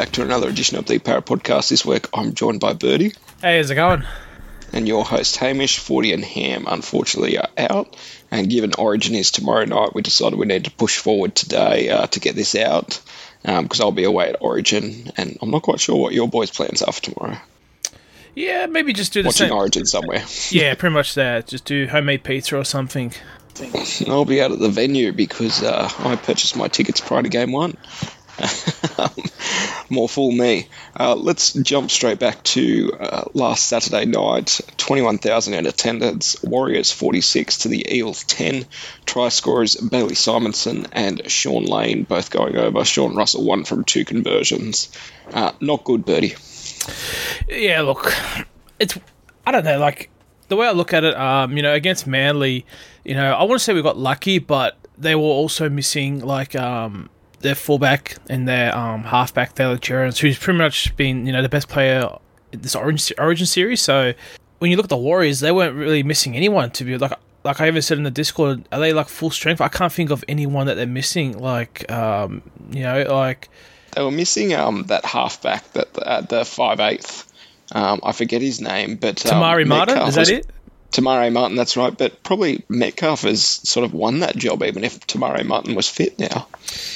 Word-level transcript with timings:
Back 0.00 0.12
to 0.12 0.22
another 0.22 0.48
edition 0.48 0.78
of 0.78 0.86
the 0.86 0.98
Parra 0.98 1.20
Podcast. 1.20 1.68
This 1.68 1.84
week 1.84 2.08
I'm 2.14 2.32
joined 2.32 2.58
by 2.58 2.72
Burty 2.72 3.14
Hey, 3.42 3.58
how's 3.58 3.70
it 3.70 3.74
going? 3.74 4.02
and 4.72 4.88
your 4.88 5.04
host 5.04 5.36
Hamish. 5.36 5.78
Forty 5.78 6.14
and 6.14 6.24
Ham 6.24 6.64
unfortunately 6.66 7.36
are 7.36 7.50
out, 7.58 7.94
and 8.30 8.48
given 8.48 8.72
Origin 8.78 9.14
is 9.14 9.30
tomorrow 9.30 9.66
night, 9.66 9.94
we 9.94 10.00
decided 10.00 10.38
we 10.38 10.46
need 10.46 10.64
to 10.64 10.70
push 10.70 10.96
forward 10.96 11.34
today 11.34 11.90
uh, 11.90 12.06
to 12.06 12.18
get 12.18 12.34
this 12.34 12.54
out 12.54 12.98
because 13.42 13.82
I'll 13.82 13.92
be 13.92 14.04
away 14.04 14.30
at 14.30 14.40
Origin, 14.40 15.12
and 15.18 15.36
I'm 15.42 15.50
not 15.50 15.64
quite 15.64 15.80
sure 15.80 15.96
what 16.00 16.14
your 16.14 16.28
boys' 16.28 16.50
plans 16.50 16.80
are 16.80 16.92
for 16.92 17.02
tomorrow. 17.02 17.36
Yeah, 18.34 18.64
maybe 18.64 18.94
just 18.94 19.12
do 19.12 19.22
the 19.22 19.26
Watching 19.26 19.48
same. 19.48 19.54
Origin 19.54 19.84
somewhere. 19.84 20.24
Yeah, 20.50 20.74
pretty 20.76 20.94
much 20.94 21.14
that. 21.16 21.46
Just 21.46 21.66
do 21.66 21.86
homemade 21.86 22.24
pizza 22.24 22.56
or 22.56 22.64
something. 22.64 23.12
I'll 24.08 24.24
be 24.24 24.40
out 24.40 24.52
at 24.52 24.60
the 24.60 24.70
venue 24.70 25.12
because 25.12 25.62
uh, 25.62 25.90
I 25.98 26.16
purchased 26.16 26.56
my 26.56 26.68
tickets 26.68 27.02
prior 27.02 27.22
to 27.22 27.28
game 27.28 27.52
one. 27.52 27.76
More 29.90 30.08
fool 30.08 30.32
me. 30.32 30.68
Uh, 30.98 31.14
let's 31.14 31.52
jump 31.52 31.90
straight 31.90 32.18
back 32.18 32.42
to 32.44 32.92
uh, 32.98 33.24
last 33.34 33.66
Saturday 33.66 34.04
night. 34.04 34.60
21,000 34.76 35.54
in 35.54 35.66
attendance. 35.66 36.42
Warriors 36.42 36.92
46 36.92 37.58
to 37.58 37.68
the 37.68 37.96
Eels 37.96 38.24
10. 38.24 38.66
Try 39.04 39.28
scorers 39.28 39.76
Bailey 39.76 40.14
Simonsson 40.14 40.86
and 40.92 41.30
Shaun 41.30 41.64
Lane 41.64 42.04
both 42.04 42.30
going 42.30 42.56
over. 42.56 42.84
Sean 42.84 43.16
Russell 43.16 43.44
one 43.44 43.64
from 43.64 43.84
two 43.84 44.04
conversions. 44.04 44.90
Uh, 45.32 45.52
not 45.60 45.84
good, 45.84 46.06
Burty. 46.06 46.36
Yeah, 47.48 47.82
look, 47.82 48.14
it's 48.78 48.96
I 49.46 49.52
don't 49.52 49.64
know, 49.64 49.78
like 49.78 50.10
the 50.48 50.56
way 50.56 50.66
I 50.66 50.72
look 50.72 50.92
at 50.92 51.04
it, 51.04 51.16
um, 51.16 51.56
you 51.56 51.62
know, 51.62 51.72
against 51.72 52.06
Manly, 52.06 52.66
you 53.04 53.14
know, 53.14 53.32
I 53.32 53.42
want 53.44 53.58
to 53.60 53.64
say 53.64 53.72
we 53.74 53.82
got 53.82 53.98
lucky, 53.98 54.38
but 54.38 54.76
they 54.98 55.14
were 55.14 55.22
also 55.22 55.68
missing 55.68 56.20
like 56.20 56.54
um 56.54 57.08
their 57.40 57.54
fullback 57.54 58.16
and 58.28 58.46
their 58.46 58.76
um 58.76 59.02
halfback 59.02 59.54
Daly 59.54 59.78
Cherry-Evans, 59.78 60.18
who's 60.18 60.38
pretty 60.38 60.58
much 60.58 60.94
been 60.96 61.26
you 61.26 61.32
know 61.32 61.42
the 61.42 61.48
best 61.48 61.68
player 61.68 62.08
in 62.52 62.60
this 62.60 62.74
Origin 62.74 63.16
Origin 63.18 63.46
series. 63.46 63.80
So 63.80 64.12
when 64.58 64.70
you 64.70 64.76
look 64.76 64.84
at 64.84 64.90
the 64.90 64.96
Warriors, 64.96 65.40
they 65.40 65.52
weren't 65.52 65.76
really 65.76 66.02
missing 66.02 66.36
anyone 66.36 66.70
to 66.72 66.84
be 66.84 66.96
like. 66.98 67.12
Like 67.42 67.58
I 67.58 67.68
even 67.68 67.80
said 67.80 67.96
in 67.96 68.04
the 68.04 68.10
Discord, 68.10 68.68
are 68.70 68.78
they 68.78 68.92
like 68.92 69.08
full 69.08 69.30
strength? 69.30 69.62
I 69.62 69.68
can't 69.68 69.90
think 69.90 70.10
of 70.10 70.22
anyone 70.28 70.66
that 70.66 70.74
they're 70.74 70.86
missing. 70.86 71.38
Like, 71.38 71.90
um, 71.90 72.42
you 72.70 72.82
know, 72.82 73.02
like 73.08 73.48
They 73.92 74.02
were 74.02 74.10
missing 74.10 74.52
um, 74.52 74.82
that 74.88 75.06
halfback, 75.06 75.72
that 75.72 75.98
uh, 75.98 76.20
the 76.20 76.44
five 76.44 76.80
eighth. 76.80 77.32
Um, 77.72 78.00
I 78.02 78.12
forget 78.12 78.42
his 78.42 78.60
name, 78.60 78.96
but 78.96 79.24
um, 79.24 79.32
Te 79.32 79.40
Maire. 79.40 79.64
Metcalf 79.64 80.08
Is 80.10 80.14
that 80.16 80.28
it? 80.28 80.46
Te 80.90 81.02
Maire 81.02 81.30
Martin, 81.30 81.56
that's 81.56 81.76
right. 81.76 81.96
But 81.96 82.22
probably 82.22 82.64
Metcalf 82.68 83.22
has 83.22 83.44
sort 83.44 83.84
of 83.84 83.94
won 83.94 84.20
that 84.20 84.36
job, 84.36 84.62
even 84.62 84.84
if 84.84 85.06
Te 85.06 85.18
Maire 85.18 85.44
Martin 85.44 85.74
was 85.74 85.88
fit 85.88 86.18
now. 86.18 86.48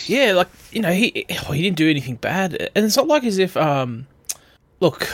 Yeah, 0.06 0.32
like 0.32 0.48
you 0.72 0.82
know, 0.82 0.92
he 0.92 1.26
well, 1.44 1.52
he 1.52 1.62
didn't 1.62 1.76
do 1.76 1.88
anything 1.88 2.16
bad, 2.16 2.70
and 2.74 2.84
it's 2.84 2.96
not 2.96 3.06
like 3.06 3.24
as 3.24 3.38
if 3.38 3.56
um, 3.56 4.06
look, 4.80 5.08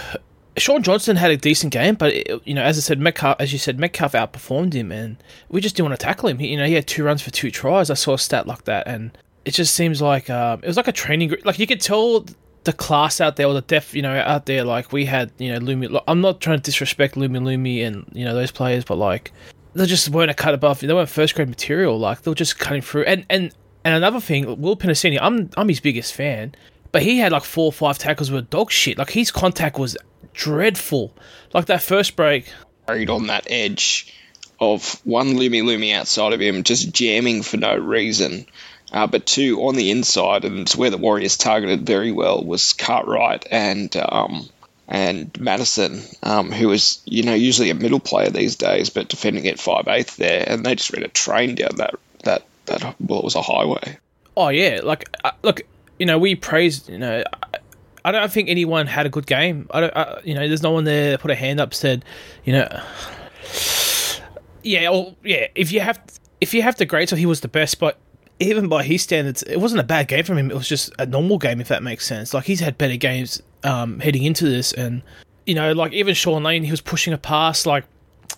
Shaun 0.56 0.82
Johnson 0.82 1.16
had 1.16 1.30
a 1.30 1.36
decent 1.36 1.72
game, 1.72 1.94
but 1.94 2.12
it, 2.12 2.42
you 2.44 2.54
know, 2.54 2.62
as 2.62 2.78
I 2.78 2.80
said, 2.80 2.98
Metcalf, 2.98 3.36
as 3.38 3.52
you 3.52 3.58
said, 3.58 3.78
Metcalf 3.78 4.12
outperformed 4.12 4.72
him, 4.72 4.90
and 4.90 5.16
we 5.48 5.60
just 5.60 5.76
didn't 5.76 5.90
want 5.90 6.00
to 6.00 6.04
tackle 6.04 6.28
him. 6.28 6.38
He, 6.38 6.48
you 6.48 6.56
know, 6.56 6.66
he 6.66 6.74
had 6.74 6.86
two 6.86 7.04
runs 7.04 7.22
for 7.22 7.30
two 7.30 7.50
tries. 7.50 7.90
I 7.90 7.94
saw 7.94 8.14
a 8.14 8.18
stat 8.18 8.46
like 8.46 8.64
that, 8.64 8.86
and 8.86 9.16
it 9.44 9.52
just 9.52 9.74
seems 9.74 10.02
like 10.02 10.28
um, 10.30 10.60
it 10.62 10.66
was 10.66 10.76
like 10.76 10.88
a 10.88 10.92
training 10.92 11.28
group. 11.28 11.44
Like 11.44 11.58
you 11.58 11.66
could 11.66 11.80
tell 11.80 12.24
the 12.64 12.72
class 12.72 13.20
out 13.20 13.36
there 13.36 13.46
or 13.46 13.54
the 13.54 13.62
depth, 13.62 13.94
you 13.94 14.02
know, 14.02 14.14
out 14.14 14.46
there. 14.46 14.64
Like 14.64 14.92
we 14.92 15.06
had, 15.06 15.32
you 15.38 15.52
know, 15.52 15.58
Lumi. 15.58 16.02
I'm 16.06 16.20
not 16.20 16.40
trying 16.40 16.58
to 16.58 16.62
disrespect 16.62 17.14
Lumelume 17.14 17.86
and 17.86 18.10
you 18.12 18.24
know 18.24 18.34
those 18.34 18.50
players, 18.50 18.84
but 18.84 18.96
like 18.96 19.32
they 19.74 19.86
just 19.86 20.08
weren't 20.08 20.30
a 20.30 20.34
cut 20.34 20.54
above. 20.54 20.80
They 20.80 20.92
weren't 20.92 21.08
first 21.08 21.34
grade 21.34 21.48
material. 21.48 21.98
Like 21.98 22.22
they 22.22 22.30
were 22.30 22.34
just 22.34 22.58
cutting 22.58 22.82
through. 22.82 23.04
And 23.04 23.24
and 23.30 23.54
and 23.84 23.94
another 23.94 24.20
thing, 24.20 24.60
Will 24.60 24.76
Penisini, 24.76 25.18
I'm 25.20 25.50
I'm 25.56 25.68
his 25.68 25.80
biggest 25.80 26.14
fan, 26.14 26.54
but 26.92 27.02
he 27.02 27.18
had 27.18 27.32
like 27.32 27.44
four 27.44 27.66
or 27.66 27.72
five 27.72 27.98
tackles 27.98 28.30
with 28.30 28.50
dog 28.50 28.70
shit. 28.70 28.98
Like 28.98 29.10
his 29.10 29.30
contact 29.30 29.78
was 29.78 29.96
dreadful. 30.34 31.14
Like 31.54 31.66
that 31.66 31.82
first 31.82 32.16
break. 32.16 32.46
Carried 32.86 33.10
on 33.10 33.28
that 33.28 33.46
edge 33.48 34.14
of 34.60 35.00
one 35.04 35.28
Lumelume 35.28 35.94
outside 35.94 36.32
of 36.32 36.40
him, 36.40 36.62
just 36.64 36.92
jamming 36.92 37.42
for 37.42 37.56
no 37.56 37.76
reason. 37.76 38.46
Uh, 38.92 39.06
but 39.06 39.24
two 39.24 39.60
on 39.62 39.76
the 39.76 39.90
inside, 39.90 40.44
and 40.44 40.60
it's 40.60 40.76
where 40.76 40.90
the 40.90 40.98
Warriors 40.98 41.36
targeted 41.36 41.86
very 41.86 42.10
well 42.10 42.42
was 42.42 42.72
Cartwright 42.72 43.46
and 43.50 43.94
um, 43.96 44.48
and 44.88 45.30
Matterson, 45.40 46.02
um, 46.24 46.50
who 46.50 46.68
was 46.68 47.00
you 47.04 47.22
know 47.22 47.34
usually 47.34 47.70
a 47.70 47.74
middle 47.74 48.00
player 48.00 48.30
these 48.30 48.56
days, 48.56 48.90
but 48.90 49.08
defending 49.08 49.46
at 49.46 49.60
five 49.60 49.86
eighth 49.86 50.16
there, 50.16 50.44
and 50.46 50.66
they 50.66 50.74
just 50.74 50.92
ran 50.92 51.04
a 51.04 51.08
train 51.08 51.54
down 51.54 51.76
that 51.76 51.94
that 52.24 52.44
that 52.66 52.82
well, 53.00 53.20
it 53.20 53.24
was 53.24 53.36
a 53.36 53.42
highway. 53.42 53.98
Oh 54.36 54.48
yeah, 54.48 54.80
like 54.82 55.08
uh, 55.22 55.30
look, 55.42 55.62
you 56.00 56.06
know, 56.06 56.18
we 56.18 56.34
praised. 56.34 56.88
You 56.88 56.98
know, 56.98 57.22
I, 57.32 57.58
I 58.06 58.12
don't 58.12 58.32
think 58.32 58.48
anyone 58.48 58.88
had 58.88 59.06
a 59.06 59.08
good 59.08 59.26
game. 59.26 59.68
I 59.70 59.80
don't. 59.80 59.96
Uh, 59.96 60.20
you 60.24 60.34
know, 60.34 60.48
there's 60.48 60.62
no 60.62 60.72
one 60.72 60.82
there 60.82 61.16
put 61.16 61.30
a 61.30 61.36
hand 61.36 61.60
up 61.60 61.74
said, 61.74 62.04
you 62.44 62.54
know, 62.54 62.66
yeah, 64.64 64.90
well, 64.90 65.14
yeah. 65.22 65.46
If 65.54 65.70
you 65.70 65.80
have 65.80 66.00
if 66.40 66.54
you 66.54 66.62
have 66.62 66.74
to 66.76 66.86
grade, 66.86 67.08
so 67.08 67.14
he 67.14 67.26
was 67.26 67.40
the 67.40 67.48
best, 67.48 67.78
but 67.78 67.96
even 68.40 68.68
by 68.68 68.82
his 68.82 69.02
standards, 69.02 69.42
it 69.42 69.58
wasn't 69.58 69.80
a 69.80 69.84
bad 69.84 70.08
game 70.08 70.24
from 70.24 70.38
him. 70.38 70.50
It 70.50 70.56
was 70.56 70.66
just 70.66 70.90
a 70.98 71.06
normal 71.06 71.38
game, 71.38 71.60
if 71.60 71.68
that 71.68 71.82
makes 71.82 72.06
sense. 72.06 72.32
Like 72.34 72.44
he's 72.44 72.60
had 72.60 72.78
better 72.78 72.96
games 72.96 73.42
um, 73.62 74.00
heading 74.00 74.24
into 74.24 74.46
this, 74.46 74.72
and 74.72 75.02
you 75.46 75.54
know, 75.54 75.72
like 75.72 75.92
even 75.92 76.14
Shaun 76.14 76.42
Lane, 76.42 76.64
he 76.64 76.70
was 76.70 76.80
pushing 76.80 77.12
a 77.12 77.18
pass. 77.18 77.66
Like 77.66 77.84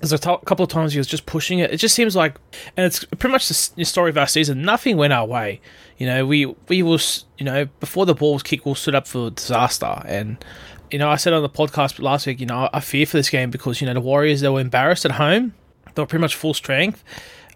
there's 0.01 0.13
a 0.13 0.19
t- 0.19 0.37
couple 0.45 0.65
of 0.65 0.71
times 0.71 0.93
he 0.93 0.99
was 0.99 1.07
just 1.07 1.25
pushing 1.27 1.61
it. 1.61 1.71
It 1.71 1.77
just 1.77 1.95
seems 1.95 2.17
like, 2.17 2.37
and 2.77 2.85
it's 2.85 3.05
pretty 3.05 3.31
much 3.31 3.49
the 3.49 3.85
story 3.85 4.11
of 4.11 4.19
our 4.19 4.27
season. 4.27 4.63
Nothing 4.63 4.97
went 4.97 5.13
our 5.13 5.25
way. 5.25 5.61
You 5.99 6.07
know, 6.07 6.27
we 6.27 6.47
we 6.69 6.83
was 6.83 7.25
you 7.39 7.45
know 7.45 7.67
before 7.79 8.05
the 8.05 8.15
ball 8.15 8.35
was 8.35 8.43
kicked, 8.43 8.67
we 8.67 8.75
stood 8.75 8.97
up 8.97 9.07
for 9.07 9.31
disaster, 9.31 10.03
and 10.05 10.45
you 10.91 10.99
know 10.99 11.09
I 11.09 11.17
said 11.17 11.33
on 11.33 11.43
the 11.43 11.49
podcast 11.49 12.01
last 12.03 12.27
week, 12.27 12.41
you 12.41 12.47
know 12.47 12.69
I 12.73 12.81
fear 12.81 13.07
for 13.07 13.17
this 13.17 13.31
game 13.31 13.51
because 13.53 13.81
you 13.81 13.87
know 13.87 13.95
the 13.95 14.01
Warriors 14.01 14.41
they 14.41 14.49
were 14.49 14.61
embarrassed 14.61 15.05
at 15.05 15.13
home. 15.13 15.55
They 15.95 16.03
were 16.03 16.07
pretty 16.07 16.23
much 16.23 16.35
full 16.35 16.55
strength. 16.55 17.05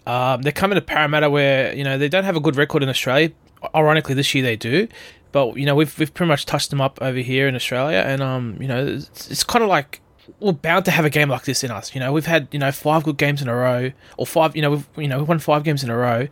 Um, 0.06 0.43
they're 0.43 0.53
coming 0.53 0.77
to 0.77 0.83
Parramatta 0.83 1.28
where 1.28 1.75
you 1.75 1.84
know 1.84 1.99
they 1.99 2.09
don't 2.09 2.25
have 2.25 2.37
a 2.37 2.41
good 2.41 2.56
record 2.56 2.83
in 2.83 2.89
Australia. 2.89 3.31
Ironically, 3.75 4.15
this 4.15 4.34
year 4.34 4.44
they 4.44 4.56
do, 4.56 4.87
but 5.33 5.56
you 5.56 5.67
know 5.67 5.75
we've 5.75 5.99
we've 5.99 6.12
pretty 6.12 6.28
much 6.28 6.47
touched 6.47 6.71
them 6.71 6.81
up 6.81 6.99
over 7.03 7.19
here 7.19 7.49
in 7.49 7.55
Australia, 7.55 7.99
and 8.06 8.22
um 8.22 8.56
you 8.61 8.69
know 8.69 8.87
it's, 8.87 9.31
it's 9.31 9.45
kind 9.45 9.62
of 9.62 9.69
like 9.69 10.00
we're 10.41 10.53
bound 10.53 10.84
to 10.84 10.91
have 10.91 11.05
a 11.05 11.11
game 11.11 11.28
like 11.28 11.45
this 11.45 11.62
in 11.65 11.71
us. 11.71 11.95
You 11.95 12.00
know 12.00 12.12
we've 12.12 12.27
had 12.27 12.49
you 12.53 12.59
know 12.59 12.71
five 12.72 13.05
good 13.05 13.16
games 13.16 13.43
in 13.43 13.49
a 13.49 13.55
row, 13.55 13.93
or 14.16 14.27
five 14.27 14.55
you 14.55 14.62
know 14.62 14.71
we've 14.71 14.89
you 14.97 15.09
know 15.09 15.19
we've 15.19 15.28
won 15.28 15.39
five 15.39 15.65
games 15.65 15.83
in 15.83 15.91
a 15.91 15.97
row, 15.97 16.28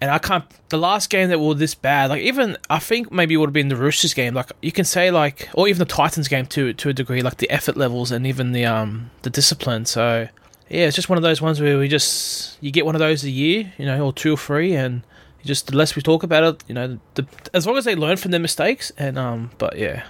and 0.00 0.10
I 0.10 0.18
can't. 0.18 0.44
The 0.70 0.78
last 0.78 1.10
game 1.10 1.28
that 1.28 1.38
were 1.38 1.54
this 1.54 1.74
bad, 1.74 2.10
like 2.10 2.22
even 2.22 2.56
I 2.70 2.78
think 2.78 3.12
maybe 3.12 3.34
it 3.34 3.36
would 3.36 3.48
have 3.48 3.54
been 3.54 3.68
the 3.68 3.76
Roosters 3.76 4.14
game. 4.14 4.34
Like 4.34 4.50
you 4.62 4.72
can 4.72 4.84
say 4.84 5.10
like, 5.10 5.48
or 5.54 5.68
even 5.68 5.78
the 5.78 5.84
Titans 5.84 6.28
game 6.28 6.46
to 6.46 6.72
to 6.72 6.88
a 6.88 6.92
degree, 6.92 7.22
like 7.22 7.36
the 7.36 7.50
effort 7.50 7.76
levels 7.76 8.10
and 8.10 8.26
even 8.26 8.52
the 8.52 8.64
um 8.64 9.10
the 9.22 9.30
discipline. 9.30 9.84
So 9.84 10.28
yeah, 10.72 10.86
it's 10.86 10.96
just 10.96 11.08
one 11.08 11.18
of 11.18 11.22
those 11.22 11.42
ones 11.42 11.60
where 11.60 11.78
we 11.78 11.86
just 11.86 12.56
you 12.62 12.70
get 12.70 12.86
one 12.86 12.94
of 12.94 12.98
those 12.98 13.22
a 13.24 13.30
year, 13.30 13.72
you 13.76 13.84
know, 13.84 14.06
or 14.06 14.12
two 14.12 14.34
or 14.34 14.36
three, 14.38 14.74
and 14.74 15.02
just 15.44 15.66
the 15.66 15.76
less 15.76 15.94
we 15.94 16.02
talk 16.02 16.22
about 16.22 16.44
it, 16.44 16.64
you 16.66 16.74
know, 16.74 16.98
the, 17.14 17.26
as 17.52 17.66
long 17.66 17.76
as 17.76 17.84
they 17.84 17.94
learn 17.94 18.16
from 18.16 18.30
their 18.30 18.40
mistakes, 18.40 18.90
and 18.96 19.18
um, 19.18 19.50
but 19.58 19.76
yeah, 19.78 20.04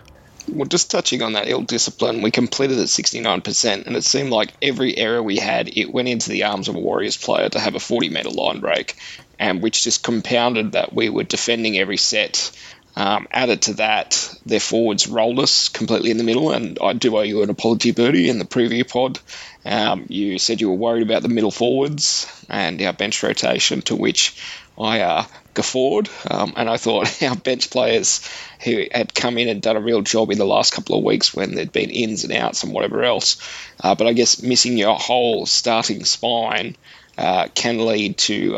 Well, 0.49 0.69
just 0.69 0.91
touching 0.91 1.23
on 1.23 1.33
that 1.33 1.49
ill 1.49 1.63
discipline, 1.63 2.23
we 2.23 2.31
completed 2.31 2.79
at 2.79 2.87
69%, 2.87 3.87
and 3.87 3.97
it 3.97 4.05
seemed 4.05 4.31
like 4.31 4.53
every 4.61 4.97
error 4.97 5.23
we 5.23 5.37
had, 5.37 5.77
it 5.77 5.93
went 5.93 6.09
into 6.09 6.31
the 6.31 6.45
arms 6.45 6.69
of 6.69 6.77
a 6.77 6.81
Warriors 6.81 7.17
player 7.17 7.49
to 7.49 7.59
have 7.59 7.75
a 7.75 7.81
40 7.81 8.11
metre 8.11 8.31
line 8.31 8.61
break, 8.61 8.97
and 9.39 9.63
which 9.63 9.83
just 9.83 10.05
compounded 10.05 10.73
that 10.73 10.93
we 10.93 11.09
were 11.09 11.25
defending 11.25 11.79
every 11.79 11.97
set. 11.97 12.53
Um, 12.95 13.27
added 13.31 13.63
to 13.63 13.75
that, 13.75 14.35
their 14.45 14.61
forwards 14.61 15.09
rolled 15.09 15.39
us 15.39 15.69
completely 15.71 16.11
in 16.11 16.19
the 16.19 16.25
middle, 16.25 16.51
and 16.51 16.79
I 16.83 16.93
do 16.93 17.17
owe 17.17 17.23
you 17.23 17.43
an 17.43 17.51
apology, 17.51 17.93
Burty, 17.93 18.29
in 18.29 18.39
the 18.39 18.45
preview 18.45 18.87
pod. 18.87 19.19
Um, 19.65 20.07
you 20.09 20.39
said 20.39 20.61
you 20.61 20.69
were 20.69 20.77
worried 20.77 21.03
about 21.03 21.23
the 21.23 21.29
middle 21.29 21.51
forwards 21.51 22.27
and 22.51 22.81
our 22.83 22.93
bench 22.93 23.23
rotation, 23.23 23.81
to 23.83 23.97
which 23.97 24.37
I 24.79 25.01
uh, 25.01 25.25
guffawed, 25.55 26.11
um, 26.31 26.53
and 26.57 26.69
I 26.69 26.77
thought 26.77 27.23
our 27.23 27.37
bench 27.37 27.71
players 27.71 28.29
who 28.63 28.85
had 28.93 29.15
come 29.15 29.39
in 29.39 29.49
and 29.49 29.63
done 29.63 29.77
a 29.77 29.81
real 29.81 30.03
job 30.03 30.31
in 30.31 30.39
the 30.39 30.45
last 30.45 30.75
couple 30.75 30.99
of 30.99 31.05
weeks 31.05 31.35
when 31.35 31.55
there'd 31.55 31.73
been 31.73 31.91
ins 31.91 32.25
and 32.25 32.33
outs 32.33 32.63
and 32.63 32.75
whatever 32.75 33.03
else. 33.03 33.37
Uh, 33.81 33.95
but 33.95 34.07
I 34.07 34.13
guess 34.13 34.43
missing 34.43 34.77
your 34.77 34.97
whole 34.97 35.47
starting 35.47 36.05
spine 36.05 36.77
uh, 37.17 37.49
can 37.55 37.87
lead 37.87 38.19
to. 38.19 38.57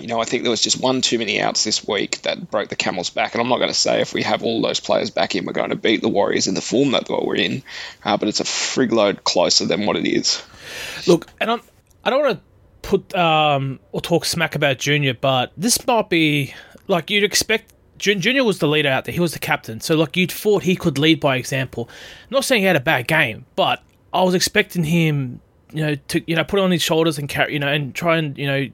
You 0.00 0.06
know, 0.06 0.20
I 0.20 0.24
think 0.24 0.42
there 0.42 0.50
was 0.50 0.62
just 0.62 0.80
one 0.80 1.00
too 1.00 1.18
many 1.18 1.40
outs 1.40 1.64
this 1.64 1.86
week 1.86 2.22
that 2.22 2.50
broke 2.50 2.68
the 2.68 2.76
camel's 2.76 3.10
back. 3.10 3.34
And 3.34 3.42
I'm 3.42 3.48
not 3.48 3.58
going 3.58 3.70
to 3.70 3.74
say 3.74 4.00
if 4.00 4.14
we 4.14 4.22
have 4.22 4.42
all 4.42 4.62
those 4.62 4.80
players 4.80 5.10
back 5.10 5.34
in, 5.34 5.44
we're 5.44 5.52
going 5.52 5.70
to 5.70 5.76
beat 5.76 6.02
the 6.02 6.08
Warriors 6.08 6.46
in 6.46 6.54
the 6.54 6.60
form 6.60 6.92
that 6.92 7.08
we're 7.08 7.36
in. 7.36 7.62
Uh, 8.04 8.16
but 8.16 8.28
it's 8.28 8.40
a 8.40 8.44
frig 8.44 8.92
load 8.92 9.24
closer 9.24 9.66
than 9.66 9.86
what 9.86 9.96
it 9.96 10.06
is. 10.06 10.42
look, 11.06 11.26
and 11.40 11.50
I'm 11.50 11.62
I 12.04 12.10
don't 12.10 12.22
want 12.24 12.38
to 12.38 12.42
put 12.88 13.14
um 13.14 13.80
or 13.92 14.00
talk 14.00 14.24
smack 14.24 14.54
about 14.54 14.78
Junior, 14.78 15.14
but 15.14 15.52
this 15.56 15.86
might 15.86 16.08
be 16.08 16.54
like 16.86 17.10
you'd 17.10 17.24
expect. 17.24 17.74
Junior 17.98 18.44
was 18.44 18.60
the 18.60 18.68
leader 18.68 18.88
out 18.88 19.06
there; 19.06 19.12
he 19.12 19.18
was 19.18 19.32
the 19.32 19.40
captain, 19.40 19.80
so 19.80 19.96
like 19.96 20.16
you'd 20.16 20.30
thought 20.30 20.62
he 20.62 20.76
could 20.76 20.98
lead 20.98 21.18
by 21.18 21.36
example. 21.36 21.88
not 22.30 22.44
saying 22.44 22.62
he 22.62 22.66
had 22.66 22.76
a 22.76 22.80
bad 22.80 23.08
game, 23.08 23.44
but 23.56 23.82
I 24.12 24.22
was 24.22 24.34
expecting 24.34 24.84
him, 24.84 25.40
you 25.72 25.84
know, 25.84 25.94
to 25.96 26.22
you 26.24 26.36
know 26.36 26.44
put 26.44 26.60
it 26.60 26.62
on 26.62 26.70
his 26.70 26.80
shoulders 26.80 27.18
and 27.18 27.28
carry, 27.28 27.54
you 27.54 27.58
know, 27.58 27.66
and 27.66 27.92
try 27.92 28.16
and 28.16 28.38
you 28.38 28.46
know 28.46 28.68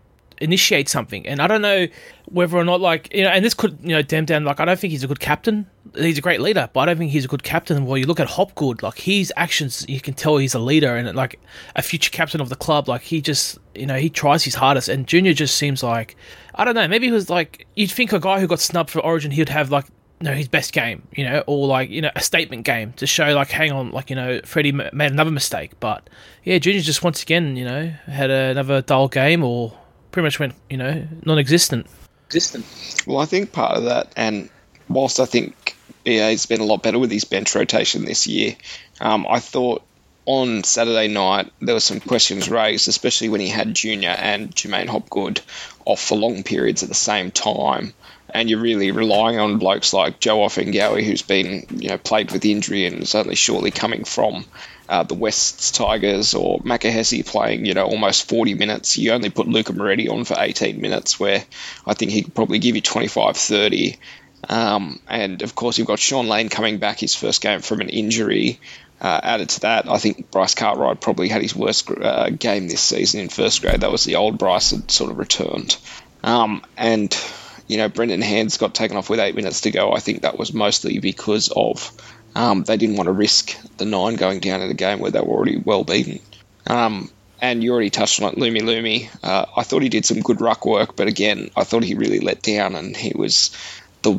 initiate 0.44 0.88
something. 0.88 1.26
And 1.26 1.41
I 1.41 1.46
don't 1.46 1.62
know 1.62 1.88
whether 2.26 2.56
or 2.56 2.64
not 2.64 2.81
like 2.81 3.12
you 3.12 3.25
know, 3.25 3.31
and 3.31 3.44
this 3.44 3.55
could 3.55 3.79
you 3.82 3.91
know 3.91 4.02
damn 4.02 4.25
down 4.25 4.44
like 4.44 4.61
I 4.61 4.64
don't 4.64 4.79
think 4.79 4.93
he's 4.93 5.02
a 5.02 5.08
good 5.08 5.20
captain. 5.20 5.67
He's 5.96 6.19
a 6.19 6.20
great 6.20 6.41
leader, 6.41 6.69
but 6.73 6.81
I 6.81 6.87
don't 6.87 6.99
think 6.99 7.11
he's 7.11 7.25
a 7.25 7.29
good 7.29 7.43
captain. 7.43 7.85
Well, 7.87 7.99
you 7.99 8.06
look 8.06 8.20
at 8.20 8.29
Hopgood, 8.29 8.82
like 8.82 8.99
his 8.99 9.32
actions, 9.37 9.85
you 9.88 10.00
can 10.00 10.14
tell 10.14 10.37
he's 10.37 10.55
a 10.55 10.58
leader 10.58 10.94
and 10.96 11.14
like 11.17 11.41
a 11.75 11.82
future 11.82 12.11
captain 12.11 12.41
of 12.41 12.49
the 12.49 12.56
club. 12.56 12.88
Like 12.88 13.02
he 13.02 13.20
just 13.20 13.58
you 13.75 13.87
know 13.87 13.96
he 13.96 14.11
tries 14.11 14.44
his 14.44 14.55
hardest, 14.55 14.88
and 14.88 15.06
Junior 15.06 15.32
just 15.32 15.56
seems 15.56 15.82
like 15.82 16.17
I 16.55 16.64
don't 16.64 16.75
know. 16.75 16.87
Maybe 16.87 17.06
he 17.06 17.12
was 17.12 17.31
like 17.31 17.67
you'd 17.75 17.91
think 17.91 18.12
a 18.12 18.20
guy 18.20 18.41
who 18.41 18.46
got 18.46 18.61
snubbed 18.61 18.91
for 18.91 19.00
Origin, 19.00 19.31
he'd 19.31 19.49
have 19.49 19.70
like 19.70 19.87
you 20.20 20.26
know 20.26 20.35
his 20.35 20.49
best 20.49 20.73
game, 20.73 21.06
you 21.12 21.25
know, 21.25 21.43
or 21.46 21.67
like 21.67 21.91
you 21.91 22.02
know 22.02 22.11
a 22.14 22.20
statement 22.20 22.64
game 22.64 22.93
to 22.94 23.06
show 23.06 23.35
like 23.35 23.50
hang 23.50 23.73
on, 23.73 23.91
like 23.91 24.11
you 24.11 24.17
know 24.17 24.41
Freddie 24.44 24.73
made 24.73 25.12
another 25.12 25.31
mistake, 25.31 25.73
but 25.81 26.08
yeah, 26.44 26.58
Junior 26.58 26.81
just 26.81 27.02
once 27.02 27.23
again 27.23 27.56
you 27.56 27.64
know 27.64 27.87
had 28.06 28.31
another 28.31 28.82
dull 28.82 29.08
game 29.08 29.43
or 29.43 29.73
pretty 30.14 30.25
much 30.25 30.38
went 30.38 30.55
you 30.70 30.76
know 30.76 31.06
non-existent. 31.26 31.87
Existent. 32.28 32.64
Well, 33.05 33.19
I 33.19 33.26
think 33.26 33.52
part 33.52 33.76
of 33.76 33.84
that, 33.84 34.12
and 34.16 34.49
whilst 34.88 35.19
I 35.19 35.26
think 35.26 35.76
BA's 36.05 36.46
been 36.46 36.61
a 36.61 36.64
lot 36.64 36.84
better 36.84 37.00
with 37.00 37.11
his 37.11 37.25
bench 37.25 37.55
rotation 37.55 38.05
this 38.05 38.26
year, 38.26 38.55
um, 39.00 39.26
I 39.28 39.40
thought 39.40 39.82
on 40.25 40.62
Saturday 40.62 41.08
night 41.08 41.52
there 41.61 41.75
were 41.75 41.81
some 41.81 41.99
questions 41.99 42.49
raised, 42.49 42.87
especially 42.87 43.28
when 43.28 43.40
he 43.40 43.49
had 43.49 43.75
Junior 43.75 44.11
and 44.11 44.55
J'maine 44.55 44.87
Hopgood 44.87 45.40
off 45.84 46.00
for 46.00 46.17
long 46.17 46.44
periods 46.44 46.84
at 46.84 46.88
the 46.88 46.94
same 46.94 47.32
time 47.32 47.93
and 48.31 48.49
you're 48.49 48.60
really 48.60 48.90
relying 48.90 49.38
on 49.38 49.58
blokes 49.58 49.93
like 49.93 50.19
Joe 50.19 50.38
Ofahengaue, 50.38 51.05
who's 51.05 51.22
been 51.22 51.67
you 51.70 51.88
know 51.88 51.99
plagued 51.99 52.32
with 52.32 52.44
injury 52.44 52.87
and 52.87 53.02
is 53.02 53.14
only 53.14 53.34
shortly 53.37 53.70
coming 53.70 54.05
from 54.05 54.44
uh, 54.88 55.02
the 55.02 55.14
Wests 55.14 55.70
Tigers, 55.70 56.34
or 56.34 56.58
Makahesi 56.60 57.26
playing 57.26 57.64
you 57.64 57.75
know 57.75 57.84
almost 57.84 58.28
40 58.28 58.54
minutes. 58.54 58.96
You 58.98 59.12
only 59.12 59.31
put 59.31 59.48
Luca 59.48 59.72
Moretti 59.72 60.08
on 60.08 60.25
for 60.25 60.36
18 60.38 60.81
minutes, 60.81 61.19
where 61.19 61.44
I 61.86 61.94
think 61.94 62.10
he 62.10 62.22
could 62.22 62.34
probably 62.34 62.58
give 62.58 62.75
you 62.75 62.82
25, 62.82 63.36
30. 63.36 63.96
Um, 64.48 65.00
and 65.08 65.42
of 65.42 65.54
course, 65.54 65.78
you've 65.78 65.86
got 65.86 65.98
Shaun 65.98 66.28
Lane 66.28 66.48
coming 66.48 66.78
back 66.78 67.00
his 67.00 67.14
first 67.14 67.40
game 67.40 67.60
from 67.60 67.81
an 67.81 67.88
injury. 67.88 68.60
Uh, 69.00 69.20
added 69.22 69.48
to 69.50 69.60
that, 69.60 69.88
I 69.88 69.98
think 69.98 70.31
Bryce 70.31 70.54
Cartwright 70.54 71.00
probably 71.00 71.28
had 71.28 71.42
his 71.42 71.54
worst 71.54 71.90
uh, 71.90 72.31
game 72.31 72.69
this 72.69 72.81
season 72.81 73.20
in 73.20 73.28
first 73.28 73.60
grade. 73.60 73.81
That 73.81 73.90
was 73.90 74.04
the 74.04 74.16
old 74.16 74.38
Bryce 74.38 74.70
had 74.70 74.90
sort 74.90 75.10
of 75.10 75.19
returned. 75.19 75.76
Um, 76.22 76.62
and 76.76 77.14
you 77.66 77.78
know, 77.78 77.88
Brendan 77.88 78.22
Hands 78.22 78.56
got 78.56 78.75
taken 78.75 78.96
off 78.96 79.10
with 79.10 79.20
eight 79.20 79.34
minutes 79.34 79.62
to 79.62 79.70
go. 79.70 79.92
I 79.92 80.00
think 80.00 80.22
that 80.22 80.38
was 80.38 80.52
mostly 80.52 80.98
because 80.98 81.50
of 81.54 81.92
um, 82.34 82.64
they 82.64 82.76
didn't 82.76 82.96
want 82.96 83.06
to 83.06 83.12
risk 83.12 83.56
the 83.76 83.84
nine 83.84 84.16
going 84.16 84.40
down 84.40 84.60
in 84.60 84.70
a 84.70 84.75
game 84.75 84.98
where 84.98 85.10
they 85.10 85.20
were 85.20 85.34
already 85.34 85.56
well 85.56 85.84
beaten. 85.84 86.20
Um, 86.66 87.10
and 87.40 87.62
you 87.62 87.72
already 87.72 87.90
touched 87.90 88.22
on 88.22 88.32
it, 88.32 88.38
Lumelume. 88.38 89.08
Uh, 89.22 89.46
I 89.56 89.64
thought 89.64 89.82
he 89.82 89.88
did 89.88 90.06
some 90.06 90.20
good 90.20 90.40
ruck 90.40 90.64
work, 90.64 90.96
but 90.96 91.08
again, 91.08 91.50
I 91.56 91.64
thought 91.64 91.84
he 91.84 91.94
really 91.94 92.20
let 92.20 92.42
down, 92.42 92.75
and 92.75 92.96
he 92.96 93.12
was 93.14 93.50
the 94.02 94.12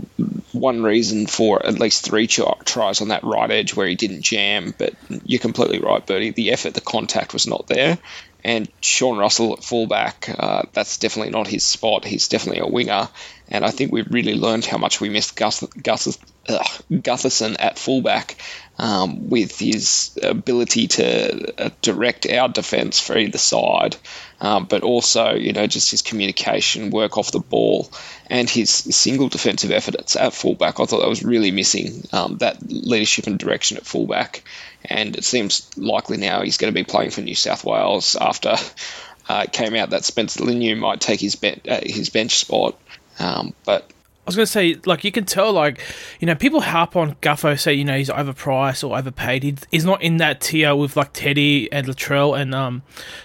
one 0.51 0.83
reason 0.83 1.27
for 1.27 1.65
at 1.65 1.79
least 1.79 2.03
three 2.03 2.27
tries 2.27 3.01
on 3.01 3.09
that 3.09 3.23
right 3.23 3.49
edge 3.49 3.75
where 3.75 3.87
he 3.87 3.95
didn't 3.95 4.23
jam. 4.23 4.73
But 4.77 4.93
you're 5.25 5.39
completely 5.39 5.79
right, 5.79 6.05
Burty. 6.05 6.35
The 6.35 6.51
effort, 6.51 6.73
the 6.73 6.81
contact 6.81 7.33
was 7.33 7.47
not 7.47 7.67
there. 7.67 7.97
And 8.43 8.69
Sean 8.81 9.17
Russell 9.17 9.53
at 9.53 9.63
fullback, 9.63 10.29
uh, 10.37 10.63
that's 10.73 10.97
definitely 10.99 11.31
not 11.31 11.47
his 11.47 11.63
spot. 11.63 12.05
He's 12.05 12.27
definitely 12.27 12.61
a 12.61 12.67
winger. 12.67 13.09
And 13.47 13.65
I 13.65 13.71
think 13.71 13.91
we've 13.91 14.11
really 14.11 14.35
learned 14.35 14.65
how 14.65 14.77
much 14.77 15.01
we 15.01 15.09
missed 15.09 15.35
Gus, 15.35 15.63
Gus, 15.81 16.17
Gutherson 16.47 17.55
at 17.59 17.79
fullback 17.79 18.37
um, 18.77 19.29
with 19.29 19.57
his 19.57 20.17
ability 20.21 20.87
to 20.87 21.61
uh, 21.61 21.69
direct 21.81 22.29
our 22.29 22.49
defence 22.49 22.99
for 22.99 23.17
either 23.17 23.37
side, 23.37 23.95
um, 24.41 24.65
but 24.65 24.83
also, 24.83 25.33
you 25.33 25.53
know, 25.53 25.65
just 25.65 25.91
his 25.91 26.01
communication, 26.01 26.89
work 26.89 27.17
off 27.17 27.31
the 27.31 27.39
ball, 27.39 27.89
and 28.29 28.49
his 28.49 28.69
single 28.69 29.29
defensive 29.29 29.71
efforts 29.71 30.15
at 30.15 30.33
fullback. 30.33 30.79
I 30.79 30.85
thought 30.85 31.01
that 31.01 31.09
was 31.09 31.23
really 31.23 31.51
missing 31.51 32.07
um, 32.11 32.37
that 32.37 32.57
leadership 32.69 33.27
and 33.27 33.39
direction 33.39 33.77
at 33.77 33.85
fullback. 33.85 34.43
And 34.83 35.15
it 35.15 35.23
seems 35.23 35.75
likely 35.77 36.17
now 36.17 36.41
he's 36.41 36.57
going 36.57 36.71
to 36.71 36.79
be 36.79 36.83
playing 36.83 37.11
for 37.11 37.21
New 37.21 37.35
South 37.35 37.63
Wales 37.63 38.15
after 38.19 38.55
uh, 39.29 39.43
it 39.45 39.53
came 39.53 39.75
out 39.75 39.91
that 39.91 40.05
Spencer 40.05 40.43
Leniu 40.43 40.77
might 40.77 40.99
take 40.99 41.21
his, 41.21 41.37
uh, 41.43 41.79
his 41.81 42.09
bench 42.09 42.35
spot. 42.35 42.79
Um, 43.17 43.53
but 43.63 43.89
I 44.25 44.29
was 44.29 44.35
going 44.35 44.45
to 44.47 44.51
say, 44.51 44.75
like, 44.87 45.03
you 45.03 45.11
can 45.11 45.25
tell, 45.25 45.53
like, 45.53 45.79
you 46.19 46.25
know, 46.25 46.33
people 46.33 46.61
harp 46.61 46.95
on 46.95 47.13
Gutho, 47.15 47.59
say, 47.59 47.75
you 47.75 47.85
know, 47.85 47.95
he's 47.95 48.09
overpriced 48.09 48.87
or 48.87 48.97
overpaid. 48.97 49.43
He, 49.43 49.55
he's 49.69 49.85
not 49.85 50.01
in 50.01 50.17
that 50.17 50.41
tier 50.41 50.75
with, 50.75 50.97
like, 50.97 51.13
Teddy 51.13 51.71
and 51.71 51.85
Latrell 51.85 52.35
and 52.39 52.55
um, 52.55 52.81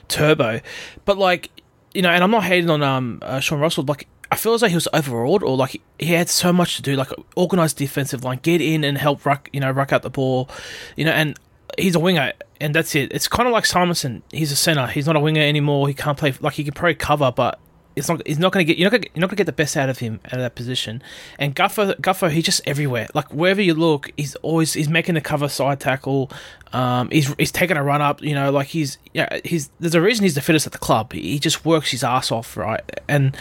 Turbo. 0.09 0.61
But, 1.07 1.17
like, 1.17 1.51
you 1.95 2.03
know, 2.03 2.11
and 2.11 2.23
I'm 2.23 2.31
not 2.31 2.45
hating 2.45 2.69
on 2.69 2.83
um, 2.83 3.19
uh, 3.23 3.41
Sean 3.41 3.61
Russell. 3.61 3.85
Like, 3.85 4.09
I 4.31 4.37
feel 4.37 4.53
as 4.53 4.61
though 4.61 4.69
he 4.69 4.75
was 4.75 4.89
overawed 4.93 5.43
or, 5.43 5.57
like, 5.57 5.81
he 5.99 6.13
had 6.13 6.29
so 6.29 6.53
much 6.53 6.77
to 6.77 6.83
do, 6.83 6.97
like, 6.97 7.09
organized 7.35 7.79
defensive 7.79 8.23
line, 8.23 8.39
get 8.43 8.61
in 8.61 8.85
and 8.85 8.99
help, 8.99 9.25
ruck, 9.25 9.49
you 9.55 9.61
know, 9.61 9.71
ruck 9.71 9.95
out 9.95 10.03
the 10.03 10.11
ball, 10.11 10.51
you 10.97 11.07
know, 11.07 11.13
and 11.13 11.39
he's 11.79 11.95
a 11.95 11.99
winger, 11.99 12.35
and 12.61 12.75
that's 12.75 12.95
it. 12.95 13.11
It's 13.11 13.27
kind 13.27 13.47
of 13.47 13.55
like 13.55 13.65
Simonsson. 13.65 14.21
He's 14.31 14.53
a 14.53 14.57
center. 14.57 14.87
He's 14.87 15.07
not 15.07 15.17
a 15.17 15.21
winger 15.21 15.41
anymore. 15.41 15.89
He 15.89 15.95
can't 15.95 16.19
play, 16.19 16.35
like, 16.41 16.53
he 16.55 16.65
can 16.65 16.75
probably 16.75 16.95
cover, 16.95 17.33
but 17.35 17.59
it's 17.97 18.09
not 18.09 18.27
he's 18.27 18.39
not 18.39 18.53
going 18.53 18.65
to 18.65 18.69
get 18.73 18.79
you're 18.79 18.91
not 18.91 18.93
gonna, 18.93 19.07
you're 19.15 19.21
not 19.21 19.29
going 19.29 19.37
to 19.37 19.41
get 19.41 19.47
the 19.47 19.53
best 19.53 19.77
out 19.77 19.89
of 19.89 19.99
him 19.99 20.21
out 20.27 20.35
of 20.35 20.41
that 20.41 20.55
position. 20.55 21.03
And 21.39 21.55
Gutho 21.55 21.95
Gutho 22.01 22.31
he's 22.31 22.45
just 22.45 22.61
everywhere. 22.67 23.09
Like 23.15 23.33
wherever 23.33 23.61
you 23.61 23.75
look, 23.75 24.13
he's 24.17 24.37
always 24.37 24.73
he's 24.73 24.89
making 24.89 25.15
the 25.15 25.21
cover 25.21 25.49
side 25.49 25.81
tackle. 25.81 26.31
Um, 26.73 27.11
he's 27.11 27.35
he's 27.35 27.51
taking 27.51 27.77
a 27.77 27.83
run 27.83 28.01
up. 28.01 28.23
You 28.23 28.35
know, 28.35 28.51
like 28.51 28.69
he's 28.69 28.99
yeah 29.13 29.39
he's 29.45 29.71
there's 29.81 29.95
a 29.95 30.01
reason 30.01 30.23
he's 30.23 30.35
the 30.35 30.41
fittest 30.41 30.67
at 30.67 30.73
the 30.73 30.79
club. 30.79 31.13
He 31.13 31.39
just 31.39 31.65
works 31.65 31.91
his 31.91 32.05
ass 32.05 32.31
off, 32.31 32.57
right? 32.57 32.83
And 33.09 33.37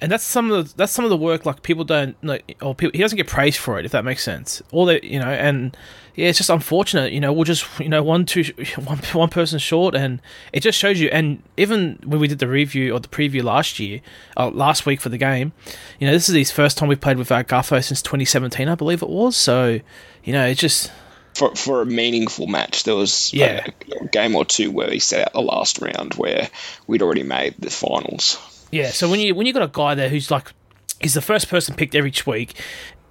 and 0.00 0.10
that's 0.10 0.24
some 0.24 0.50
of 0.50 0.68
the 0.68 0.74
that's 0.76 0.92
some 0.92 1.04
of 1.04 1.10
the 1.10 1.16
work 1.16 1.44
like 1.44 1.62
people 1.62 1.84
don't 1.84 2.16
like 2.24 2.56
or 2.62 2.74
people, 2.74 2.92
he 2.94 3.02
doesn't 3.02 3.16
get 3.16 3.26
praised 3.26 3.58
for 3.58 3.78
it 3.78 3.84
if 3.84 3.92
that 3.92 4.04
makes 4.04 4.22
sense. 4.22 4.62
All 4.72 4.86
that 4.86 5.04
you 5.04 5.18
know 5.18 5.28
and 5.28 5.76
yeah, 6.20 6.28
it's 6.28 6.38
just 6.38 6.50
unfortunate. 6.50 7.12
You 7.12 7.20
know, 7.20 7.32
we're 7.32 7.44
just 7.44 7.66
you 7.80 7.88
know 7.88 8.02
one 8.02 8.26
two 8.26 8.44
one 8.84 8.98
one 9.12 9.30
person 9.30 9.58
short, 9.58 9.94
and 9.94 10.20
it 10.52 10.60
just 10.60 10.78
shows 10.78 11.00
you. 11.00 11.08
And 11.08 11.42
even 11.56 11.98
when 12.04 12.20
we 12.20 12.28
did 12.28 12.40
the 12.40 12.48
review 12.48 12.94
or 12.94 13.00
the 13.00 13.08
preview 13.08 13.42
last 13.42 13.78
year, 13.78 14.02
uh, 14.36 14.50
last 14.50 14.84
week 14.84 15.00
for 15.00 15.08
the 15.08 15.16
game, 15.16 15.52
you 15.98 16.06
know, 16.06 16.12
this 16.12 16.28
is 16.28 16.34
his 16.34 16.50
first 16.50 16.76
time 16.76 16.88
we've 16.88 17.00
played 17.00 17.16
with 17.16 17.32
our 17.32 17.42
Gutho 17.42 17.82
since 17.82 18.02
2017, 18.02 18.68
I 18.68 18.74
believe 18.74 19.02
it 19.02 19.08
was. 19.08 19.34
So, 19.34 19.80
you 20.22 20.32
know, 20.34 20.46
it's 20.46 20.60
just 20.60 20.92
for 21.34 21.54
for 21.56 21.80
a 21.80 21.86
meaningful 21.86 22.46
match. 22.46 22.84
There 22.84 22.96
was 22.96 23.32
yeah. 23.32 23.66
a, 23.90 24.04
a 24.04 24.08
game 24.08 24.36
or 24.36 24.44
two 24.44 24.70
where 24.70 24.90
he 24.90 24.98
set 24.98 25.26
out 25.26 25.32
the 25.32 25.40
last 25.40 25.80
round 25.80 26.14
where 26.14 26.50
we'd 26.86 27.00
already 27.00 27.22
made 27.22 27.54
the 27.58 27.70
finals. 27.70 28.38
Yeah, 28.70 28.90
so 28.90 29.08
when 29.08 29.20
you 29.20 29.34
when 29.34 29.46
you 29.46 29.54
got 29.54 29.62
a 29.62 29.68
guy 29.72 29.94
there 29.94 30.10
who's 30.10 30.30
like 30.30 30.52
he's 31.00 31.14
the 31.14 31.22
first 31.22 31.48
person 31.48 31.74
picked 31.74 31.94
every 31.94 32.12
week, 32.26 32.54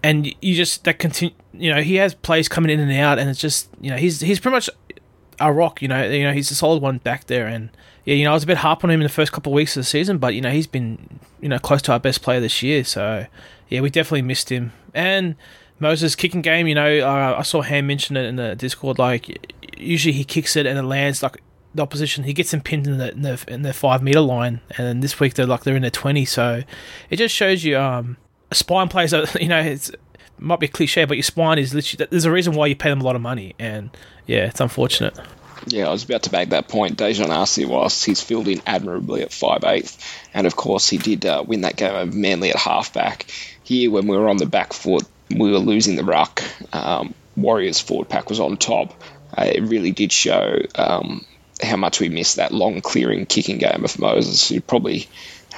and 0.04 0.34
you 0.42 0.56
just 0.56 0.84
that 0.86 1.00
continue. 1.00 1.34
You 1.54 1.74
know, 1.74 1.82
he 1.82 1.96
has 1.96 2.14
plays 2.14 2.48
coming 2.48 2.72
in 2.72 2.80
and 2.80 2.92
out, 2.92 3.20
and 3.20 3.30
it's 3.30 3.40
just 3.40 3.70
you 3.82 3.90
know 3.90 3.98
he's 3.98 4.22
he's 4.22 4.40
pretty 4.40 4.56
much 4.56 4.70
a 5.40 5.52
rock. 5.52 5.82
You 5.82 5.88
know, 5.88 6.04
you 6.04 6.24
know 6.24 6.34
he's 6.34 6.52
a 6.52 6.56
solid 6.56 6.82
one 6.82 7.00
back 7.00 7.28
there, 7.28 7.48
and 7.48 7.70
yeah, 8.06 8.16
you 8.16 8.24
know 8.24 8.32
I 8.32 8.34
was 8.34 8.44
a 8.44 8.48
bit 8.48 8.58
harp 8.58 8.84
on 8.84 8.90
him 8.90 9.02
in 9.02 9.06
the 9.06 9.14
first 9.14 9.32
couple 9.32 9.52
of 9.52 9.56
weeks 9.56 9.76
of 9.76 9.82
the 9.82 9.86
season, 9.86 10.18
but 10.18 10.36
you 10.36 10.42
know 10.42 10.52
he's 10.52 10.68
been 10.68 11.20
you 11.42 11.50
know 11.50 11.60
close 11.60 11.82
to 11.84 11.92
our 11.92 12.00
best 12.00 12.22
player 12.22 12.40
this 12.40 12.62
year. 12.64 12.84
So 12.84 13.26
yeah, 13.68 13.82
we 13.82 13.90
definitely 13.90 14.24
missed 14.24 14.50
him. 14.50 14.72
And 14.94 15.36
Moses 15.80 16.16
kicking 16.16 16.42
game, 16.42 16.68
you 16.68 16.76
know, 16.76 17.00
uh, 17.00 17.36
I 17.38 17.44
saw 17.44 17.62
Ham 17.62 17.88
mention 17.88 18.18
it 18.18 18.26
in 18.26 18.36
the 18.36 18.56
Discord. 18.56 19.00
Like 19.00 19.56
usually 19.78 20.14
he 20.14 20.24
kicks 20.24 20.56
it 20.56 20.66
and 20.66 20.78
it 20.78 20.84
lands 20.84 21.24
like 21.24 21.42
the 21.74 21.82
opposition. 21.82 22.24
He 22.24 22.34
gets 22.34 22.52
them 22.52 22.62
pinned 22.62 22.88
in 22.88 22.98
the 22.98 23.12
in 23.12 23.22
the, 23.22 23.46
in 23.48 23.62
the 23.62 23.74
five 23.74 24.02
meter 24.02 24.22
line, 24.22 24.62
and 24.78 25.04
this 25.04 25.20
week 25.20 25.36
they're 25.36 25.46
like 25.46 25.64
they're 25.64 25.76
in 25.76 25.84
the 25.84 25.92
twenty. 25.92 26.26
So 26.26 26.64
it 27.10 27.18
just 27.18 27.36
shows 27.36 27.64
you 27.64 27.78
um 27.78 28.18
spine 28.52 28.88
players 28.88 29.14
are, 29.14 29.26
you 29.40 29.48
know, 29.48 29.60
it's 29.60 29.90
it 29.90 30.00
might 30.38 30.60
be 30.60 30.68
a 30.68 30.70
cliche, 30.70 31.06
but 31.06 31.18
your 31.18 31.24
spine 31.24 31.60
is 31.60 31.74
literally, 31.74 32.08
there's 32.10 32.26
a 32.26 32.32
reason 32.32 32.54
why 32.54 32.68
you 32.68 32.76
pay 32.76 32.90
them 32.90 33.02
a 33.02 33.04
lot 33.04 33.16
of 33.16 33.22
money. 33.22 33.56
And 33.60 33.90
yeah, 34.26 34.46
it's 34.46 34.62
unfortunate. 34.62 35.18
Yeah, 35.68 35.88
I 35.88 35.92
was 35.92 36.04
about 36.06 36.24
to 36.24 36.32
make 36.32 36.50
that 36.50 36.70
point. 36.70 36.98
Daejarn 36.98 37.30
Asi, 37.30 37.66
whilst 37.66 38.06
he's 38.06 38.22
filled 38.22 38.48
in 38.48 38.62
admirably 38.66 39.22
at 39.22 39.30
5'8", 39.30 39.98
and 40.34 40.48
of 40.48 40.56
course 40.56 40.88
he 40.88 40.98
did 40.98 41.26
uh, 41.26 41.44
win 41.46 41.62
that 41.62 41.76
game 41.76 41.94
of 41.94 42.16
Manly 42.16 42.52
at 42.52 42.56
halfback. 42.56 43.26
Here, 43.64 43.92
when 43.92 44.08
we 44.08 44.18
were 44.18 44.30
on 44.30 44.38
the 44.38 44.46
back 44.46 44.74
foot, 44.74 45.04
we 45.30 45.52
were 45.52 45.60
losing 45.60 45.96
the 45.96 46.04
ruck. 46.04 46.42
Um, 46.74 47.14
Warriors 47.36 47.80
forward 47.80 48.10
pack 48.10 48.30
was 48.30 48.40
on 48.40 48.58
top. 48.58 48.94
Uh, 49.38 49.44
it 49.44 49.62
really 49.62 49.92
did 49.92 50.12
show 50.12 50.60
um, 50.76 51.26
how 51.62 51.78
much 51.78 52.00
we 52.00 52.10
missed 52.10 52.38
that 52.38 52.52
long 52.52 52.82
clearing 52.82 53.26
kicking 53.26 53.58
game 53.58 53.84
of 53.84 54.00
Moses, 54.00 54.50
who 54.50 54.62
probably 54.62 55.08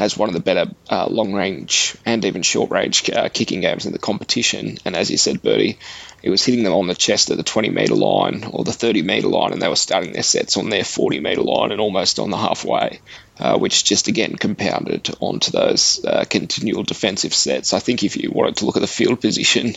has 0.01 0.17
one 0.17 0.29
of 0.29 0.34
the 0.34 0.41
better 0.41 0.72
uh, 0.89 1.08
long 1.08 1.31
range 1.34 1.96
and 2.05 2.25
even 2.25 2.41
short 2.41 2.72
range 2.72 3.08
uh, 3.10 3.29
kicking 3.29 3.62
games 3.62 3.86
in 3.86 3.93
the 3.93 4.00
competition. 4.00 4.77
And 4.84 4.96
as 4.96 5.12
you 5.12 5.17
said, 5.17 5.43
Burty, 5.43 5.77
it 6.24 6.29
was 6.31 6.43
hitting 6.43 6.63
them 6.63 6.74
on 6.74 6.88
the 6.88 6.96
chest 6.96 7.29
at 7.29 7.38
the 7.38 7.43
20 7.43 7.70
metre 7.70 7.96
line 7.96 8.43
or 8.51 8.63
the 8.63 8.74
30 8.74 9.03
metre 9.03 9.27
line, 9.27 9.53
and 9.53 9.62
they 9.62 9.67
were 9.67 9.75
starting 9.75 10.12
their 10.12 10.24
sets 10.24 10.58
on 10.58 10.70
their 10.70 10.84
40 10.84 11.20
metre 11.20 11.41
line 11.43 11.72
and 11.72 11.79
almost 11.79 12.17
on 12.17 12.31
the 12.31 12.38
halfway, 12.38 13.00
uh, 13.39 13.60
which 13.60 13.84
just 13.84 14.08
again 14.08 14.36
compounded 14.36 15.10
onto 15.20 15.51
those 15.51 16.03
uh, 16.03 16.25
continual 16.27 16.84
defensive 16.84 17.34
sets. 17.34 17.74
I 17.74 17.79
think 17.79 18.03
if 18.03 18.17
you 18.17 18.31
wanted 18.31 18.58
to 18.58 18.65
look 18.65 18.77
at 18.77 18.81
the 18.81 18.88
field 18.88 19.22
position, 19.22 19.75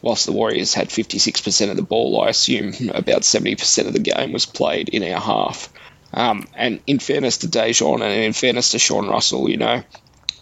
whilst 0.00 0.24
the 0.24 0.32
Warriors 0.32 0.72
had 0.72 0.88
56% 0.88 1.70
of 1.70 1.76
the 1.76 1.82
ball, 1.82 2.22
I 2.22 2.30
assume 2.30 2.72
about 2.94 3.22
70% 3.22 3.86
of 3.86 3.92
the 3.92 3.98
game 3.98 4.32
was 4.32 4.46
played 4.46 4.88
in 4.88 5.02
our 5.02 5.20
half. 5.20 5.70
Um, 6.16 6.48
and 6.54 6.80
in 6.86 6.98
fairness 6.98 7.38
to 7.38 7.46
Daejarn 7.48 8.00
and 8.00 8.12
in 8.12 8.32
fairness 8.32 8.70
to 8.70 8.78
Sean 8.78 9.06
Russell, 9.06 9.50
you 9.50 9.58
know, 9.58 9.82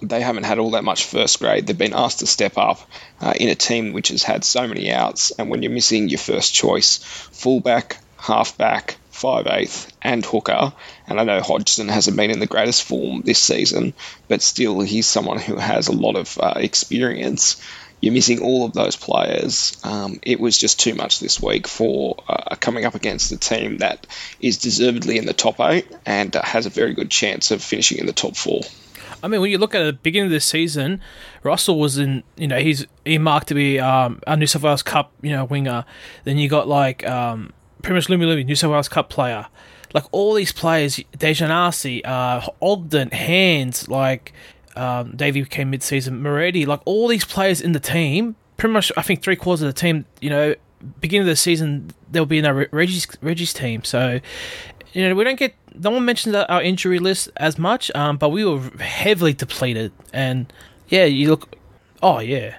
they 0.00 0.20
haven't 0.20 0.44
had 0.44 0.58
all 0.58 0.70
that 0.72 0.84
much 0.84 1.04
first 1.04 1.40
grade. 1.40 1.66
They've 1.66 1.76
been 1.76 1.94
asked 1.94 2.20
to 2.20 2.26
step 2.26 2.56
up 2.56 2.80
uh, 3.20 3.34
in 3.38 3.48
a 3.48 3.54
team 3.54 3.92
which 3.92 4.08
has 4.08 4.22
had 4.22 4.44
so 4.44 4.66
many 4.68 4.92
outs, 4.92 5.32
and 5.32 5.50
when 5.50 5.62
you're 5.62 5.72
missing 5.72 6.08
your 6.08 6.18
first 6.18 6.54
choice 6.54 6.98
fullback, 7.32 7.98
halfback, 8.18 8.96
five 9.10 9.46
eighth, 9.46 9.92
and 10.02 10.24
hooker, 10.24 10.72
and 11.08 11.20
I 11.20 11.24
know 11.24 11.40
Hodgson 11.40 11.88
hasn't 11.88 12.16
been 12.16 12.30
in 12.30 12.40
the 12.40 12.46
greatest 12.46 12.84
form 12.84 13.22
this 13.22 13.38
season, 13.38 13.94
but 14.28 14.42
still 14.42 14.80
he's 14.80 15.06
someone 15.06 15.38
who 15.38 15.56
has 15.56 15.88
a 15.88 15.92
lot 15.92 16.16
of 16.16 16.38
uh, 16.38 16.54
experience. 16.56 17.60
You're 18.04 18.12
missing 18.12 18.42
all 18.42 18.66
of 18.66 18.74
those 18.74 18.96
players. 18.96 19.78
Um, 19.82 20.20
it 20.22 20.38
was 20.38 20.58
just 20.58 20.78
too 20.78 20.94
much 20.94 21.20
this 21.20 21.40
week 21.40 21.66
for 21.66 22.22
uh, 22.28 22.54
coming 22.56 22.84
up 22.84 22.94
against 22.94 23.32
a 23.32 23.38
team 23.38 23.78
that 23.78 24.06
is 24.40 24.58
deservedly 24.58 25.16
in 25.16 25.24
the 25.24 25.32
top 25.32 25.58
eight 25.58 25.86
and 26.04 26.36
uh, 26.36 26.42
has 26.42 26.66
a 26.66 26.68
very 26.68 26.92
good 26.92 27.10
chance 27.10 27.50
of 27.50 27.62
finishing 27.62 27.96
in 27.96 28.04
the 28.04 28.12
top 28.12 28.36
four. 28.36 28.60
I 29.22 29.28
mean, 29.28 29.40
when 29.40 29.50
you 29.50 29.56
look 29.56 29.74
at 29.74 29.82
the 29.82 29.94
beginning 29.94 30.26
of 30.26 30.32
the 30.32 30.40
season, 30.40 31.00
Russell 31.42 31.78
was 31.80 31.96
in, 31.96 32.24
you 32.36 32.46
know, 32.46 32.58
he's 32.58 32.86
earmarked 33.06 33.48
to 33.48 33.54
be 33.54 33.80
um, 33.80 34.20
a 34.26 34.36
New 34.36 34.46
South 34.46 34.64
Wales 34.64 34.82
Cup, 34.82 35.10
you 35.22 35.30
know, 35.30 35.46
winger. 35.46 35.86
Then 36.24 36.36
you 36.36 36.50
got 36.50 36.68
like 36.68 37.08
um, 37.08 37.54
pretty 37.80 37.94
much 37.94 38.08
Lumelume, 38.08 38.44
New 38.44 38.54
South 38.54 38.72
Wales 38.72 38.90
Cup 38.90 39.08
player. 39.08 39.46
Like 39.94 40.04
all 40.12 40.34
these 40.34 40.52
players, 40.52 41.00
Daejarn 41.16 41.48
Asi, 41.48 42.04
uh, 42.04 42.46
Ogden, 42.60 43.12
Hands, 43.12 43.88
like 43.88 44.34
um, 44.76 45.12
Davey 45.16 45.44
came 45.44 45.70
mid-season, 45.70 46.22
Moretti, 46.22 46.66
like 46.66 46.80
all 46.84 47.08
these 47.08 47.24
players 47.24 47.60
in 47.60 47.72
the 47.72 47.80
team, 47.80 48.36
pretty 48.56 48.72
much, 48.72 48.90
I 48.96 49.02
think 49.02 49.22
three 49.22 49.36
quarters 49.36 49.62
of 49.62 49.74
the 49.74 49.80
team, 49.80 50.06
you 50.20 50.30
know, 50.30 50.54
beginning 51.00 51.22
of 51.22 51.32
the 51.32 51.36
season, 51.36 51.90
they'll 52.10 52.26
be 52.26 52.38
in 52.38 52.46
our 52.46 52.68
Reggie's, 52.70 53.06
Reggie's 53.20 53.52
team. 53.52 53.84
So, 53.84 54.20
you 54.92 55.08
know, 55.08 55.14
we 55.14 55.24
don't 55.24 55.38
get, 55.38 55.54
no 55.74 55.90
one 55.90 56.04
mentions 56.04 56.34
our 56.34 56.62
injury 56.62 56.98
list 56.98 57.30
as 57.36 57.58
much, 57.58 57.90
um, 57.94 58.16
but 58.16 58.28
we 58.28 58.44
were 58.44 58.60
heavily 58.80 59.32
depleted. 59.32 59.92
And 60.12 60.52
yeah, 60.88 61.04
you 61.04 61.30
look, 61.30 61.56
oh 62.02 62.18
yeah. 62.20 62.56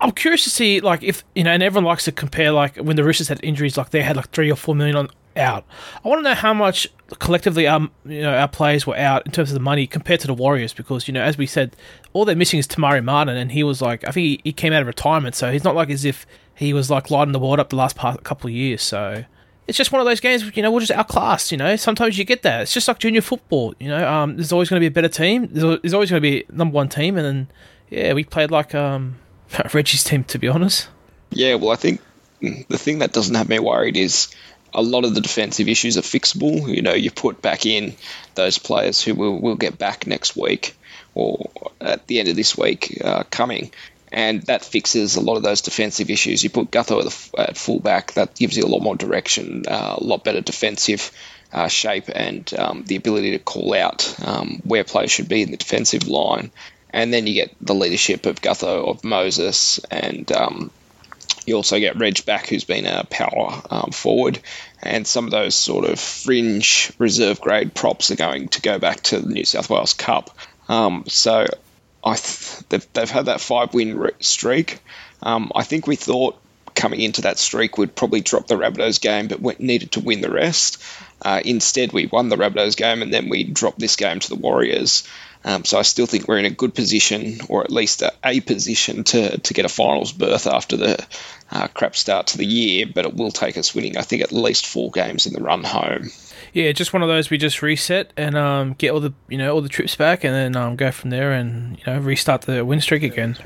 I'm 0.00 0.12
curious 0.12 0.44
to 0.44 0.50
see, 0.50 0.80
like, 0.80 1.02
if, 1.02 1.24
you 1.34 1.44
know, 1.44 1.50
and 1.50 1.62
everyone 1.62 1.84
likes 1.84 2.04
to 2.04 2.12
compare, 2.12 2.52
like, 2.52 2.76
when 2.76 2.96
the 2.96 3.04
Roosters 3.04 3.28
had 3.28 3.40
injuries, 3.42 3.76
like, 3.76 3.90
they 3.90 4.02
had 4.02 4.16
like 4.16 4.30
three 4.30 4.50
or 4.50 4.56
four 4.56 4.74
million 4.74 4.96
on, 4.96 5.08
out. 5.36 5.64
I 6.04 6.08
want 6.08 6.18
to 6.20 6.22
know 6.22 6.34
how 6.34 6.52
much 6.52 6.88
collectively 7.18 7.66
um 7.66 7.90
you 8.04 8.20
know 8.20 8.34
our 8.34 8.48
players 8.48 8.86
were 8.86 8.96
out 8.96 9.24
in 9.24 9.32
terms 9.32 9.50
of 9.50 9.54
the 9.54 9.60
money 9.60 9.86
compared 9.86 10.20
to 10.20 10.26
the 10.26 10.34
Warriors 10.34 10.74
because 10.74 11.08
you 11.08 11.14
know 11.14 11.22
as 11.22 11.38
we 11.38 11.46
said 11.46 11.74
all 12.12 12.24
they're 12.24 12.36
missing 12.36 12.58
is 12.58 12.66
Te 12.66 12.80
Maire 12.80 13.00
Martin 13.00 13.36
and 13.36 13.52
he 13.52 13.62
was 13.62 13.80
like 13.80 14.06
I 14.06 14.10
think 14.10 14.24
he, 14.24 14.40
he 14.44 14.52
came 14.52 14.72
out 14.72 14.82
of 14.82 14.86
retirement 14.86 15.34
so 15.34 15.50
he's 15.50 15.64
not 15.64 15.74
like 15.74 15.88
as 15.88 16.04
if 16.04 16.26
he 16.54 16.72
was 16.74 16.90
like 16.90 17.10
lighting 17.10 17.32
the 17.32 17.38
world 17.38 17.60
up 17.60 17.70
the 17.70 17.76
last 17.76 17.96
part, 17.96 18.22
couple 18.24 18.48
of 18.48 18.54
years 18.54 18.82
so 18.82 19.24
it's 19.66 19.78
just 19.78 19.90
one 19.90 20.00
of 20.00 20.06
those 20.06 20.20
games 20.20 20.54
you 20.54 20.62
know 20.62 20.70
we're 20.70 20.80
just 20.80 20.92
outclassed 20.92 21.50
you 21.50 21.56
know 21.56 21.76
sometimes 21.76 22.18
you 22.18 22.24
get 22.24 22.42
that. 22.42 22.62
It's 22.62 22.74
just 22.74 22.88
like 22.88 22.98
junior 22.98 23.22
football 23.22 23.74
you 23.80 23.88
know 23.88 24.06
um 24.06 24.36
there's 24.36 24.52
always 24.52 24.68
going 24.68 24.78
to 24.78 24.82
be 24.82 24.86
a 24.86 24.90
better 24.90 25.08
team 25.08 25.48
there's, 25.50 25.80
there's 25.80 25.94
always 25.94 26.10
going 26.10 26.22
to 26.22 26.28
be 26.28 26.44
number 26.52 26.74
one 26.74 26.90
team 26.90 27.16
and 27.16 27.24
then 27.24 27.48
yeah 27.88 28.12
we 28.12 28.24
played 28.24 28.50
like 28.50 28.74
um 28.74 29.18
Reggie's 29.72 30.04
team 30.04 30.24
to 30.24 30.38
be 30.38 30.46
honest. 30.46 30.88
Yeah 31.30 31.54
well 31.54 31.70
I 31.70 31.76
think 31.76 32.02
the 32.40 32.78
thing 32.78 32.98
that 32.98 33.12
doesn't 33.12 33.34
have 33.34 33.48
me 33.48 33.58
worried 33.58 33.96
is 33.96 34.28
a 34.74 34.82
lot 34.82 35.04
of 35.04 35.14
the 35.14 35.20
defensive 35.20 35.68
issues 35.68 35.96
are 35.96 36.02
fixable. 36.02 36.74
You 36.74 36.82
know, 36.82 36.94
you 36.94 37.10
put 37.10 37.42
back 37.42 37.66
in 37.66 37.94
those 38.34 38.58
players 38.58 39.02
who 39.02 39.14
will, 39.14 39.40
will 39.40 39.56
get 39.56 39.78
back 39.78 40.06
next 40.06 40.36
week 40.36 40.76
or 41.14 41.50
at 41.80 42.06
the 42.06 42.20
end 42.20 42.28
of 42.28 42.36
this 42.36 42.56
week 42.56 43.00
uh, 43.04 43.24
coming, 43.30 43.72
and 44.12 44.42
that 44.42 44.64
fixes 44.64 45.16
a 45.16 45.20
lot 45.20 45.36
of 45.36 45.42
those 45.42 45.62
defensive 45.62 46.10
issues. 46.10 46.42
You 46.42 46.50
put 46.50 46.70
Gutho 46.70 47.00
at, 47.00 47.10
the, 47.10 47.40
at 47.40 47.56
fullback, 47.56 48.12
that 48.12 48.34
gives 48.34 48.56
you 48.56 48.64
a 48.64 48.68
lot 48.68 48.82
more 48.82 48.96
direction, 48.96 49.64
uh, 49.66 49.96
a 49.98 50.04
lot 50.04 50.24
better 50.24 50.40
defensive 50.40 51.10
uh, 51.52 51.68
shape, 51.68 52.04
and 52.14 52.52
um, 52.58 52.84
the 52.86 52.96
ability 52.96 53.32
to 53.32 53.38
call 53.38 53.74
out 53.74 54.14
um, 54.24 54.60
where 54.64 54.84
players 54.84 55.10
should 55.10 55.28
be 55.28 55.42
in 55.42 55.50
the 55.50 55.56
defensive 55.56 56.06
line. 56.06 56.50
And 56.90 57.12
then 57.12 57.26
you 57.26 57.34
get 57.34 57.54
the 57.60 57.74
leadership 57.74 58.24
of 58.24 58.40
Gutho, 58.40 58.88
of 58.88 59.04
Moses, 59.04 59.78
and 59.90 60.30
um, 60.32 60.70
you 61.46 61.54
also 61.54 61.78
get 61.78 61.98
Reg 61.98 62.24
back, 62.26 62.46
who's 62.46 62.64
been 62.64 62.86
a 62.86 63.04
power 63.04 63.62
um, 63.70 63.90
forward, 63.90 64.38
and 64.82 65.06
some 65.06 65.24
of 65.24 65.30
those 65.30 65.54
sort 65.54 65.84
of 65.84 65.98
fringe 65.98 66.92
reserve 66.98 67.40
grade 67.40 67.74
props 67.74 68.10
are 68.10 68.16
going 68.16 68.48
to 68.48 68.60
go 68.60 68.78
back 68.78 69.02
to 69.04 69.20
the 69.20 69.32
New 69.32 69.44
South 69.44 69.70
Wales 69.70 69.94
Cup. 69.94 70.36
Um, 70.68 71.04
so 71.06 71.46
I 72.04 72.14
th- 72.14 72.68
they've, 72.68 72.92
they've 72.92 73.10
had 73.10 73.26
that 73.26 73.40
five 73.40 73.74
win 73.74 73.98
re- 73.98 74.10
streak. 74.20 74.80
Um, 75.22 75.50
I 75.54 75.64
think 75.64 75.86
we 75.86 75.96
thought 75.96 76.38
coming 76.74 77.00
into 77.00 77.22
that 77.22 77.38
streak 77.38 77.76
would 77.76 77.94
probably 77.94 78.20
drop 78.20 78.46
the 78.46 78.54
Rabbitohs 78.54 79.00
game, 79.00 79.26
but 79.26 79.40
we 79.40 79.54
needed 79.58 79.92
to 79.92 80.00
win 80.00 80.20
the 80.20 80.30
rest. 80.30 80.82
Uh, 81.20 81.40
instead, 81.44 81.92
we 81.92 82.06
won 82.06 82.28
the 82.28 82.36
Rabbitohs 82.36 82.76
game, 82.76 83.02
and 83.02 83.12
then 83.12 83.28
we 83.28 83.42
dropped 83.42 83.80
this 83.80 83.96
game 83.96 84.20
to 84.20 84.28
the 84.28 84.36
Warriors. 84.36 85.06
Um, 85.44 85.64
so 85.64 85.78
I 85.78 85.82
still 85.82 86.06
think 86.06 86.26
we're 86.26 86.38
in 86.38 86.44
a 86.44 86.50
good 86.50 86.74
position, 86.74 87.38
or 87.48 87.62
at 87.62 87.70
least 87.70 88.02
a, 88.02 88.12
a 88.24 88.40
position, 88.40 89.04
to, 89.04 89.38
to 89.38 89.54
get 89.54 89.64
a 89.64 89.68
finals 89.68 90.12
berth 90.12 90.46
after 90.46 90.76
the 90.76 91.06
uh, 91.50 91.68
crap 91.68 91.96
start 91.96 92.28
to 92.28 92.38
the 92.38 92.44
year. 92.44 92.86
But 92.92 93.06
it 93.06 93.14
will 93.14 93.30
take 93.30 93.56
us 93.56 93.74
winning, 93.74 93.96
I 93.96 94.02
think, 94.02 94.22
at 94.22 94.32
least 94.32 94.66
four 94.66 94.90
games 94.90 95.26
in 95.26 95.32
the 95.32 95.40
run 95.40 95.64
home. 95.64 96.10
Yeah, 96.52 96.72
just 96.72 96.92
one 96.92 97.02
of 97.02 97.08
those 97.08 97.30
we 97.30 97.38
just 97.38 97.62
reset 97.62 98.12
and 98.16 98.36
um, 98.36 98.74
get 98.74 98.90
all 98.90 99.00
the 99.00 99.12
you 99.28 99.38
know 99.38 99.54
all 99.54 99.60
the 99.60 99.68
trips 99.68 99.96
back, 99.96 100.24
and 100.24 100.34
then 100.34 100.56
um, 100.56 100.76
go 100.76 100.90
from 100.90 101.10
there 101.10 101.32
and 101.32 101.78
you 101.78 101.84
know 101.86 101.98
restart 102.00 102.42
the 102.42 102.64
win 102.64 102.80
streak 102.80 103.02
again. 103.02 103.36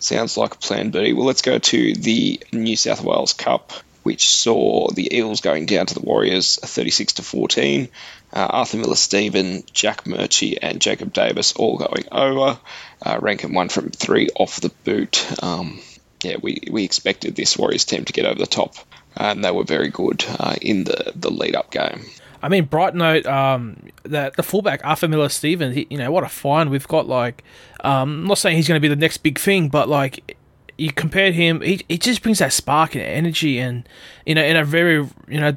Sounds 0.00 0.36
like 0.36 0.54
a 0.54 0.58
plan, 0.58 0.90
B. 0.90 1.12
Well, 1.12 1.26
let's 1.26 1.42
go 1.42 1.58
to 1.58 1.94
the 1.94 2.40
New 2.52 2.76
South 2.76 3.02
Wales 3.02 3.32
Cup 3.32 3.72
which 4.02 4.28
saw 4.28 4.88
the 4.90 5.16
Eels 5.16 5.40
going 5.40 5.66
down 5.66 5.86
to 5.86 5.94
the 5.94 6.00
Warriors 6.00 6.56
36 6.56 7.14
to 7.14 7.22
14. 7.22 7.88
Uh, 8.32 8.38
Arthur 8.50 8.78
Miller 8.78 8.96
Stephen, 8.96 9.62
Jack 9.72 10.04
Murchie, 10.04 10.58
and 10.60 10.80
Jacob 10.80 11.12
Davis 11.12 11.52
all 11.52 11.78
going 11.78 12.04
over. 12.10 12.58
Uh, 13.04 13.18
ranking 13.20 13.52
one 13.52 13.68
from 13.68 13.90
three 13.90 14.28
off 14.36 14.60
the 14.60 14.72
boot. 14.84 15.26
Um, 15.42 15.80
yeah, 16.22 16.36
we, 16.40 16.62
we 16.70 16.84
expected 16.84 17.36
this 17.36 17.58
Warriors 17.58 17.84
team 17.84 18.04
to 18.04 18.12
get 18.12 18.26
over 18.26 18.38
the 18.38 18.46
top, 18.46 18.74
and 19.16 19.44
they 19.44 19.50
were 19.50 19.64
very 19.64 19.88
good 19.88 20.24
uh, 20.38 20.56
in 20.62 20.84
the, 20.84 21.12
the 21.14 21.30
lead 21.30 21.54
up 21.54 21.70
game. 21.70 22.04
I 22.42 22.48
mean, 22.48 22.64
bright 22.64 22.94
note 22.94 23.24
um, 23.26 23.76
that 24.02 24.36
the 24.36 24.42
fullback 24.42 24.80
Arthur 24.84 25.06
Miller 25.06 25.28
Stephen, 25.28 25.86
you 25.88 25.98
know, 25.98 26.10
what 26.10 26.24
a 26.24 26.28
find 26.28 26.70
we've 26.70 26.88
got. 26.88 27.06
Like, 27.06 27.44
um, 27.84 28.22
I'm 28.22 28.26
not 28.26 28.38
saying 28.38 28.56
he's 28.56 28.66
going 28.66 28.80
to 28.80 28.82
be 28.82 28.88
the 28.88 28.96
next 28.96 29.18
big 29.18 29.38
thing, 29.38 29.68
but 29.68 29.88
like 29.88 30.36
you 30.78 30.92
compared 30.92 31.34
him, 31.34 31.60
he, 31.60 31.84
he 31.88 31.98
just 31.98 32.22
brings 32.22 32.38
that 32.38 32.52
spark 32.52 32.94
and 32.94 33.04
energy, 33.04 33.58
and 33.58 33.88
you 34.26 34.34
know, 34.34 34.42
in 34.42 34.56
a 34.56 34.64
very 34.64 34.94
you 35.28 35.40
know, 35.40 35.54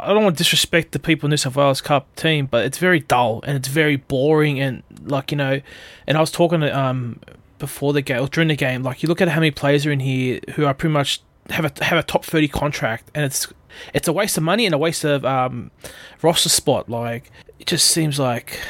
I 0.00 0.12
don't 0.12 0.24
want 0.24 0.36
to 0.36 0.42
disrespect 0.42 0.92
the 0.92 0.98
people 0.98 1.26
in 1.26 1.30
New 1.30 1.36
South 1.36 1.56
Wales 1.56 1.80
Cup 1.80 2.14
team, 2.16 2.46
but 2.46 2.64
it's 2.64 2.78
very 2.78 3.00
dull 3.00 3.40
and 3.46 3.56
it's 3.56 3.68
very 3.68 3.96
boring 3.96 4.60
and 4.60 4.82
like 5.04 5.30
you 5.30 5.36
know, 5.36 5.60
and 6.06 6.16
I 6.16 6.20
was 6.20 6.30
talking 6.30 6.60
to, 6.60 6.78
um 6.78 7.20
before 7.58 7.92
the 7.92 8.02
game 8.02 8.20
or 8.20 8.28
during 8.28 8.48
the 8.48 8.56
game, 8.56 8.82
like 8.82 9.02
you 9.02 9.08
look 9.08 9.20
at 9.20 9.28
how 9.28 9.40
many 9.40 9.50
players 9.50 9.86
are 9.86 9.92
in 9.92 10.00
here 10.00 10.40
who 10.54 10.64
are 10.64 10.74
pretty 10.74 10.92
much 10.92 11.22
have 11.50 11.64
a 11.64 11.84
have 11.84 11.98
a 11.98 12.02
top 12.02 12.24
thirty 12.24 12.48
contract, 12.48 13.10
and 13.14 13.24
it's 13.24 13.52
it's 13.92 14.08
a 14.08 14.12
waste 14.12 14.36
of 14.36 14.42
money 14.42 14.66
and 14.66 14.74
a 14.74 14.78
waste 14.78 15.04
of 15.04 15.24
um 15.24 15.70
roster 16.22 16.48
spot. 16.48 16.88
Like 16.88 17.30
it 17.58 17.66
just 17.66 17.86
seems 17.86 18.18
like 18.18 18.60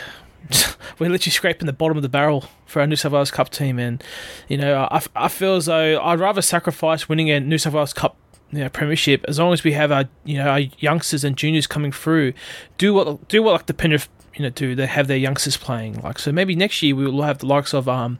we're 0.98 1.10
literally 1.10 1.32
scraping 1.32 1.66
the 1.66 1.72
bottom 1.72 1.96
of 1.96 2.02
the 2.02 2.08
barrel 2.08 2.44
for 2.66 2.80
our 2.80 2.86
New 2.86 2.96
South 2.96 3.12
Wales 3.12 3.30
Cup 3.30 3.50
team, 3.50 3.78
and 3.78 4.02
you 4.48 4.56
know, 4.56 4.88
I, 4.90 5.02
I 5.16 5.28
feel 5.28 5.56
as 5.56 5.66
though 5.66 6.00
I'd 6.00 6.20
rather 6.20 6.42
sacrifice 6.42 7.08
winning 7.08 7.30
a 7.30 7.40
New 7.40 7.58
South 7.58 7.74
Wales 7.74 7.92
Cup 7.92 8.16
you 8.52 8.60
know, 8.60 8.68
premiership 8.68 9.24
as 9.26 9.38
long 9.38 9.52
as 9.52 9.64
we 9.64 9.72
have 9.72 9.90
our 9.90 10.04
you 10.24 10.38
know 10.38 10.48
our 10.48 10.60
youngsters 10.78 11.24
and 11.24 11.36
juniors 11.36 11.66
coming 11.66 11.92
through. 11.92 12.32
Do 12.78 12.94
what 12.94 13.28
do 13.28 13.42
what 13.42 13.52
like 13.52 13.66
the 13.66 13.74
Penrith 13.74 14.08
you 14.34 14.42
know 14.42 14.50
do 14.50 14.74
they 14.74 14.86
have 14.86 15.06
their 15.06 15.16
youngsters 15.16 15.56
playing 15.56 16.00
like 16.00 16.18
so 16.18 16.32
maybe 16.32 16.56
next 16.56 16.82
year 16.82 16.94
we 16.94 17.04
will 17.04 17.22
have 17.22 17.38
the 17.38 17.46
likes 17.46 17.72
of 17.72 17.88
um 17.88 18.18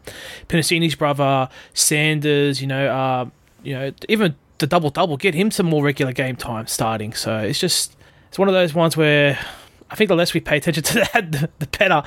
Penisini's 0.49 0.95
brother 0.95 1.49
Sanders 1.73 2.61
you 2.61 2.67
know 2.67 2.87
uh 2.87 3.27
you 3.63 3.75
know 3.75 3.93
even 4.09 4.37
the 4.59 4.67
double 4.67 4.91
double 4.91 5.17
get 5.17 5.35
him 5.35 5.51
some 5.51 5.67
more 5.67 5.83
regular 5.83 6.13
game 6.13 6.37
time 6.37 6.67
starting 6.67 7.13
so 7.13 7.39
it's 7.39 7.59
just 7.59 7.97
it's 8.29 8.39
one 8.39 8.49
of 8.49 8.55
those 8.55 8.75
ones 8.75 8.97
where 8.97 9.39
I 9.91 9.97
think 9.97 10.09
the 10.09 10.17
less 10.17 10.35
we 10.35 10.41
pay 10.41 10.57
attention 10.57 10.83
to 10.85 11.09
that, 11.13 11.51
the, 11.59 11.67
better. 11.79 12.03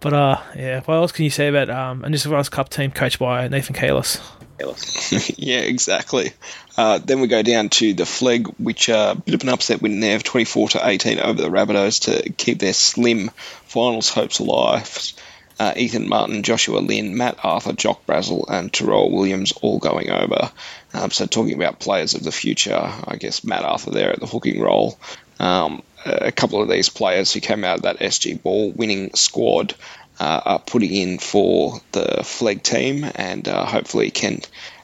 But 0.00 0.12
uh, 0.12 0.40
yeah, 0.56 0.80
what 0.82 0.94
else 0.94 1.12
can 1.12 1.24
you 1.24 1.30
say 1.30 1.48
about 1.48 1.70
um, 1.70 2.04
a 2.04 2.10
New 2.10 2.16
South 2.16 2.32
Wales 2.32 2.48
Cup 2.48 2.68
team 2.68 2.90
coached 2.90 3.18
by 3.18 3.48
Nathan 3.48 3.74
Cayless? 3.74 4.20
yeah, 5.38 5.60
exactly. 5.60 6.32
Uh, 6.76 6.98
then 6.98 7.20
we 7.20 7.28
go 7.28 7.42
down 7.42 7.68
to 7.68 7.94
the 7.94 8.04
Flegg, 8.04 8.46
which 8.58 8.88
uh, 8.88 9.14
a 9.16 9.20
bit 9.20 9.34
of 9.34 9.42
an 9.42 9.48
upset 9.48 9.80
win 9.82 10.00
there 10.00 10.16
of 10.16 10.24
24 10.24 10.70
to 10.70 10.86
18 10.86 11.20
over 11.20 11.40
the 11.40 11.48
Rabbitohs 11.48 12.02
to 12.04 12.30
keep 12.32 12.58
their 12.58 12.72
slim 12.72 13.30
finals 13.64 14.08
hopes 14.08 14.38
alive. 14.38 15.12
Uh, 15.60 15.72
Ethan 15.76 16.08
Martin, 16.08 16.44
Joshua 16.44 16.78
Lynn, 16.78 17.16
Matt 17.16 17.38
Arthur, 17.42 17.72
Jock 17.72 18.06
Brazel, 18.06 18.44
and 18.48 18.72
Terrell 18.72 19.10
Williams 19.10 19.52
all 19.60 19.78
going 19.78 20.08
over. 20.10 20.52
Um, 20.94 21.10
so 21.10 21.26
talking 21.26 21.54
about 21.54 21.80
players 21.80 22.14
of 22.14 22.22
the 22.22 22.30
future, 22.30 22.78
I 22.78 23.16
guess 23.16 23.42
Matt 23.42 23.64
Arthur 23.64 23.90
there 23.90 24.12
at 24.12 24.20
the 24.20 24.26
hooking 24.26 24.60
role. 24.60 24.98
Um, 25.40 25.82
a 26.08 26.32
couple 26.32 26.62
of 26.62 26.68
these 26.68 26.88
players 26.88 27.32
who 27.32 27.40
came 27.40 27.64
out 27.64 27.76
of 27.76 27.82
that 27.82 27.98
SG 27.98 28.42
Ball 28.42 28.70
winning 28.70 29.14
squad 29.14 29.74
uh, 30.20 30.40
are 30.44 30.58
putting 30.58 30.92
in 30.92 31.18
for 31.18 31.80
the 31.92 32.22
Flegg 32.22 32.62
team 32.62 33.04
and 33.14 33.46
uh, 33.48 33.64
hopefully 33.64 34.10
can 34.10 34.40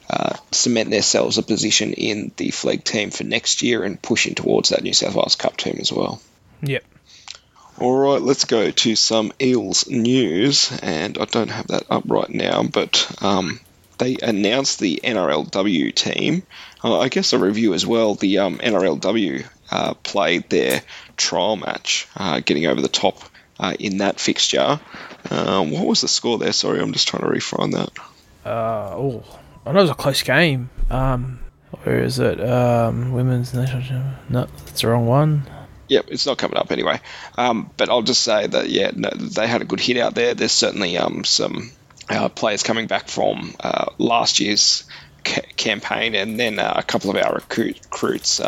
uh, 0.09 0.37
cement 0.53 0.91
themselves 0.91 1.39
a 1.39 1.43
position 1.43 1.93
in 1.93 2.33
the 2.37 2.51
Flegg 2.51 2.85
team 2.85 3.11
for 3.11 3.25
next 3.25 3.63
year 3.63 3.83
and 3.83 4.01
pushing 4.01 4.35
towards 4.35 4.69
that 4.69 4.83
New 4.83 4.93
South 4.93 5.15
Wales 5.15 5.37
Cup 5.37 5.57
team 5.57 5.79
as 5.81 5.93
well. 5.93 6.21
Yep. 6.63 6.85
All 7.81 7.97
right, 7.97 8.23
let's 8.23 8.45
go 8.45 8.71
to 8.71 8.95
some 8.95 9.33
Eels 9.43 9.89
news, 9.89 10.71
and 10.81 11.19
I 11.19 11.25
don't 11.25 11.51
have 11.51 11.67
that 11.69 11.85
up 11.91 12.05
right 12.07 12.31
now, 12.31 12.63
but 12.63 13.11
um, 13.21 13.59
they 13.99 14.17
announced 14.23 14.79
the 14.79 15.01
NRLW 15.03 15.93
team. 15.93 16.45
Uh, 16.85 17.01
I 17.01 17.09
guess 17.09 17.33
a 17.33 17.39
review 17.39 17.75
as 17.75 17.85
well. 17.85 18.15
The 18.15 18.39
um, 18.39 18.59
NRLW 18.59 19.45
uh, 19.75 19.95
played 19.95 20.49
their 20.51 20.83
trial 21.17 21.57
match, 21.57 22.07
uh, 22.17 22.41
getting 22.41 22.67
over 22.67 22.81
the 22.81 22.89
top 22.89 23.19
uh, 23.59 23.75
in 23.79 23.99
that 23.99 24.21
fixture. 24.21 24.81
Um, 25.31 25.71
what 25.73 25.87
was 25.87 26.01
the 26.01 26.09
score 26.09 26.39
there? 26.39 26.53
Sorry, 26.53 26.81
I'm 26.81 26.93
just 26.93 27.09
trying 27.09 27.23
to 27.25 27.29
refine 27.29 27.71
that. 27.73 27.91
Uh, 28.45 28.95
oh, 28.95 29.25
I 29.67 29.73
know 29.73 29.81
it 29.81 29.83
was 29.83 29.91
a 29.91 29.95
close 29.95 30.23
game. 30.23 30.71
Um, 30.91 31.41
where 31.83 32.03
is 32.05 32.19
it? 32.19 32.41
Um, 32.41 33.13
women's 33.13 33.53
national. 33.53 34.05
No, 34.29 34.47
that's 34.65 34.83
the 34.83 34.89
wrong 34.89 35.07
one. 35.07 35.43
Yep, 35.89 36.07
it's 36.09 36.27
not 36.27 36.39
coming 36.39 36.57
up 36.57 36.71
anyway. 36.71 37.01
Um, 37.37 37.71
but 37.77 37.89
I'll 37.91 38.03
just 38.03 38.23
say 38.23 38.47
that 38.47 38.69
yeah, 38.69 38.93
no, 38.95 39.11
they 39.11 39.47
had 39.47 39.61
a 39.61 39.65
good 39.65 39.81
hit 39.81 39.97
out 39.99 40.15
there. 40.15 40.35
There's 40.35 40.53
certainly 40.53 40.97
um, 40.97 41.25
some 41.25 41.71
uh, 42.09 42.29
players 42.29 42.63
coming 42.63 42.87
back 42.87 43.09
from 43.09 43.55
uh, 43.61 43.87
last 43.99 44.41
year's 44.41 44.85
ca- 45.25 45.43
campaign, 45.57 46.15
and 46.15 46.39
then 46.39 46.59
uh, 46.59 46.75
a 46.77 46.83
couple 46.83 47.11
of 47.11 47.17
our 47.17 47.35
recruit- 47.35 47.81
recruits, 47.85 48.41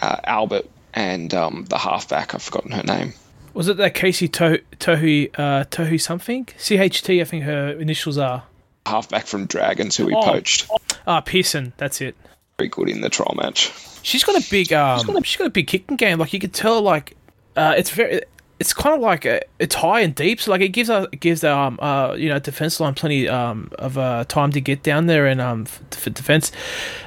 uh, 0.00 0.16
Albert 0.24 0.66
and 0.94 1.32
um, 1.34 1.66
the 1.68 1.78
halfback. 1.78 2.34
I've 2.34 2.42
forgotten 2.42 2.70
her 2.72 2.82
name. 2.82 3.14
Was 3.54 3.68
it 3.68 3.76
that 3.78 3.94
Casey 3.94 4.28
to- 4.28 4.62
Tohu 4.78 5.30
uh, 5.38 5.64
Tohu 5.64 6.00
something? 6.00 6.44
CHT, 6.46 7.20
I 7.20 7.24
think 7.24 7.44
her 7.44 7.70
initials 7.70 8.18
are. 8.18 8.44
Halfback 8.86 9.26
from 9.26 9.46
Dragons, 9.46 9.96
who 9.96 10.06
we 10.06 10.14
Oh. 10.14 10.22
poached. 10.22 10.68
Ah, 11.06 11.20
Pearson. 11.20 11.72
That's 11.76 12.00
it. 12.00 12.14
Very 12.58 12.68
good 12.68 12.88
in 12.88 13.00
the 13.00 13.08
trial 13.10 13.34
match. 13.36 13.72
She's 14.02 14.24
got 14.24 14.36
a 14.36 14.46
big 14.50 14.72
um, 14.72 14.98
she's 15.22 15.36
got 15.36 15.46
a, 15.46 15.50
big 15.50 15.66
kicking 15.66 15.96
game. 15.96 16.18
Like 16.18 16.32
you 16.32 16.38
could 16.40 16.52
tell, 16.54 16.80
like 16.82 17.16
uh, 17.56 17.74
it's 17.76 17.90
very, 17.90 18.22
it's 18.60 18.72
kind 18.72 18.94
of 18.94 19.00
like 19.00 19.24
uh 19.24 19.40
it's 19.58 19.76
high 19.76 20.00
and 20.00 20.14
deep. 20.14 20.40
So 20.40 20.50
like 20.50 20.60
it 20.60 20.70
gives 20.70 20.90
us 20.90 21.06
it 21.12 21.20
gives 21.20 21.42
the 21.42 21.54
um 21.56 21.78
uh 21.80 22.14
you 22.18 22.28
know 22.28 22.38
defense 22.38 22.80
line 22.80 22.94
plenty 22.94 23.28
um 23.28 23.70
of 23.78 23.96
uh 23.96 24.24
time 24.24 24.50
to 24.52 24.60
get 24.60 24.82
down 24.82 25.06
there 25.06 25.26
and 25.26 25.40
um 25.40 25.62
f- 25.62 25.82
for 25.98 26.10
defense. 26.10 26.50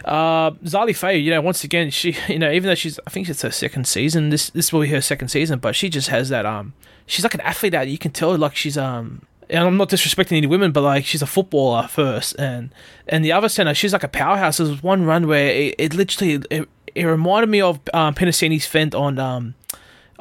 Uh, 0.05 0.51
Zali 0.63 0.95
Fay, 0.95 1.17
you 1.17 1.31
know, 1.31 1.41
once 1.41 1.63
again 1.63 1.89
she 1.89 2.15
you 2.27 2.39
know 2.39 2.51
even 2.51 2.67
though 2.67 2.75
she's 2.75 2.99
I 3.05 3.09
think 3.09 3.27
it's 3.29 3.41
her 3.41 3.51
second 3.51 3.87
season. 3.87 4.29
This 4.29 4.49
this 4.49 4.71
will 4.71 4.81
be 4.81 4.87
her 4.89 5.01
second 5.01 5.27
season, 5.27 5.59
but 5.59 5.75
she 5.75 5.89
just 5.89 6.07
has 6.07 6.29
that 6.29 6.45
um 6.45 6.73
she's 7.05 7.23
like 7.23 7.33
an 7.33 7.41
athlete 7.41 7.73
out. 7.73 7.87
you 7.87 7.97
can 7.97 8.11
tell 8.11 8.35
like 8.37 8.55
she's 8.55 8.77
um 8.77 9.23
and 9.49 9.65
I'm 9.65 9.75
not 9.75 9.89
disrespecting 9.89 10.37
any 10.37 10.47
women, 10.47 10.71
but 10.71 10.81
like 10.81 11.05
she's 11.05 11.21
a 11.21 11.27
footballer 11.27 11.87
first, 11.87 12.39
and 12.39 12.73
and 13.07 13.25
the 13.25 13.33
other 13.33 13.49
center, 13.49 13.73
she's 13.73 13.91
like 13.91 14.03
a 14.03 14.07
powerhouse. 14.07 14.57
There 14.57 14.67
was 14.67 14.81
one 14.81 15.03
run 15.03 15.27
where 15.27 15.49
it, 15.49 15.75
it 15.77 15.93
literally 15.93 16.41
it, 16.49 16.69
it 16.95 17.03
reminded 17.03 17.49
me 17.49 17.59
of 17.59 17.81
um, 17.93 18.15
Penisini's 18.15 18.65
fend 18.65 18.95
on 18.95 19.19
um 19.19 19.55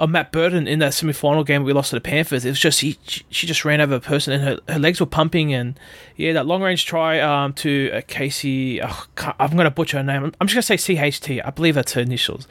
on 0.01 0.11
Matt 0.11 0.33
Burton 0.33 0.67
in 0.67 0.79
that 0.79 0.95
semi 0.95 1.13
final 1.13 1.45
game 1.45 1.63
we 1.63 1.73
lost 1.73 1.91
to 1.91 1.97
the 1.97 2.01
Panthers. 2.01 2.45
It 2.45 2.49
was 2.49 2.59
just 2.59 2.81
he, 2.81 2.99
she 3.05 3.47
just 3.47 3.65
ran 3.65 3.81
over 3.81 3.95
a 3.95 4.01
person 4.01 4.33
and 4.33 4.43
her, 4.43 4.59
her 4.73 4.79
legs 4.79 4.99
were 4.99 5.07
pumping 5.07 5.53
and 5.53 5.79
yeah 6.17 6.33
that 6.33 6.47
long 6.47 6.63
range 6.63 6.87
try 6.87 7.21
um 7.21 7.53
to 7.55 7.91
uh, 7.93 8.01
Casey 8.09 8.81
oh, 8.83 9.07
I'm 9.39 9.57
gonna 9.57 9.71
butcher 9.71 9.99
her 9.99 10.03
name. 10.03 10.33
I'm 10.41 10.47
just 10.49 10.69
gonna 10.69 10.79
say 10.79 10.95
CHT. 10.95 11.43
I 11.45 11.51
believe 11.51 11.75
that's 11.75 11.93
her 11.93 12.01
initials, 12.01 12.49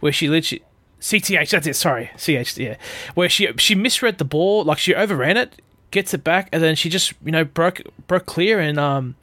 where 0.00 0.12
she 0.12 0.28
literally. 0.28 0.64
CTH, 1.00 1.50
that's 1.50 1.68
it. 1.68 1.76
Sorry, 1.76 2.10
CH. 2.16 2.58
Yeah, 2.58 2.76
where 3.14 3.28
she 3.28 3.52
she 3.56 3.76
misread 3.76 4.18
the 4.18 4.24
ball, 4.24 4.64
like 4.64 4.78
she 4.78 4.96
overran 4.96 5.36
it, 5.36 5.62
gets 5.92 6.12
it 6.12 6.24
back, 6.24 6.48
and 6.52 6.60
then 6.60 6.74
she 6.74 6.88
just 6.88 7.14
you 7.24 7.30
know 7.30 7.44
broke 7.44 7.80
broke 8.08 8.26
clear, 8.26 8.58
and 8.58 8.80
um, 8.80 9.14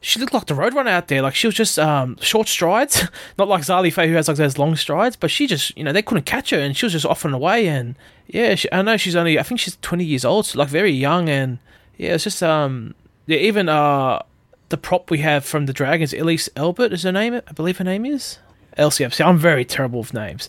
she 0.00 0.20
looked 0.20 0.32
like 0.32 0.46
the 0.46 0.54
roadrunner 0.54 0.90
out 0.90 1.08
there. 1.08 1.22
Like 1.22 1.34
she 1.34 1.46
was 1.46 1.54
just 1.54 1.78
um 1.78 2.16
short 2.20 2.48
strides, 2.48 3.04
not 3.38 3.48
like 3.48 3.62
Zali 3.62 3.92
Fay 3.92 4.08
who 4.08 4.14
has 4.14 4.28
like 4.28 4.36
those 4.36 4.58
long 4.58 4.76
strides, 4.76 5.16
but 5.16 5.30
she 5.30 5.46
just 5.46 5.76
you 5.76 5.84
know 5.84 5.92
they 5.92 6.02
couldn't 6.02 6.24
catch 6.24 6.50
her, 6.50 6.58
and 6.58 6.76
she 6.76 6.86
was 6.86 6.92
just 6.92 7.06
off 7.06 7.24
and 7.24 7.34
away. 7.34 7.66
And 7.68 7.96
yeah, 8.26 8.54
she, 8.54 8.70
I 8.72 8.82
know 8.82 8.96
she's 8.96 9.16
only 9.16 9.38
I 9.38 9.42
think 9.42 9.60
she's 9.60 9.76
twenty 9.76 10.04
years 10.04 10.24
old, 10.24 10.46
so 10.46 10.58
like 10.58 10.68
very 10.68 10.92
young, 10.92 11.28
and 11.28 11.58
yeah, 11.96 12.14
it's 12.14 12.24
just 12.24 12.42
um 12.42 12.94
yeah 13.26 13.38
even 13.38 13.68
uh 13.68 14.22
the 14.68 14.76
prop 14.76 15.10
we 15.10 15.18
have 15.18 15.44
from 15.44 15.66
the 15.66 15.72
Dragons, 15.72 16.12
Elsie 16.14 16.50
Albert 16.56 16.92
is 16.92 17.02
her 17.02 17.12
name, 17.12 17.34
I 17.34 17.52
believe 17.52 17.78
her 17.78 17.84
name 17.84 18.04
is. 18.04 18.38
LCFC. 18.76 19.26
I'm 19.26 19.38
very 19.38 19.64
terrible 19.64 20.00
with 20.00 20.14
names. 20.14 20.48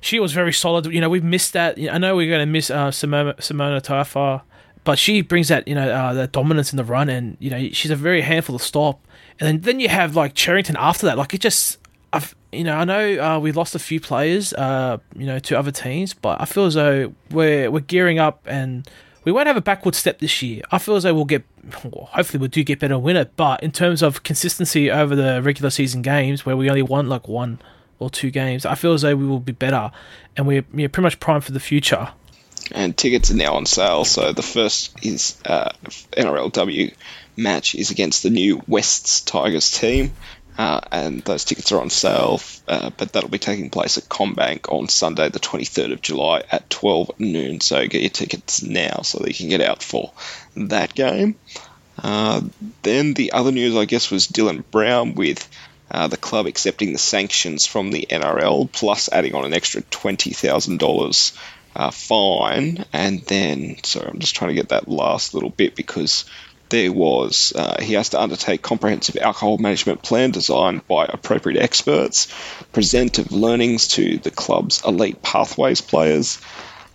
She 0.00 0.18
was 0.18 0.32
very 0.32 0.52
solid. 0.52 0.86
You 0.86 1.00
know, 1.00 1.08
we've 1.08 1.22
missed 1.22 1.52
that. 1.52 1.78
I 1.78 1.98
know 1.98 2.16
we're 2.16 2.28
going 2.28 2.40
to 2.40 2.46
miss 2.46 2.70
uh, 2.70 2.90
Simona, 2.90 3.36
Simaima 3.36 3.80
Taufa, 3.80 4.42
but 4.84 4.98
she 4.98 5.20
brings 5.20 5.48
that, 5.48 5.66
you 5.68 5.74
know, 5.74 5.88
uh, 5.90 6.14
that 6.14 6.32
dominance 6.32 6.72
in 6.72 6.76
the 6.76 6.84
run, 6.84 7.08
and 7.08 7.36
you 7.40 7.50
know, 7.50 7.68
she's 7.72 7.90
a 7.90 7.96
very 7.96 8.22
handful 8.22 8.58
to 8.58 8.64
stop. 8.64 9.00
And 9.40 9.46
then, 9.46 9.60
then 9.60 9.80
you 9.80 9.88
have 9.88 10.16
like 10.16 10.34
Cherrington 10.34 10.76
after 10.76 11.06
that. 11.06 11.16
Like 11.16 11.34
it 11.34 11.40
just, 11.40 11.78
I've, 12.12 12.34
you 12.52 12.64
know, 12.64 12.76
I 12.76 12.84
know 12.84 13.18
uh, 13.18 13.38
we 13.38 13.52
lost 13.52 13.74
a 13.74 13.78
few 13.78 14.00
players, 14.00 14.52
uh, 14.54 14.98
you 15.16 15.26
know, 15.26 15.38
to 15.38 15.58
other 15.58 15.70
teams, 15.70 16.14
but 16.14 16.40
I 16.40 16.44
feel 16.44 16.66
as 16.66 16.74
though 16.74 17.12
we're 17.30 17.70
we're 17.70 17.80
gearing 17.80 18.18
up 18.18 18.42
and 18.46 18.88
we 19.24 19.32
won't 19.32 19.46
have 19.46 19.58
a 19.58 19.60
backward 19.60 19.94
step 19.94 20.20
this 20.20 20.40
year. 20.42 20.62
I 20.72 20.78
feel 20.78 20.96
as 20.96 21.02
though 21.02 21.12
we'll 21.14 21.26
get, 21.26 21.44
well, 21.84 22.08
hopefully, 22.12 22.40
we 22.40 22.48
do 22.48 22.64
get 22.64 22.80
better 22.80 22.94
and 22.94 23.02
win 23.02 23.16
it. 23.16 23.36
But 23.36 23.62
in 23.62 23.72
terms 23.72 24.02
of 24.02 24.22
consistency 24.22 24.90
over 24.90 25.14
the 25.14 25.42
regular 25.42 25.70
season 25.70 26.00
games, 26.00 26.46
where 26.46 26.56
we 26.56 26.70
only 26.70 26.82
won 26.82 27.08
like 27.08 27.28
one 27.28 27.58
or 27.98 28.08
two 28.08 28.30
games, 28.30 28.64
I 28.64 28.74
feel 28.74 28.94
as 28.94 29.02
though 29.02 29.14
we 29.14 29.26
will 29.26 29.40
be 29.40 29.52
better, 29.52 29.90
and 30.36 30.46
we're, 30.46 30.64
we're 30.72 30.88
pretty 30.88 31.04
much 31.04 31.20
primed 31.20 31.44
for 31.44 31.52
the 31.52 31.60
future. 31.60 32.08
And 32.72 32.96
tickets 32.96 33.30
are 33.30 33.36
now 33.36 33.54
on 33.54 33.66
sale. 33.66 34.04
So 34.04 34.32
the 34.32 34.42
first 34.42 35.04
is 35.04 35.36
uh, 35.44 35.70
NRLW 36.12 36.94
match 37.36 37.74
is 37.74 37.90
against 37.90 38.22
the 38.22 38.30
new 38.30 38.62
Wests 38.66 39.20
Tigers 39.20 39.70
team, 39.70 40.12
uh, 40.58 40.80
and 40.90 41.22
those 41.22 41.44
tickets 41.44 41.72
are 41.72 41.80
on 41.80 41.88
sale. 41.88 42.40
Uh, 42.66 42.90
but 42.96 43.12
that'll 43.12 43.30
be 43.30 43.38
taking 43.38 43.70
place 43.70 43.96
at 43.96 44.08
CommBank 44.08 44.70
on 44.72 44.88
Sunday, 44.88 45.28
the 45.28 45.38
23rd 45.40 45.92
of 45.92 46.02
July 46.02 46.42
at 46.50 46.68
12 46.68 47.18
noon. 47.18 47.60
So 47.60 47.86
get 47.86 48.02
your 48.02 48.10
tickets 48.10 48.62
now 48.62 49.00
so 49.02 49.18
that 49.18 49.28
you 49.28 49.34
can 49.34 49.48
get 49.48 49.66
out 49.66 49.82
for 49.82 50.12
that 50.56 50.94
game. 50.94 51.36
Uh, 52.02 52.42
then 52.82 53.14
the 53.14 53.32
other 53.32 53.52
news, 53.52 53.76
I 53.76 53.84
guess, 53.84 54.10
was 54.10 54.28
Dylan 54.28 54.62
Brown 54.70 55.14
with 55.14 55.48
uh, 55.90 56.08
the 56.08 56.16
club 56.16 56.46
accepting 56.46 56.92
the 56.92 56.98
sanctions 56.98 57.66
from 57.66 57.90
the 57.90 58.06
NRL, 58.10 58.70
plus 58.70 59.08
adding 59.10 59.34
on 59.34 59.44
an 59.44 59.54
extra 59.54 59.82
twenty 59.82 60.30
thousand 60.30 60.78
dollars 60.78 61.32
uh, 61.78 61.90
fine. 61.92 62.84
And 62.92 63.20
then, 63.20 63.76
sorry, 63.84 64.08
I'm 64.08 64.18
just 64.18 64.34
trying 64.34 64.50
to 64.50 64.54
get 64.54 64.70
that 64.70 64.88
last 64.88 65.32
little 65.32 65.50
bit 65.50 65.76
because 65.76 66.24
there 66.70 66.92
was 66.92 67.54
uh, 67.56 67.80
he 67.80 67.94
has 67.94 68.10
to 68.10 68.20
undertake 68.20 68.60
comprehensive 68.60 69.16
alcohol 69.16 69.56
management 69.56 70.02
plan 70.02 70.32
designed 70.32 70.86
by 70.86 71.06
appropriate 71.06 71.62
experts, 71.62 72.28
present 72.72 73.18
of 73.18 73.32
learnings 73.32 73.88
to 73.88 74.18
the 74.18 74.30
club's 74.30 74.84
elite 74.84 75.22
pathways 75.22 75.80
players. 75.80 76.40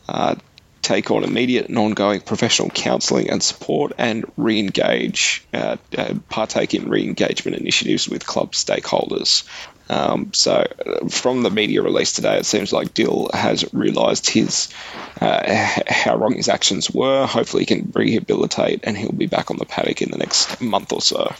Uh, 0.07 0.35
take 0.83 1.09
on 1.11 1.23
immediate 1.23 1.69
and 1.69 1.77
ongoing 1.77 2.19
professional 2.19 2.69
counselling 2.69 3.29
and 3.29 3.41
support 3.41 3.93
and 3.97 4.25
re-engage, 4.35 5.47
uh, 5.53 5.77
uh, 5.97 6.13
partake 6.29 6.73
in 6.73 6.89
re-engagement 6.89 7.57
initiatives 7.57 8.09
with 8.09 8.25
club 8.25 8.51
stakeholders. 8.51 9.47
Um, 9.89 10.31
so, 10.33 10.65
from 11.09 11.43
the 11.43 11.49
media 11.49 11.81
release 11.81 12.13
today, 12.13 12.37
it 12.37 12.45
seems 12.45 12.71
like 12.71 12.93
Dill 12.93 13.29
has 13.33 13.65
realised 13.73 14.29
his 14.29 14.73
uh, 15.21 15.41
how 15.87 16.15
wrong 16.15 16.35
his 16.35 16.47
actions 16.49 16.89
were. 16.89 17.25
Hopefully, 17.25 17.63
he 17.63 17.67
can 17.67 17.91
rehabilitate 17.93 18.79
and 18.83 18.97
he'll 18.97 19.11
be 19.11 19.25
back 19.27 19.51
on 19.51 19.57
the 19.57 19.65
paddock 19.65 20.01
in 20.01 20.09
the 20.11 20.17
next 20.17 20.61
month 20.61 20.93
or 20.93 21.01
so. 21.01 21.33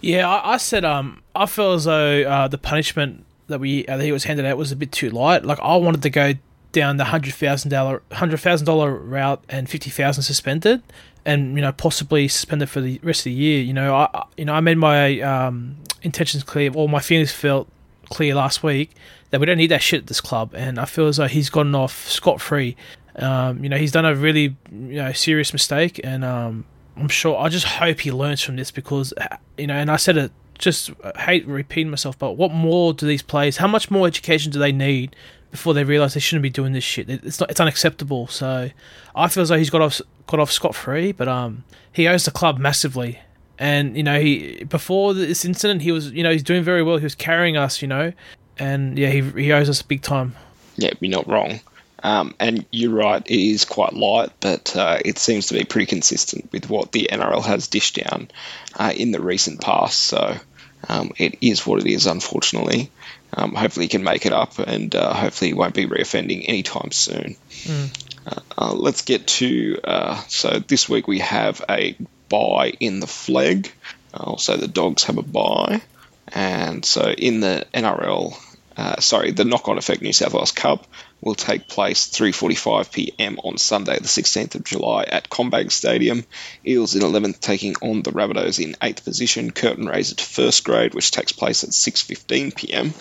Yeah, 0.00 0.28
I, 0.28 0.54
I 0.54 0.56
said 0.58 0.84
um, 0.84 1.22
I 1.34 1.46
feel 1.46 1.72
as 1.72 1.84
though 1.84 2.22
uh, 2.22 2.48
the 2.48 2.58
punishment 2.58 3.24
that 3.48 3.58
we 3.60 3.86
uh, 3.86 3.96
that 3.96 4.04
he 4.04 4.12
was 4.12 4.24
handed 4.24 4.44
out 4.46 4.56
was 4.56 4.70
a 4.72 4.76
bit 4.76 4.92
too 4.92 5.10
light. 5.10 5.44
Like 5.44 5.58
I 5.60 5.76
wanted 5.76 6.02
to 6.02 6.10
go 6.10 6.34
down 6.72 6.98
the 6.98 7.04
hundred 7.04 7.34
thousand 7.34 7.70
dollar 7.70 8.02
hundred 8.12 8.38
thousand 8.38 8.66
dollar 8.66 8.94
route 8.94 9.42
and 9.48 9.68
fifty 9.68 9.90
thousand 9.90 10.22
suspended, 10.22 10.82
and 11.24 11.56
you 11.56 11.62
know 11.62 11.72
possibly 11.72 12.28
suspended 12.28 12.68
for 12.70 12.80
the 12.80 13.00
rest 13.02 13.20
of 13.20 13.24
the 13.24 13.32
year. 13.32 13.60
You 13.62 13.72
know, 13.72 13.94
I 13.94 14.08
I- 14.14 14.24
you 14.36 14.44
know 14.44 14.52
I 14.54 14.60
made 14.60 14.78
my 14.78 15.20
um, 15.20 15.76
intentions 16.02 16.42
clear, 16.44 16.70
or 16.74 16.88
my 16.88 17.00
feelings 17.00 17.32
felt 17.32 17.68
clear 18.10 18.34
last 18.34 18.62
week 18.62 18.92
that 19.30 19.40
we 19.40 19.46
don't 19.46 19.58
need 19.58 19.70
that 19.70 19.82
shit 19.82 20.02
at 20.02 20.06
this 20.06 20.20
club, 20.20 20.52
and 20.54 20.78
I 20.78 20.84
feel 20.84 21.06
as 21.06 21.16
though 21.16 21.26
he's 21.26 21.50
gotten 21.50 21.74
off 21.74 22.08
scot 22.08 22.40
free. 22.40 22.76
Um, 23.16 23.62
you 23.62 23.68
know, 23.68 23.76
he's 23.76 23.92
done 23.92 24.04
a 24.04 24.14
really 24.14 24.56
you 24.70 24.96
know 24.96 25.12
serious 25.12 25.52
mistake, 25.52 26.00
and 26.04 26.24
um, 26.24 26.64
I'm 26.96 27.08
sure. 27.08 27.38
I 27.38 27.48
just 27.48 27.66
hope 27.66 28.00
he 28.00 28.12
learns 28.12 28.42
from 28.42 28.56
this 28.56 28.70
because 28.70 29.12
uh, 29.14 29.36
you 29.58 29.66
know, 29.66 29.74
and 29.74 29.90
I 29.90 29.96
said 29.96 30.16
it. 30.16 30.32
Just 30.58 30.90
I 31.04 31.20
hate 31.20 31.46
repeating 31.46 31.90
myself, 31.90 32.18
but 32.18 32.32
what 32.32 32.50
more 32.50 32.94
do 32.94 33.06
these 33.06 33.22
players? 33.22 33.58
How 33.58 33.66
much 33.66 33.90
more 33.90 34.06
education 34.06 34.50
do 34.50 34.58
they 34.58 34.72
need 34.72 35.14
before 35.50 35.74
they 35.74 35.84
realize 35.84 36.14
they 36.14 36.20
shouldn't 36.20 36.42
be 36.42 36.50
doing 36.50 36.72
this 36.72 36.84
shit? 36.84 37.10
It's 37.10 37.40
not. 37.40 37.50
It's 37.50 37.60
unacceptable. 37.60 38.26
So 38.28 38.70
I 39.14 39.28
feel 39.28 39.42
as 39.42 39.50
though 39.50 39.58
he's 39.58 39.68
got 39.68 39.82
off 39.82 40.00
got 40.26 40.40
off 40.40 40.50
scot 40.50 40.74
free, 40.74 41.12
but 41.12 41.28
um, 41.28 41.64
he 41.92 42.08
owes 42.08 42.24
the 42.24 42.30
club 42.30 42.58
massively. 42.58 43.20
And 43.58 43.96
you 43.96 44.02
know, 44.02 44.20
he 44.20 44.64
before 44.64 45.14
this 45.14 45.44
incident, 45.44 45.82
he 45.82 45.92
was 45.92 46.10
you 46.12 46.22
know 46.22 46.30
he's 46.30 46.42
doing 46.42 46.62
very 46.62 46.82
well. 46.82 46.98
He 46.98 47.04
was 47.04 47.14
carrying 47.14 47.56
us, 47.56 47.80
you 47.82 47.88
know, 47.88 48.12
and 48.58 48.98
yeah, 48.98 49.10
he 49.10 49.22
he 49.22 49.52
owes 49.52 49.68
us 49.68 49.80
a 49.80 49.84
big 49.84 50.02
time. 50.02 50.34
Yeah, 50.76 50.90
you're 51.00 51.10
not 51.10 51.26
wrong. 51.28 51.60
Um, 52.02 52.34
and 52.38 52.66
you're 52.70 52.92
right, 52.92 53.22
it 53.26 53.34
is 53.34 53.64
quite 53.64 53.94
light, 53.94 54.30
but 54.40 54.76
uh, 54.76 54.98
it 55.04 55.18
seems 55.18 55.46
to 55.46 55.54
be 55.54 55.64
pretty 55.64 55.86
consistent 55.86 56.52
with 56.52 56.68
what 56.68 56.92
the 56.92 57.08
NRL 57.10 57.42
has 57.44 57.68
dished 57.68 57.96
down 57.96 58.28
uh, 58.76 58.92
in 58.94 59.10
the 59.10 59.20
recent 59.20 59.60
past. 59.60 59.98
So 59.98 60.36
Um, 60.88 61.12
it 61.16 61.38
is 61.40 61.66
what 61.66 61.80
it 61.80 61.90
is, 61.90 62.06
unfortunately. 62.06 62.90
Um, 63.32 63.54
hopefully, 63.54 63.86
he 63.86 63.88
can 63.88 64.04
make 64.04 64.24
it 64.26 64.32
up, 64.32 64.58
and 64.58 64.94
uh, 64.94 65.14
hopefully, 65.14 65.50
he 65.50 65.54
won't 65.54 65.74
be 65.74 65.86
reoffending 65.86 66.44
anytime 66.48 66.92
soon. 66.92 67.36
Uh, 68.26 68.40
uh, 68.58 68.72
let's 68.72 69.02
get 69.02 69.26
to 69.26 69.78
uh, 69.82 70.16
so 70.28 70.58
this 70.58 70.88
week 70.88 71.08
we 71.08 71.20
have 71.20 71.62
a 71.68 71.96
bye 72.28 72.72
in 72.80 73.00
the 73.00 73.06
Flegg. 73.06 73.70
Also, 74.14 74.56
the 74.56 74.68
dogs 74.68 75.04
have 75.04 75.18
a 75.18 75.22
bye, 75.22 75.82
and 76.28 76.84
so 76.84 77.02
in 77.02 77.40
the 77.40 77.66
NRL, 77.74 78.34
uh, 78.76 79.00
sorry, 79.00 79.30
the 79.30 79.44
knock-on 79.44 79.78
effect 79.78 80.02
New 80.02 80.12
South 80.12 80.34
Wales 80.34 80.52
Cup 80.52 80.86
will 81.20 81.34
take 81.34 81.68
place 81.68 82.08
3:45 82.08 82.92
p.m. 82.92 83.38
on 83.42 83.56
Sunday, 83.56 83.98
the 83.98 84.08
16th 84.08 84.54
of 84.54 84.64
July, 84.64 85.04
at 85.04 85.30
CommBank 85.30 85.72
Stadium. 85.72 86.24
Eels 86.66 86.94
in 86.94 87.02
11th 87.02 87.40
taking 87.40 87.74
on 87.80 88.02
the 88.02 88.12
Rabbitohs 88.12 88.62
in 88.62 88.74
8th 88.74 89.04
position. 89.04 89.50
Curtain 89.50 89.86
raiser 89.86 90.14
to 90.14 90.24
first 90.24 90.64
grade, 90.64 90.94
which 90.94 91.10
takes 91.10 91.32
place 91.32 91.64
at 91.64 91.70
6:15 91.70 92.54
p.m. 92.54 92.92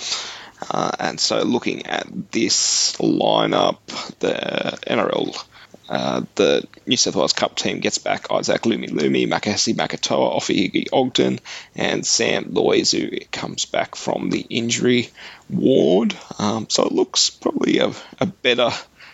Uh, 0.72 0.92
and 1.00 1.20
so, 1.20 1.44
looking 1.44 1.86
at 1.86 2.32
this 2.32 2.96
lineup, 2.98 3.80
the 4.20 4.80
NRL 4.88 5.46
uh, 5.88 6.24
the 6.36 6.67
New 6.88 6.98
South 6.98 7.15
Wales 7.15 7.34
Cup 7.34 7.56
team 7.56 7.80
gets 7.80 7.98
back 7.98 8.32
Isaac 8.32 8.62
Lumelume, 8.63 9.28
Makahesi 9.28 9.76
Makatoa, 9.76 10.36
Ofahiki 10.36 10.88
Ogden, 10.91 11.39
and 11.76 12.06
Sam 12.06 12.45
Loizou 12.45 13.30
comes 13.32 13.65
back 13.65 13.95
from 13.95 14.30
the 14.30 14.45
injury 14.50 15.10
ward. 15.50 16.15
Um, 16.39 16.67
so 16.69 16.86
it 16.86 16.91
looks 16.91 17.30
probably 17.30 17.80
a, 17.80 17.91
a, 18.19 18.26
better 18.26 18.71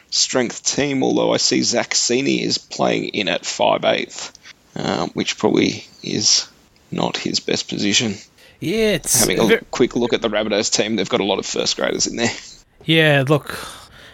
strength 0.10 0.66
team, 0.66 1.04
although 1.04 1.34
I 1.34 1.38
see 1.38 1.62
Zac 1.62 1.92
Cini 1.92 2.44
is 2.44 2.58
playing 2.58 3.10
in 3.10 3.28
at 3.28 3.44
5'8", 3.44 4.32
um, 4.76 5.10
which 5.10 5.38
probably 5.38 5.86
is 6.04 6.48
not 6.90 7.18
his 7.18 7.40
best 7.40 7.68
position. 7.68 8.16
Yeah, 8.60 8.94
it's 8.94 9.20
having 9.20 9.40
a 9.40 9.46
very, 9.46 9.66
quick 9.72 9.96
look 9.96 10.14
at 10.14 10.22
the 10.22 10.30
Rabbitohs 10.30 10.72
team. 10.72 10.96
They've 10.96 11.10
got 11.10 11.20
a 11.20 11.26
lot 11.26 11.40
of 11.40 11.46
first 11.46 11.76
graders 11.76 12.08
in 12.08 12.16
there. 12.16 12.32
Yeah, 12.86 13.24
look, 13.28 13.58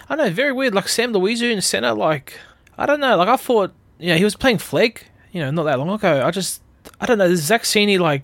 I 0.10 0.16
know, 0.16 0.30
very 0.30 0.54
weird. 0.54 0.74
Like 0.74 0.88
Sam 0.88 1.14
Loizu 1.14 1.50
in 1.50 1.58
the 1.58 1.62
center, 1.62 1.94
like 1.94 2.40
I 2.78 2.86
don't 2.86 3.00
know. 3.00 3.18
Like 3.18 3.28
I 3.28 3.38
thought, 3.38 3.74
you 4.00 4.10
know, 4.10 4.18
he 4.18 4.24
was 4.24 4.36
playing 4.36 4.58
Flegg, 4.58 5.00
you 5.32 5.42
know, 5.42 5.52
not 5.52 5.64
that 5.64 5.80
long 5.80 5.90
ago. 5.90 6.24
I 6.26 6.32
just, 6.32 6.62
I 7.00 7.06
don't 7.06 7.18
know. 7.18 7.28
This 7.28 7.42
Zac 7.42 7.64
Cini, 7.64 8.00
like, 8.00 8.24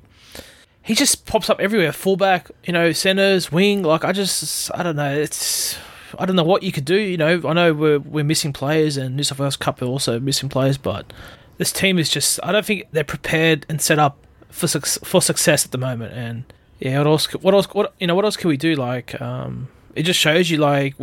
he 0.83 0.95
just 0.95 1.25
pops 1.25 1.49
up 1.49 1.59
everywhere. 1.59 1.91
Fullback, 1.91 2.51
you 2.65 2.73
know, 2.73 2.91
centers, 2.91 3.51
wing. 3.51 3.83
Like 3.83 4.03
I 4.03 4.11
just, 4.11 4.69
I 4.75 4.83
don't 4.83 4.95
know. 4.95 5.13
It's, 5.13 5.77
I 6.19 6.25
don't 6.25 6.35
know 6.35 6.43
what 6.43 6.63
you 6.63 6.71
could 6.71 6.85
do. 6.85 6.97
You 6.97 7.17
know, 7.17 7.41
I 7.45 7.53
know 7.53 7.73
we're 7.73 7.99
we're 7.99 8.23
missing 8.23 8.53
players, 8.53 8.97
and 8.97 9.15
New 9.15 9.23
South 9.23 9.39
Wales 9.39 9.55
Cup 9.55 9.81
are 9.81 9.85
also 9.85 10.19
missing 10.19 10.49
players, 10.49 10.77
but 10.77 11.11
this 11.57 11.71
team 11.71 11.97
is 11.97 12.09
just. 12.09 12.39
I 12.43 12.51
don't 12.51 12.65
think 12.65 12.87
they're 12.91 13.03
prepared 13.03 13.65
and 13.69 13.81
set 13.81 13.99
up 13.99 14.17
for 14.49 14.67
for 14.67 15.21
success 15.21 15.65
at 15.65 15.71
the 15.71 15.77
moment. 15.77 16.13
And 16.13 16.43
yeah, 16.79 16.97
what 16.99 17.07
else? 17.07 17.33
What 17.33 17.53
else? 17.53 17.65
What 17.73 17.93
you 17.99 18.07
know? 18.07 18.15
What 18.15 18.25
else 18.25 18.37
can 18.37 18.49
we 18.49 18.57
do? 18.57 18.75
Like, 18.75 19.19
um, 19.21 19.69
it 19.95 20.03
just 20.03 20.19
shows 20.19 20.49
you 20.49 20.57
like 20.57 20.95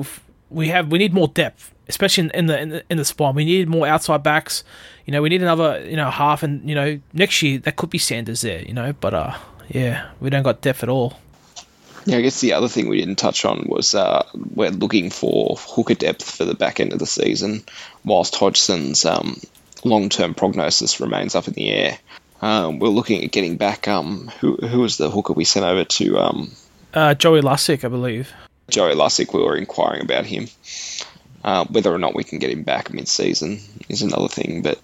we 0.50 0.68
have 0.68 0.90
we 0.90 0.98
need 0.98 1.14
more 1.14 1.28
depth 1.28 1.72
especially 1.90 2.24
in, 2.24 2.30
in, 2.30 2.46
the, 2.46 2.60
in 2.60 2.68
the 2.70 2.84
in 2.88 2.96
the 2.96 3.04
spawn. 3.04 3.34
We 3.34 3.44
need 3.44 3.68
more 3.68 3.86
outside 3.86 4.22
backs. 4.22 4.64
You 5.04 5.12
know, 5.12 5.20
we 5.20 5.28
need 5.28 5.42
another 5.42 5.84
you 5.86 5.96
know 5.96 6.10
half, 6.10 6.42
and 6.42 6.66
you 6.66 6.74
know 6.74 6.98
next 7.12 7.42
year 7.42 7.58
that 7.58 7.76
could 7.76 7.90
be 7.90 7.98
Sanders 7.98 8.40
there. 8.40 8.62
You 8.62 8.72
know, 8.72 8.94
but 8.94 9.12
uh, 9.12 9.36
yeah, 9.68 10.08
we 10.20 10.30
don't 10.30 10.42
got 10.42 10.62
depth 10.62 10.82
at 10.82 10.88
all. 10.88 11.18
Yeah, 12.06 12.16
I 12.16 12.22
guess 12.22 12.40
the 12.40 12.54
other 12.54 12.68
thing 12.68 12.88
we 12.88 12.98
didn't 12.98 13.16
touch 13.16 13.44
on 13.44 13.66
was 13.68 13.94
uh, 13.94 14.26
we're 14.54 14.70
looking 14.70 15.10
for 15.10 15.56
hooker 15.58 15.94
depth 15.94 16.24
for 16.24 16.46
the 16.46 16.54
back 16.54 16.80
end 16.80 16.94
of 16.94 16.98
the 16.98 17.06
season, 17.06 17.62
whilst 18.04 18.34
Hodgson's 18.36 19.04
um, 19.04 19.38
long 19.84 20.08
term 20.08 20.32
prognosis 20.32 21.00
remains 21.00 21.34
up 21.34 21.48
in 21.48 21.54
the 21.54 21.70
air. 21.70 21.98
Um, 22.40 22.78
we're 22.78 22.88
looking 22.88 23.22
at 23.22 23.32
getting 23.32 23.56
back. 23.58 23.86
Um, 23.86 24.30
who 24.40 24.56
who 24.56 24.80
was 24.80 24.96
the 24.96 25.10
hooker 25.10 25.34
we 25.34 25.44
sent 25.44 25.66
over 25.66 25.84
to? 25.84 26.18
Um, 26.18 26.52
uh, 26.94 27.14
Joey 27.14 27.42
Lussick, 27.42 27.84
I 27.84 27.88
believe. 27.88 28.32
Joey 28.70 28.94
Lussick, 28.94 29.35
we 29.35 29.42
were 29.42 29.56
inquiring 29.56 30.02
about 30.02 30.26
him. 30.26 30.48
Uh, 31.42 31.64
whether 31.66 31.92
or 31.92 31.98
not 31.98 32.14
we 32.14 32.24
can 32.24 32.38
get 32.38 32.50
him 32.50 32.64
back 32.64 32.92
mid-season 32.92 33.61
is 33.88 34.02
another 34.02 34.28
thing, 34.28 34.61
but 34.61 34.78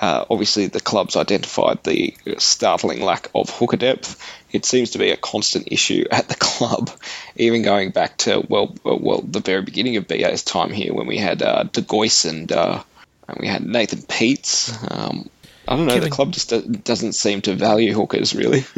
uh, 0.00 0.24
obviously 0.28 0.66
the 0.66 0.80
club's 0.80 1.16
identified 1.16 1.82
the 1.84 2.14
startling 2.38 3.00
lack 3.00 3.30
of 3.34 3.48
hooker 3.48 3.76
depth. 3.76 4.22
It 4.52 4.66
seems 4.66 4.90
to 4.90 4.98
be 4.98 5.10
a 5.10 5.16
constant 5.16 5.68
issue 5.70 6.04
at 6.10 6.28
the 6.28 6.34
club, 6.34 6.90
even 7.36 7.62
going 7.62 7.90
back 7.90 8.18
to 8.18 8.44
well, 8.48 8.74
well, 8.84 9.22
the 9.22 9.40
very 9.40 9.62
beginning 9.62 9.96
of 9.96 10.08
BA's 10.08 10.42
time 10.42 10.70
here 10.70 10.92
when 10.92 11.06
we 11.06 11.16
had 11.16 11.42
uh, 11.42 11.62
De 11.64 11.80
Gois 11.80 12.28
and, 12.28 12.50
uh, 12.52 12.82
and 13.28 13.38
we 13.40 13.46
had 13.46 13.64
Nathan 13.64 14.02
Peats. 14.02 14.72
Um, 14.90 15.30
I 15.66 15.76
don't 15.76 15.86
know. 15.86 15.94
Kevin, 15.94 16.10
the 16.10 16.14
club 16.14 16.32
just 16.32 16.84
doesn't 16.84 17.14
seem 17.14 17.40
to 17.42 17.54
value 17.54 17.94
hookers 17.94 18.34
really. 18.34 18.64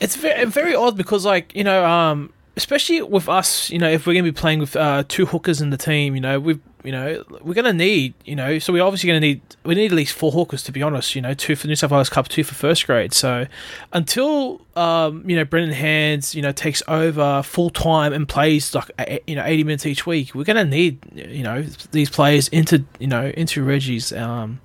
it's 0.00 0.16
very, 0.16 0.44
very 0.44 0.74
odd 0.74 0.96
because, 0.96 1.24
like 1.24 1.56
you 1.56 1.64
know, 1.64 1.84
um, 1.84 2.32
especially 2.60 3.00
with 3.00 3.26
us, 3.26 3.70
you 3.70 3.78
know, 3.78 3.88
if 3.88 4.06
we're 4.06 4.12
going 4.12 4.26
to 4.26 4.30
be 4.30 4.38
playing 4.38 4.58
with 4.58 4.76
uh, 4.76 5.02
two 5.08 5.24
hookers 5.24 5.62
in 5.62 5.70
the 5.70 5.78
team, 5.78 6.14
you 6.14 6.20
know, 6.20 6.38
we 6.38 6.60
you 6.84 6.92
know, 6.92 7.24
we're 7.42 7.54
going 7.54 7.64
to 7.64 7.72
need, 7.72 8.14
you 8.24 8.34
know, 8.34 8.58
so 8.58 8.72
we're 8.72 8.82
obviously 8.82 9.08
going 9.08 9.20
to 9.20 9.26
need, 9.26 9.40
we 9.64 9.74
need 9.74 9.92
at 9.92 9.96
least 9.96 10.14
four 10.14 10.32
hookers 10.32 10.62
to 10.62 10.72
be 10.72 10.82
honest, 10.82 11.14
you 11.14 11.20
know, 11.20 11.34
two 11.34 11.54
for 11.56 11.62
the 11.62 11.68
New 11.68 11.76
South 11.76 11.90
Wales 11.90 12.08
Cup, 12.08 12.28
two 12.28 12.44
for 12.44 12.54
first 12.54 12.86
grade. 12.86 13.12
So 13.12 13.46
until, 13.92 14.62
um, 14.76 15.28
you 15.28 15.36
know, 15.36 15.44
Brendan 15.44 15.74
Hands, 15.74 16.34
you 16.34 16.42
know, 16.42 16.52
takes 16.52 16.82
over 16.88 17.42
full 17.42 17.70
time 17.70 18.12
and 18.12 18.28
plays 18.28 18.74
like, 18.74 18.90
you 19.26 19.36
know, 19.36 19.44
80 19.44 19.64
minutes 19.64 19.86
each 19.86 20.06
week, 20.06 20.34
we're 20.34 20.44
going 20.44 20.56
to 20.56 20.64
need, 20.64 21.00
you 21.14 21.42
know, 21.42 21.62
these 21.92 22.08
players 22.08 22.48
into, 22.48 22.84
you 22.98 23.06
know, 23.06 23.26
into 23.26 23.62
Reggie's, 23.62 24.12
um, 24.12 24.60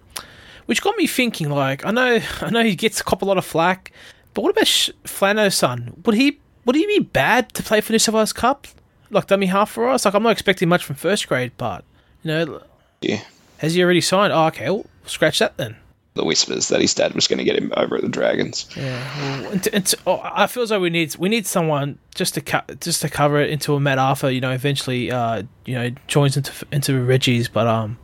which 0.67 0.81
got 0.81 0.95
me 0.97 1.07
thinking, 1.07 1.49
like, 1.49 1.85
I 1.85 1.91
know, 1.91 2.19
I 2.41 2.49
know 2.49 2.63
he 2.63 2.75
gets 2.75 3.01
a 3.01 3.03
couple 3.03 3.27
lot 3.27 3.37
of 3.37 3.45
flack, 3.45 3.91
but 4.33 4.41
what 4.41 4.51
about 4.51 4.67
Sh- 4.67 4.91
Flano's 5.03 5.55
son? 5.55 6.01
Would 6.05 6.15
he 6.15 6.39
would 6.65 6.75
he 6.75 6.85
be 6.87 6.99
bad 6.99 7.53
to 7.53 7.63
play 7.63 7.81
for 7.81 7.91
New 7.91 7.99
South 7.99 8.15
Wales 8.15 8.33
Cup? 8.33 8.67
Like 9.11 9.27
dummy 9.27 9.45
half 9.45 9.69
for 9.69 9.87
us? 9.87 10.05
Like 10.05 10.13
I'm 10.13 10.23
not 10.23 10.31
expecting 10.31 10.67
much 10.67 10.83
from 10.83 10.95
first 10.95 11.27
grade, 11.27 11.51
but 11.57 11.83
you 12.23 12.31
know, 12.31 12.61
yeah. 13.01 13.21
Has 13.59 13.75
he 13.75 13.83
already 13.83 14.01
signed? 14.01 14.33
Oh, 14.33 14.47
okay, 14.47 14.69
well, 14.69 14.85
scratch 15.05 15.39
that 15.39 15.57
then. 15.57 15.77
The 16.15 16.25
whispers 16.25 16.69
that 16.69 16.81
his 16.81 16.93
dad 16.93 17.13
was 17.13 17.27
going 17.27 17.39
to 17.39 17.43
get 17.43 17.57
him 17.57 17.73
over 17.75 17.97
at 17.97 18.01
the 18.01 18.09
Dragons. 18.09 18.69
Yeah, 18.75 19.41
well, 19.41 19.51
and 19.51 19.67
and 19.73 19.93
oh, 20.07 20.21
I 20.23 20.47
feel 20.47 20.63
as 20.63 20.69
though 20.69 20.79
we 20.79 20.89
need 20.89 21.15
we 21.17 21.29
need 21.29 21.45
someone 21.45 21.99
just 22.15 22.33
to 22.35 22.41
co- 22.41 22.63
just 22.79 23.01
to 23.01 23.09
cover 23.09 23.41
it 23.41 23.49
into 23.49 23.75
a 23.75 23.79
Matt 23.79 23.99
Arthur. 23.99 24.31
You 24.31 24.41
know, 24.41 24.51
eventually, 24.51 25.11
uh, 25.11 25.43
you 25.65 25.75
know, 25.75 25.89
joins 26.07 26.37
into 26.37 26.53
into 26.71 27.03
Reggie's, 27.03 27.49
but 27.49 27.67
um, 27.67 27.97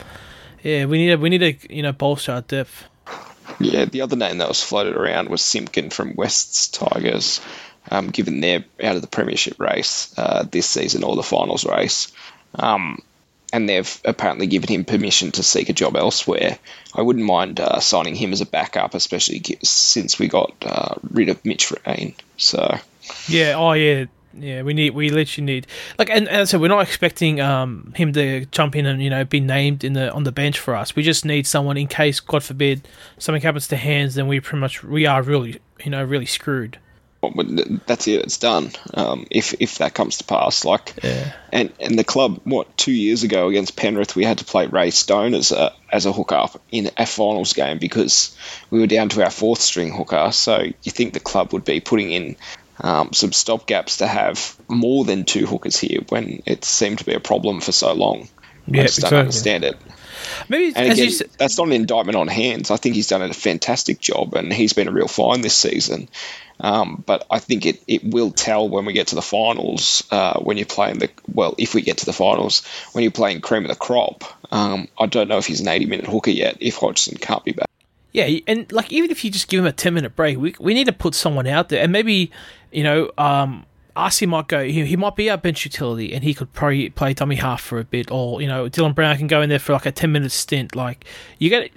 yeah, 0.62 0.86
we 0.86 0.98
need 0.98 1.12
a, 1.12 1.18
we 1.18 1.30
need 1.30 1.40
to 1.40 1.74
you 1.76 1.82
know 1.82 1.94
bolster 1.94 2.34
our 2.34 2.42
depth. 2.42 2.86
Yeah, 3.60 3.86
the 3.86 4.02
other 4.02 4.16
name 4.16 4.38
that 4.40 4.48
was 4.48 4.64
floated 4.64 4.96
around 4.96 5.30
was 5.30 5.42
Simpkin 5.42 5.90
from 5.90 6.16
West's 6.16 6.68
Tigers 6.68 7.42
um, 7.90 8.10
given 8.10 8.42
they're 8.42 8.64
out 8.84 8.96
of 8.96 9.02
the 9.02 9.08
premiership 9.08 9.60
race 9.60 10.14
uh, 10.18 10.46
this 10.50 10.68
season 10.68 11.04
or 11.04 11.16
the 11.16 11.24
finals 11.24 11.66
race. 11.66 12.12
Um, 12.56 13.02
and 13.54 13.68
they've 13.68 14.02
apparently 14.06 14.48
given 14.48 14.70
him 14.70 14.86
permission 14.86 15.32
to 15.32 15.44
seek 15.44 15.70
a 15.70 15.74
job 15.74 15.96
elsewhere. 15.96 16.58
I 16.96 17.02
wouldn't 17.02 17.26
mind 17.26 17.60
uh, 17.60 17.80
signing 17.80 18.16
him 18.16 18.32
as 18.32 18.42
a 18.42 18.46
backup, 18.46 18.94
especially 18.94 19.42
since 19.64 20.18
we 20.18 20.28
got 20.28 20.54
uh, 20.62 20.96
rid 21.10 21.30
of 21.30 21.44
Mitch 21.44 21.72
Rein. 21.86 22.16
So 22.38 22.78
yeah, 23.28 23.56
oh 23.58 23.74
yeah, 23.74 24.06
yeah. 24.34 24.62
We 24.62 24.74
need, 24.74 24.92
we 24.92 25.10
literally 25.10 25.46
need, 25.46 25.68
like, 26.00 26.10
and, 26.10 26.30
and 26.30 26.48
so 26.48 26.60
we're 26.60 26.70
not 26.70 26.82
expecting 26.82 27.42
um, 27.42 27.94
him 27.96 28.14
to 28.14 28.46
jump 28.46 28.76
in 28.76 28.86
and 28.86 29.04
you 29.04 29.10
know 29.10 29.26
be 29.26 29.42
named 29.42 29.84
in 29.84 29.94
the 29.94 30.12
on 30.14 30.24
the 30.24 30.32
bench 30.32 30.58
for 30.58 30.76
us. 30.76 30.96
We 30.96 31.04
just 31.04 31.26
need 31.26 31.46
someone 31.46 31.76
in 31.76 31.88
case, 31.88 32.20
God 32.22 32.44
forbid, 32.44 32.88
something 33.18 33.42
happens 33.42 33.68
to 33.70 33.76
Hands, 33.76 34.14
then 34.16 34.28
we 34.28 34.40
pretty 34.40 34.62
much 34.62 34.84
we 34.84 35.06
are 35.06 35.22
really 35.22 35.60
you 35.84 35.92
know 35.92 36.04
really 36.04 36.26
screwed 36.26 36.78
that's 37.86 38.08
it. 38.08 38.22
It's 38.22 38.38
done. 38.38 38.72
Um, 38.94 39.28
if 39.30 39.54
if 39.60 39.78
that 39.78 39.94
comes 39.94 40.18
to 40.18 40.24
pass, 40.24 40.66
like, 40.66 40.96
yeah. 41.04 41.34
and 41.52 41.72
and 41.80 41.98
the 41.98 42.04
club, 42.04 42.42
what 42.44 42.76
two 42.78 42.92
years 42.92 43.24
ago 43.24 43.48
against 43.48 43.76
Penrith, 43.76 44.16
we 44.16 44.24
had 44.24 44.40
to 44.40 44.46
play 44.46 44.68
Ray 44.68 44.90
Stone 44.90 45.36
as 45.36 45.52
a 45.52 45.74
as 45.92 46.06
a 46.06 46.12
hooker 46.12 46.48
in 46.72 46.90
a 46.98 47.06
finals 47.06 47.54
game 47.54 47.78
because 47.78 48.36
we 48.70 48.80
were 48.80 48.88
down 48.88 49.10
to 49.10 49.24
our 49.24 49.30
fourth 49.30 49.62
string 49.62 49.92
hooker. 49.92 50.32
So 50.32 50.62
you 50.62 50.92
think 50.92 51.14
the 51.14 51.20
club 51.20 51.54
would 51.54 51.66
be 51.66 51.80
putting 51.80 52.12
in 52.12 52.36
um, 52.80 53.14
some 53.14 53.32
stop 53.32 53.68
gaps 53.68 53.98
to 53.98 54.08
have 54.08 54.58
more 54.68 55.06
than 55.06 55.24
two 55.24 55.46
hookers 55.46 55.78
here 55.78 56.00
when 56.10 56.42
it 56.46 56.66
seemed 56.66 57.00
to 57.00 57.06
be 57.06 57.14
a 57.14 57.20
problem 57.20 57.62
for 57.62 57.72
so 57.72 57.94
long. 57.94 58.28
Yeah, 58.68 58.84
I 58.84 58.86
just 58.86 59.02
don't 59.02 59.14
understand 59.14 59.64
it. 59.64 59.78
Maybe 60.50 60.74
and 60.76 60.92
again, 60.92 61.12
that's 61.38 61.58
not 61.58 61.68
an 61.68 61.74
indictment 61.74 62.16
on 62.16 62.28
hands. 62.28 62.72
I 62.72 62.78
think 62.78 62.96
he's 62.96 63.08
done 63.08 63.22
a 63.22 63.34
fantastic 63.34 64.00
job, 64.00 64.34
and 64.36 64.52
he's 64.52 64.74
been 64.74 64.88
a 64.88 64.92
real 64.92 65.08
find 65.08 65.44
this 65.44 65.56
season. 65.56 66.10
Um, 66.60 67.04
but 67.06 67.26
I 67.30 67.40
think 67.40 67.66
it, 67.66 67.82
it 67.88 68.04
will 68.04 68.32
tell 68.32 68.70
when 68.70 68.86
we 68.86 68.94
get 68.94 69.08
to 69.08 69.16
the 69.16 69.22
finals, 69.22 70.04
uh, 70.12 70.40
when 70.40 70.58
you're 70.58 70.68
playing 70.68 71.00
the, 71.00 71.10
well, 71.34 71.56
if 71.58 71.74
we 71.74 71.82
get 71.82 71.98
to 72.00 72.06
the 72.06 72.14
finals, 72.14 72.66
when 72.92 73.04
you're 73.04 73.12
playing 73.12 73.42
cream 73.42 73.64
of 73.64 73.70
the 73.70 73.76
crop. 73.76 74.24
Um, 74.52 74.88
I 75.00 75.08
don't 75.08 75.28
know 75.28 75.38
if 75.38 75.48
he's 75.48 75.62
an 75.62 75.68
80 75.68 75.86
minute 75.88 76.06
hooker 76.06 76.30
yet, 76.30 76.58
if 76.60 76.76
Hodgson 76.76 77.18
can't 77.18 77.44
be 77.44 77.54
back. 77.54 77.68
Yeah, 78.12 78.28
and 78.48 78.72
like 78.72 78.92
even 78.92 79.10
if 79.10 79.24
you 79.24 79.32
just 79.32 79.48
give 79.48 79.60
him 79.60 79.66
a 79.66 79.72
10 79.72 79.94
minute 79.94 80.16
break, 80.16 80.38
we, 80.38 80.54
we 80.60 80.74
need 80.74 80.86
to 80.86 80.94
put 80.94 81.16
someone 81.16 81.48
out 81.48 81.70
there. 81.70 81.82
And 81.82 81.92
maybe, 81.92 82.32
you 82.72 82.84
know, 82.84 83.12
um, 83.18 83.66
Asi 83.96 84.26
might 84.26 84.48
go, 84.48 84.64
he, 84.64 84.86
he 84.86 84.96
might 84.96 85.16
be 85.16 85.30
our 85.30 85.38
bench 85.38 85.66
utility 85.66 86.14
and 86.14 86.24
he 86.24 86.34
could 86.34 86.52
probably 86.54 86.90
play 86.90 87.14
dummy 87.14 87.36
half 87.36 87.62
for 87.62 87.80
a 87.80 87.84
bit. 87.84 88.12
Or, 88.12 88.42
you 88.42 88.48
know, 88.48 88.70
Dylan 88.70 88.96
Brown 88.96 89.18
can 89.18 89.28
go 89.28 89.42
in 89.42 89.50
there 89.50 89.60
for 89.60 89.74
like 89.74 89.86
a 89.86 89.92
10 89.92 90.12
minute 90.12 90.32
stint. 90.32 90.76
Like, 90.76 91.06
you 91.40 91.50
get 91.50 91.72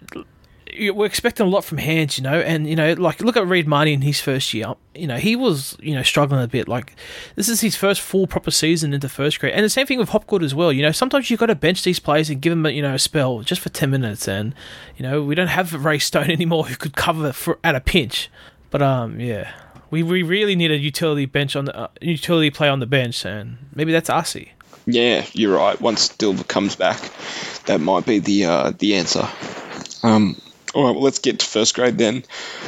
we're 0.77 1.07
expecting 1.07 1.47
a 1.47 1.49
lot 1.49 1.65
from 1.65 1.79
Hands, 1.79 2.17
you 2.17 2.25
know, 2.25 2.41
and 2.41 2.69
you 2.69 2.75
know, 2.75 2.95
like 2.95 3.21
look 3.21 3.37
at 3.37 3.47
Reed 3.47 3.69
Mahoney 3.69 3.93
in 3.93 4.03
his 4.03 4.21
first 4.21 4.53
year. 4.53 4.75
You 4.95 5.07
know, 5.07 5.17
he 5.17 5.37
was 5.37 5.77
you 5.81 5.95
know 5.95 6.03
struggling 6.03 6.43
a 6.43 6.49
bit. 6.49 6.69
Like 6.69 6.95
this 7.37 7.49
is 7.49 7.61
his 7.61 7.77
first 7.77 8.01
full 8.01 8.27
proper 8.27 8.51
season 8.51 8.93
into 8.93 9.09
first 9.09 9.39
grade, 9.39 9.55
and 9.55 9.65
the 9.65 9.69
same 9.69 9.87
thing 9.87 9.99
with 9.99 10.09
Hopgood 10.11 10.43
as 10.43 10.55
well. 10.55 10.73
You 10.73 10.83
know, 10.83 10.93
sometimes 10.93 11.31
you've 11.31 11.41
got 11.41 11.47
to 11.47 11.55
bench 11.55 11.85
these 11.85 12.01
players 12.01 12.31
and 12.31 12.41
give 12.41 12.51
them 12.51 12.67
you 12.67 12.83
know 12.83 12.95
a 12.95 12.99
spell 12.99 13.41
just 13.41 13.61
for 13.61 13.69
ten 13.69 13.91
minutes, 13.91 14.27
and 14.27 14.55
you 14.97 15.05
know 15.05 15.23
we 15.23 15.35
don't 15.35 15.49
have 15.49 15.85
Ray 15.85 15.99
Stone 15.99 16.31
anymore 16.31 16.65
who 16.65 16.77
could 16.77 16.97
cover 16.97 17.33
for 17.33 17.59
at 17.63 17.75
a 17.75 17.81
pinch. 17.81 18.31
But 18.71 18.83
um, 18.83 19.21
yeah, 19.21 19.53
we 19.95 20.03
we 20.03 20.23
really 20.25 20.57
need 20.57 20.73
a 20.73 20.77
utility 20.77 21.25
bench 21.25 21.55
on 21.55 21.67
the 21.67 21.77
uh, 21.77 21.89
utility 22.01 22.51
play 22.51 22.69
on 22.69 22.81
the 22.81 22.87
bench, 22.87 23.25
and 23.25 23.59
maybe 23.75 23.93
that's 23.93 24.11
Asi. 24.11 24.51
Yeah, 24.87 25.25
you're 25.33 25.57
right. 25.57 25.81
Once 25.81 26.09
Dilver 26.09 26.47
comes 26.47 26.75
back, 26.75 27.01
that 27.67 27.81
might 27.81 28.05
be 28.05 28.19
the 28.19 28.47
uh, 28.47 28.73
the 28.77 28.97
answer. 28.97 29.29
Um, 30.03 30.41
all 30.75 30.87
right, 30.87 30.95
well, 30.95 31.05
let's 31.05 31.21
get 31.21 31.39
to 31.39 31.47
first 31.47 31.77
grade 31.77 31.97
then. 31.97 32.25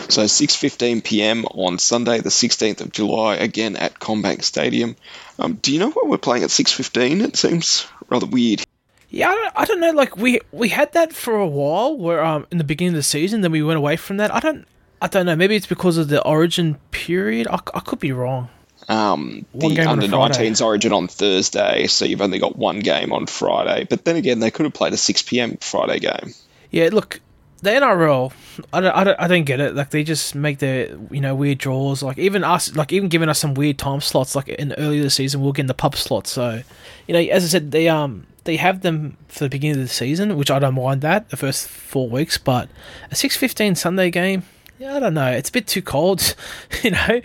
So 0.08 0.22
6:15 0.22 1.02
p.m. 1.02 1.44
on 1.46 1.80
Sunday, 1.80 2.20
the 2.20 2.28
16th 2.28 2.80
of 2.80 2.92
July, 2.92 3.34
again 3.34 3.74
at 3.74 3.98
CommBank 3.98 4.44
Stadium. 4.44 4.94
Um, 5.40 5.54
do 5.54 5.72
you 5.72 5.80
know 5.80 5.90
why 5.90 6.02
we're 6.04 6.18
playing 6.18 6.44
at 6.44 6.50
6:15? 6.50 7.24
It 7.24 7.36
seems 7.36 7.88
rather 8.08 8.26
weird. 8.26 8.64
Yeah, 9.10 9.30
I 9.30 9.34
don't, 9.34 9.52
I 9.56 9.64
don't 9.64 9.80
know. 9.80 9.90
Like 9.90 10.16
we 10.16 10.40
we 10.52 10.68
had 10.68 10.92
that 10.92 11.12
for 11.12 11.34
a 11.34 11.46
while, 11.48 11.96
where 11.96 12.24
um 12.24 12.46
in 12.52 12.58
the 12.58 12.64
beginning 12.64 12.94
of 12.94 12.98
the 12.98 13.02
season, 13.02 13.40
then 13.40 13.50
we 13.50 13.64
went 13.64 13.78
away 13.78 13.96
from 13.96 14.18
that. 14.18 14.32
I 14.32 14.38
don't 14.38 14.64
I 15.00 15.08
don't 15.08 15.26
know. 15.26 15.36
Maybe 15.36 15.56
it's 15.56 15.66
because 15.66 15.98
of 15.98 16.08
the 16.08 16.22
Origin 16.22 16.78
period. 16.90 17.46
I, 17.48 17.60
I 17.74 17.80
could 17.80 18.00
be 18.00 18.12
wrong. 18.12 18.48
Um, 18.88 19.44
the 19.52 19.80
under 19.80 20.06
19s 20.06 20.64
Origin 20.64 20.92
on 20.92 21.08
Thursday, 21.08 21.86
so 21.88 22.04
you've 22.04 22.20
only 22.20 22.38
got 22.38 22.56
one 22.56 22.80
game 22.80 23.12
on 23.12 23.26
Friday. 23.26 23.86
But 23.88 24.04
then 24.04 24.16
again, 24.16 24.38
they 24.38 24.50
could 24.50 24.64
have 24.64 24.74
played 24.74 24.92
a 24.92 24.96
6 24.96 25.22
p.m. 25.22 25.56
Friday 25.60 25.98
game. 25.98 26.34
Yeah, 26.70 26.90
look, 26.92 27.20
the 27.62 27.70
NRL, 27.70 28.32
I 28.72 28.80
don't, 28.80 28.94
I 28.94 29.04
don't, 29.04 29.20
I 29.20 29.28
don't 29.28 29.44
get 29.44 29.60
it. 29.60 29.74
Like 29.74 29.90
they 29.90 30.04
just 30.04 30.34
make 30.34 30.58
the 30.58 30.98
you 31.10 31.20
know 31.20 31.34
weird 31.34 31.58
draws. 31.58 32.02
Like 32.02 32.18
even 32.18 32.44
us, 32.44 32.74
like 32.76 32.92
even 32.92 33.08
giving 33.08 33.28
us 33.28 33.38
some 33.38 33.54
weird 33.54 33.78
time 33.78 34.00
slots. 34.00 34.36
Like 34.36 34.48
in 34.48 34.72
earlier 34.74 35.02
the 35.02 35.10
season, 35.10 35.40
we'll 35.40 35.52
get 35.52 35.62
in 35.62 35.66
the 35.66 35.74
pub 35.74 35.96
slots. 35.96 36.30
So, 36.30 36.62
you 37.08 37.14
know, 37.14 37.20
as 37.20 37.44
I 37.44 37.48
said, 37.48 37.72
they 37.72 37.88
um 37.88 38.26
they 38.44 38.56
have 38.56 38.82
them 38.82 39.16
for 39.28 39.44
the 39.44 39.50
beginning 39.50 39.80
of 39.80 39.88
the 39.88 39.92
season, 39.92 40.36
which 40.36 40.50
I 40.50 40.58
don't 40.58 40.74
mind 40.74 41.00
that 41.00 41.30
the 41.30 41.36
first 41.36 41.68
four 41.68 42.08
weeks. 42.08 42.38
But 42.38 42.68
a 43.10 43.14
six 43.14 43.36
fifteen 43.36 43.74
Sunday 43.74 44.10
game, 44.10 44.44
yeah, 44.78 44.96
I 44.96 45.00
don't 45.00 45.14
know. 45.14 45.30
It's 45.30 45.48
a 45.48 45.52
bit 45.52 45.66
too 45.66 45.82
cold, 45.82 46.34
you 46.82 46.90
know. 46.90 47.20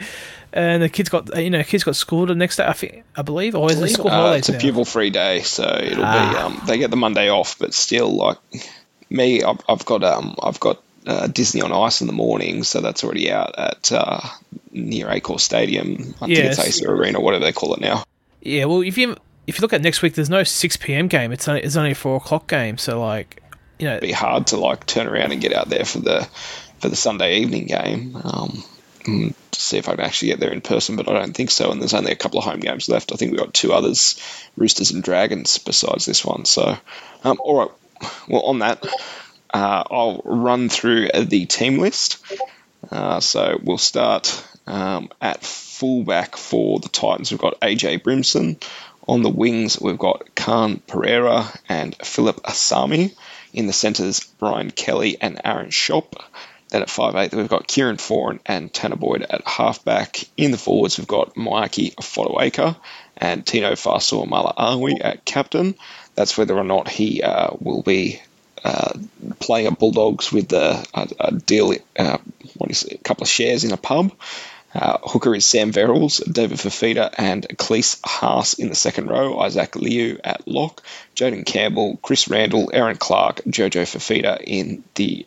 And 0.54 0.84
the 0.84 0.90
kids 0.90 1.08
got 1.08 1.42
you 1.42 1.50
know 1.50 1.64
kids 1.64 1.86
got 1.86 1.96
school 1.96 2.26
the 2.26 2.36
next 2.36 2.58
day. 2.58 2.66
I 2.66 2.74
think 2.74 3.04
I 3.16 3.22
believe, 3.22 3.56
or 3.56 3.72
is 3.72 3.82
it 3.82 3.90
school 3.90 4.10
uh, 4.10 4.34
It's 4.34 4.50
a 4.50 4.58
pupil 4.58 4.84
free 4.84 5.10
day, 5.10 5.42
so 5.42 5.64
it'll 5.64 6.04
ah. 6.04 6.32
be 6.32 6.38
um, 6.38 6.62
they 6.68 6.78
get 6.78 6.92
the 6.92 6.98
Monday 6.98 7.30
off, 7.30 7.58
but 7.58 7.74
still 7.74 8.14
like 8.14 8.38
me, 9.10 9.44
I've, 9.44 9.60
I've 9.70 9.86
got 9.86 10.04
um, 10.04 10.36
I've 10.44 10.60
got 10.60 10.84
uh, 11.06 11.28
Disney 11.28 11.62
on 11.62 11.72
Ice 11.72 12.02
in 12.02 12.08
the 12.08 12.14
morning, 12.14 12.64
so 12.64 12.82
that's 12.82 13.04
already 13.04 13.32
out 13.32 13.58
at 13.58 13.92
uh, 13.92 14.20
near 14.72 15.08
Accor 15.08 15.40
Stadium. 15.40 16.16
I 16.22 16.28
yes. 16.28 16.38
think 16.38 16.68
it's 16.68 16.82
Acer 16.82 16.92
Arena, 16.92 17.22
whatever 17.22 17.46
they 17.46 17.54
call 17.54 17.74
it 17.74 17.80
now. 17.80 18.04
Yeah, 18.42 18.66
well, 18.66 18.82
if 18.82 18.98
you 18.98 19.16
if 19.48 19.58
you 19.58 19.62
look 19.62 19.74
at 19.74 19.82
next 19.82 20.02
week, 20.02 20.16
there's 20.16 20.30
no 20.30 20.44
six 20.44 20.78
PM 20.78 21.08
game. 21.08 21.32
It's 21.32 21.48
only 21.48 21.62
it's 21.62 21.76
only 21.76 21.92
a 21.92 21.96
four 21.96 22.18
o'clock 22.18 22.48
game, 22.48 22.78
so 22.78 23.00
like 23.00 23.42
you 23.80 23.88
know, 23.88 23.94
it'd 23.94 24.02
be 24.02 24.12
hard 24.12 24.48
to 24.48 24.58
like 24.58 24.86
turn 24.86 25.08
around 25.08 25.32
and 25.32 25.42
get 25.42 25.54
out 25.54 25.70
there 25.70 25.86
for 25.86 26.00
the 26.00 26.28
for 26.82 26.90
the 26.90 26.96
Sunday 26.96 27.40
evening 27.40 27.68
game. 27.68 28.16
Um, 28.16 28.64
mm, 29.02 29.34
to 29.52 29.62
see 29.62 29.78
if 29.78 29.88
I 29.88 29.96
can 29.96 30.06
actually 30.06 30.30
get 30.30 30.40
there 30.40 30.52
in 30.52 30.62
person, 30.62 30.96
but 30.96 31.08
I 31.08 31.14
don't 31.14 31.34
think 31.34 31.52
so. 31.52 31.72
And 31.72 31.80
there's 31.80 31.94
only 31.94 32.12
a 32.12 32.16
couple 32.16 32.40
of 32.40 32.46
home 32.46 32.60
games 32.60 32.90
left. 32.90 33.12
I 33.12 33.16
think 33.16 33.32
we've 33.32 33.40
got 33.40 33.54
two 33.54 33.74
others, 33.74 34.20
Roosters 34.58 34.92
and 34.92 35.04
Dragons, 35.04 35.58
besides 35.60 36.06
this 36.06 36.26
one. 36.26 36.46
So, 36.46 36.76
um, 37.24 37.40
all 37.40 37.60
right, 37.60 37.72
well, 38.28 38.42
on 38.44 38.60
that, 38.60 38.86
uh, 39.54 39.84
I'll 39.90 40.22
run 40.26 40.70
through 40.70 41.10
the 41.14 41.46
team 41.46 41.78
list. 41.78 42.18
Uh, 42.90 43.20
so 43.20 43.60
we'll 43.62 43.78
start 43.78 44.44
um, 44.66 45.10
at 45.22 45.44
fullback 45.44 46.36
for 46.36 46.80
the 46.80 46.90
Titans. 46.90 47.32
We've 47.32 47.40
got 47.40 47.60
AJ 47.62 48.04
Brimson. 48.04 48.58
On 49.08 49.24
the 49.24 49.30
wings, 49.30 49.82
we've 49.82 49.98
got 49.98 50.36
Khan 50.36 50.82
Pereira 50.88 51.46
and 51.68 51.96
Philip 51.98 52.38
Asami. 52.44 53.16
In 53.54 53.68
the 53.68 53.74
centres, 53.74 54.22
Brian 54.40 54.72
Kelly 54.72 55.18
and 55.20 55.42
Aaron 55.44 55.70
Schoupp. 55.70 56.14
Then 56.72 56.82
at 56.82 56.88
5'8", 56.88 57.34
we've 57.36 57.48
got 57.48 57.68
Kieran 57.68 57.98
Foran 57.98 58.40
and 58.46 58.74
Tanah 58.74 59.00
Boyd 59.00 59.26
at 59.30 59.48
halfback. 59.48 60.24
In 60.38 60.52
the 60.52 60.58
forwards, 60.58 60.98
we've 60.98 61.08
got 61.08 61.36
Moeaki 61.36 61.94
Fotuaika 61.96 62.76
and 63.18 63.46
Tino 63.46 63.76
Fa'asuamaleaui 63.76 64.98
at 65.04 65.24
captain 65.26 65.76
that's 66.16 66.38
whether 66.38 66.58
or 66.58 66.64
not 66.64 66.90
he 66.90 67.22
uh, 67.22 67.52
will 67.60 67.82
be 67.82 68.22
uh, 68.64 68.94
playing 69.40 69.68
at 69.68 69.80
Bulldogs 69.80 70.32
with 70.32 70.52
a, 70.54 70.86
a, 70.94 71.08
a 71.20 71.32
deal, 71.32 71.74
uh, 71.98 72.18
what 72.58 72.72
is 72.72 72.84
it, 72.84 73.00
a 73.00 73.04
couple 73.04 73.24
of 73.24 73.30
shares 73.30 73.64
in 73.64 73.72
a 73.72 73.78
pub. 73.78 74.12
Uh, 74.74 74.98
hooker 75.04 75.36
is 75.36 75.46
Sam 75.46 75.74
Verrills, 75.74 76.22
David 76.32 76.58
Fifita, 76.58 77.14
and 77.18 77.46
Klese 77.58 78.00
Haas 78.06 78.54
in 78.54 78.70
the 78.70 78.76
second 78.76 79.08
row. 79.08 79.40
Isaac 79.40 79.76
Liu 79.76 80.20
at 80.24 80.48
lock. 80.48 80.82
Jayden 81.16 81.46
Campbell, 81.46 82.00
Chris 82.02 82.30
Randall, 82.30 82.72
Erin 82.74 82.96
Clark, 82.96 83.42
Jojo 83.48 83.82
Fifita 83.82 84.42
in 84.42 84.84
the 84.96 85.26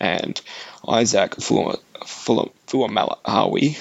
and 0.00 0.40
Isaac 0.86 1.36
Fuamalawi 2.66 3.76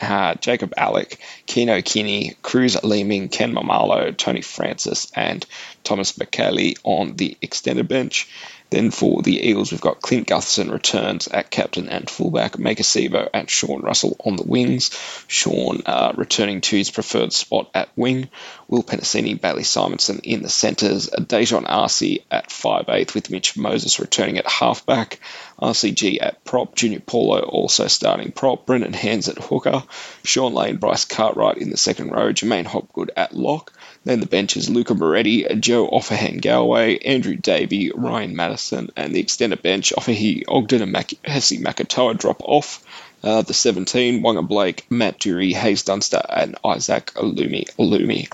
uh, 0.00 0.34
Jacob 0.34 0.72
Alick, 0.76 1.18
Keano 1.46 1.84
Kini, 1.84 2.36
Cruz 2.42 2.82
Leeming, 2.82 3.28
Ken 3.28 3.52
Maumalo, 3.52 4.16
Tony 4.16 4.42
Francis, 4.42 5.10
and 5.14 5.44
Thomas 5.84 6.12
McKelly 6.12 6.78
on 6.84 7.16
the 7.16 7.36
extended 7.42 7.88
bench. 7.88 8.28
Then 8.70 8.90
for 8.90 9.22
the 9.22 9.38
Eagles, 9.40 9.72
we've 9.72 9.80
got 9.80 10.02
Clint 10.02 10.28
Gutherson 10.28 10.70
returns 10.70 11.26
at 11.28 11.50
captain 11.50 11.88
and 11.88 12.08
fullback, 12.08 12.52
Maika 12.52 12.82
Sivo 12.82 13.28
and 13.32 13.48
Sean 13.48 13.80
Russell 13.80 14.16
on 14.24 14.36
the 14.36 14.42
wings. 14.42 14.90
Sean 15.26 15.82
uh, 15.86 16.12
returning 16.16 16.60
to 16.60 16.76
his 16.76 16.90
preferred 16.90 17.32
spot 17.32 17.70
at 17.74 17.88
wing. 17.96 18.28
Will 18.68 18.82
Penisini, 18.82 19.40
Bailey 19.40 19.62
Simonsson 19.62 20.20
in 20.22 20.42
the 20.42 20.50
centres. 20.50 21.08
Daejarn 21.08 21.64
Asi 21.66 22.24
at 22.30 22.50
5'8 22.50 23.14
with 23.14 23.30
Mitch 23.30 23.56
Moses 23.56 23.98
returning 24.00 24.36
at 24.36 24.46
halfback. 24.46 25.20
RCG 25.60 26.18
at 26.20 26.44
prop. 26.44 26.74
Junior 26.74 27.00
Paulo 27.00 27.40
also 27.40 27.88
starting 27.88 28.32
prop. 28.32 28.66
Brendan 28.66 28.92
Hands 28.92 29.26
at 29.28 29.38
hooker. 29.38 29.82
Shaun 30.24 30.52
Lane, 30.52 30.76
Bryce 30.76 31.06
Cartwright 31.06 31.58
in 31.58 31.70
the 31.70 31.76
second 31.78 32.10
row. 32.10 32.32
J'maine 32.32 32.66
Hopgood 32.66 33.12
at 33.16 33.34
lock. 33.34 33.72
Then 34.04 34.20
the 34.20 34.26
benches 34.26 34.70
Luca 34.70 34.94
Moretti, 34.94 35.44
Joe 35.60 35.88
Ofahengaue, 35.88 36.98
Andrew 37.04 37.36
Davey, 37.36 37.90
Ryan 37.94 38.34
Matterson, 38.36 38.90
and 38.96 39.14
the 39.14 39.20
extended 39.20 39.62
bench 39.62 39.92
Offahi 39.96 40.44
Ogden 40.48 40.82
and 40.82 40.92
Mac- 40.92 41.24
Hesse 41.24 41.52
Makatoa 41.60 42.16
drop 42.16 42.42
off. 42.42 42.84
Uh, 43.22 43.42
the 43.42 43.52
17, 43.52 44.22
Waqa 44.22 44.46
Blake, 44.46 44.86
Matt 44.90 45.18
Doorey, 45.18 45.52
Haze 45.52 45.82
Dunster, 45.82 46.22
and 46.28 46.56
Isaac 46.64 47.06
Alumi. 47.14 47.64
Alumi. 47.76 48.30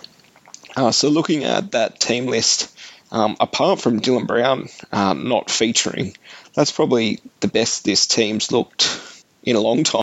Uh, 0.77 0.91
so 0.91 1.09
looking 1.09 1.45
at 1.45 1.73
that 1.73 1.99
team 1.99 2.27
list, 2.27 2.71
um, 3.11 3.37
apart 3.41 3.81
from 3.81 4.01
Dylan 4.01 4.27
Brown 4.27 4.69
uh, 4.93 5.15
not 5.15 5.51
featuring, 5.51 6.17
that's 6.55 6.71
probably 6.71 7.21
the 7.41 7.49
best 7.49 7.85
this 7.85 8.07
team's 8.07 8.53
looked 8.53 9.01
in 9.43 9.57
a 9.57 9.61
long 9.61 9.85
time. 9.85 10.03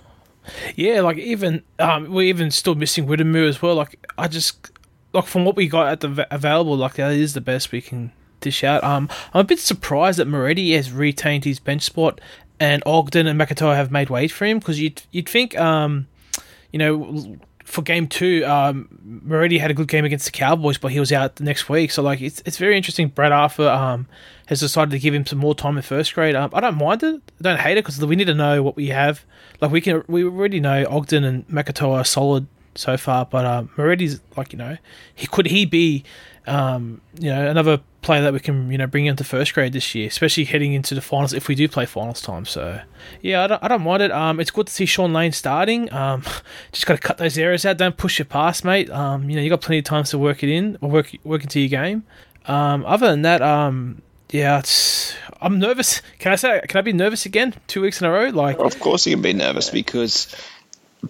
Yeah, 0.76 1.02
like 1.02 1.18
even 1.18 1.64
um, 1.78 2.12
we're 2.12 2.28
even 2.30 2.52
still 2.52 2.76
missing 2.76 3.06
Wiremu 3.06 3.48
as 3.48 3.62
well. 3.62 3.76
Like 3.76 4.04
I 4.18 4.28
just 4.28 4.72
like 5.14 5.26
from 5.26 5.46
what 5.46 5.56
we 5.56 5.68
got 5.68 5.88
at 5.88 6.00
the 6.02 6.28
available, 6.34 6.76
like 6.76 6.96
that 6.96 7.14
is 7.14 7.34
the 7.34 7.42
best 7.42 7.72
we 7.72 7.82
can 7.82 8.12
dish 8.40 8.64
out. 8.64 8.84
Um, 8.84 9.10
I'm 9.34 9.42
a 9.42 9.46
bit 9.46 9.60
surprised 9.60 10.20
that 10.20 10.28
Moretti 10.28 10.74
has 10.74 10.92
retained 10.92 11.46
his 11.46 11.60
bench 11.60 11.84
spot, 11.84 12.20
and 12.60 12.84
Ogden 12.86 13.28
and 13.28 13.40
Makatoa 13.40 13.76
have 13.76 13.92
made 13.92 14.10
way 14.10 14.28
for 14.28 14.46
him 14.46 14.60
because 14.60 14.80
you'd 14.80 15.04
you'd 15.12 15.30
think 15.30 15.58
um, 15.60 16.08
you 16.72 16.80
know, 16.80 17.38
for 17.64 17.82
game 17.82 18.08
two, 18.08 18.44
um, 18.46 18.88
Moretti 19.04 19.58
had 19.58 19.72
a 19.72 19.74
good 19.74 19.88
game 19.88 20.06
against 20.06 20.26
the 20.26 20.32
Cowboys, 20.32 20.78
but 20.78 20.92
he 20.92 21.00
was 21.00 21.12
out 21.12 21.38
the 21.38 21.44
next 21.44 21.70
week. 21.70 21.92
So 21.92 22.02
like 22.02 22.22
it's 22.22 22.42
it's 22.46 22.58
very 22.58 22.78
interesting. 22.78 23.10
Brad 23.10 23.32
Arthur 23.32 23.68
um 23.68 24.08
has 24.48 24.60
decided 24.60 24.92
to 24.92 25.00
give 25.00 25.14
him 25.14 25.26
some 25.26 25.40
more 25.40 25.56
time 25.56 25.78
in 25.78 25.84
first 25.84 26.14
grade. 26.14 26.36
Um, 26.36 26.50
I 26.54 26.60
don't 26.60 26.78
mind 26.78 27.04
it. 27.04 27.22
I 27.40 27.44
don't 27.44 27.60
hate 27.60 27.78
it 27.78 27.86
because 27.86 28.04
we 28.06 28.16
need 28.16 28.28
to 28.28 28.34
know 28.34 28.62
what 28.64 28.76
we 28.76 28.88
have. 28.88 29.26
Like 29.62 29.72
we 29.72 29.82
can 29.82 30.04
we 30.08 30.24
already 30.24 30.60
know 30.60 30.86
Ogden 30.90 31.24
and 31.24 31.48
Makatoa 31.48 32.02
are 32.02 32.06
solid 32.06 32.48
so 32.76 32.98
far. 32.98 33.26
But 33.26 33.46
uh, 33.46 33.64
Moretti's 33.78 34.22
like 34.38 34.54
you 34.54 34.60
know, 34.60 34.78
he 35.14 35.28
could 35.28 35.48
he 35.48 35.66
be 35.66 36.04
um, 36.48 37.02
you 37.20 37.30
know 37.30 37.50
another 37.50 37.82
player 38.02 38.24
that 38.24 38.34
we 38.34 38.40
can 38.40 38.72
you 38.72 38.78
know 38.78 38.88
bring 38.88 39.06
into 39.06 39.24
first 39.24 39.54
grade 39.54 39.74
this 39.74 39.94
year, 39.94 40.08
especially 40.08 40.44
heading 40.44 40.74
into 40.74 40.96
the 40.96 41.02
finals 41.02 41.34
if 41.34 41.48
we 41.48 41.56
do 41.56 41.68
play 41.68 41.86
finals 41.86 42.22
time. 42.22 42.46
So 42.46 42.82
yeah, 43.22 43.44
I 43.44 43.48
don't, 43.48 43.64
I 43.64 43.68
don't 43.68 43.84
mind 43.84 44.04
it. 44.04 44.12
Um, 44.12 44.40
it's 44.40 44.52
good 44.52 44.68
to 44.68 44.74
see 44.74 44.86
Shaun 44.86 45.14
Lane 45.14 45.32
starting. 45.32 45.92
Um, 45.94 46.24
just 46.72 46.86
got 46.86 46.96
to 46.96 47.02
cut 47.02 47.18
those 47.18 47.38
errors 47.38 47.66
out. 47.66 47.78
Don't 47.78 47.98
push 47.98 48.20
your 48.20 48.26
pass, 48.26 48.64
mate. 48.64 48.90
Um, 48.90 49.30
you 49.30 49.36
know 49.36 49.42
you 49.42 49.50
got 49.50 49.62
plenty 49.62 49.80
of 49.80 49.86
times 49.86 50.10
to 50.12 50.18
work 50.18 50.44
it 50.44 50.50
in 50.50 50.78
or 50.82 50.90
work 50.90 51.12
work 51.24 51.44
into 51.44 51.60
your 51.60 51.70
game. 51.70 52.04
Um, 52.46 52.86
other 52.86 53.08
than 53.08 53.22
that, 53.22 53.42
um, 53.42 54.02
yeah, 54.32 54.60
it's 54.60 55.16
I'm 55.42 55.60
nervous. 55.60 56.02
Can 56.20 56.32
I 56.32 56.36
say? 56.36 56.62
Can 56.68 56.78
I 56.78 56.82
be 56.82 56.94
nervous 56.94 57.26
again? 57.26 57.54
Two 57.68 57.82
weeks 57.82 58.02
in 58.02 58.08
a 58.08 58.12
row? 58.12 58.30
Like, 58.30 58.60
of 58.60 58.80
course 58.80 59.06
you 59.06 59.16
can 59.16 59.22
be 59.22 59.34
nervous 59.34 59.70
because 59.70 60.34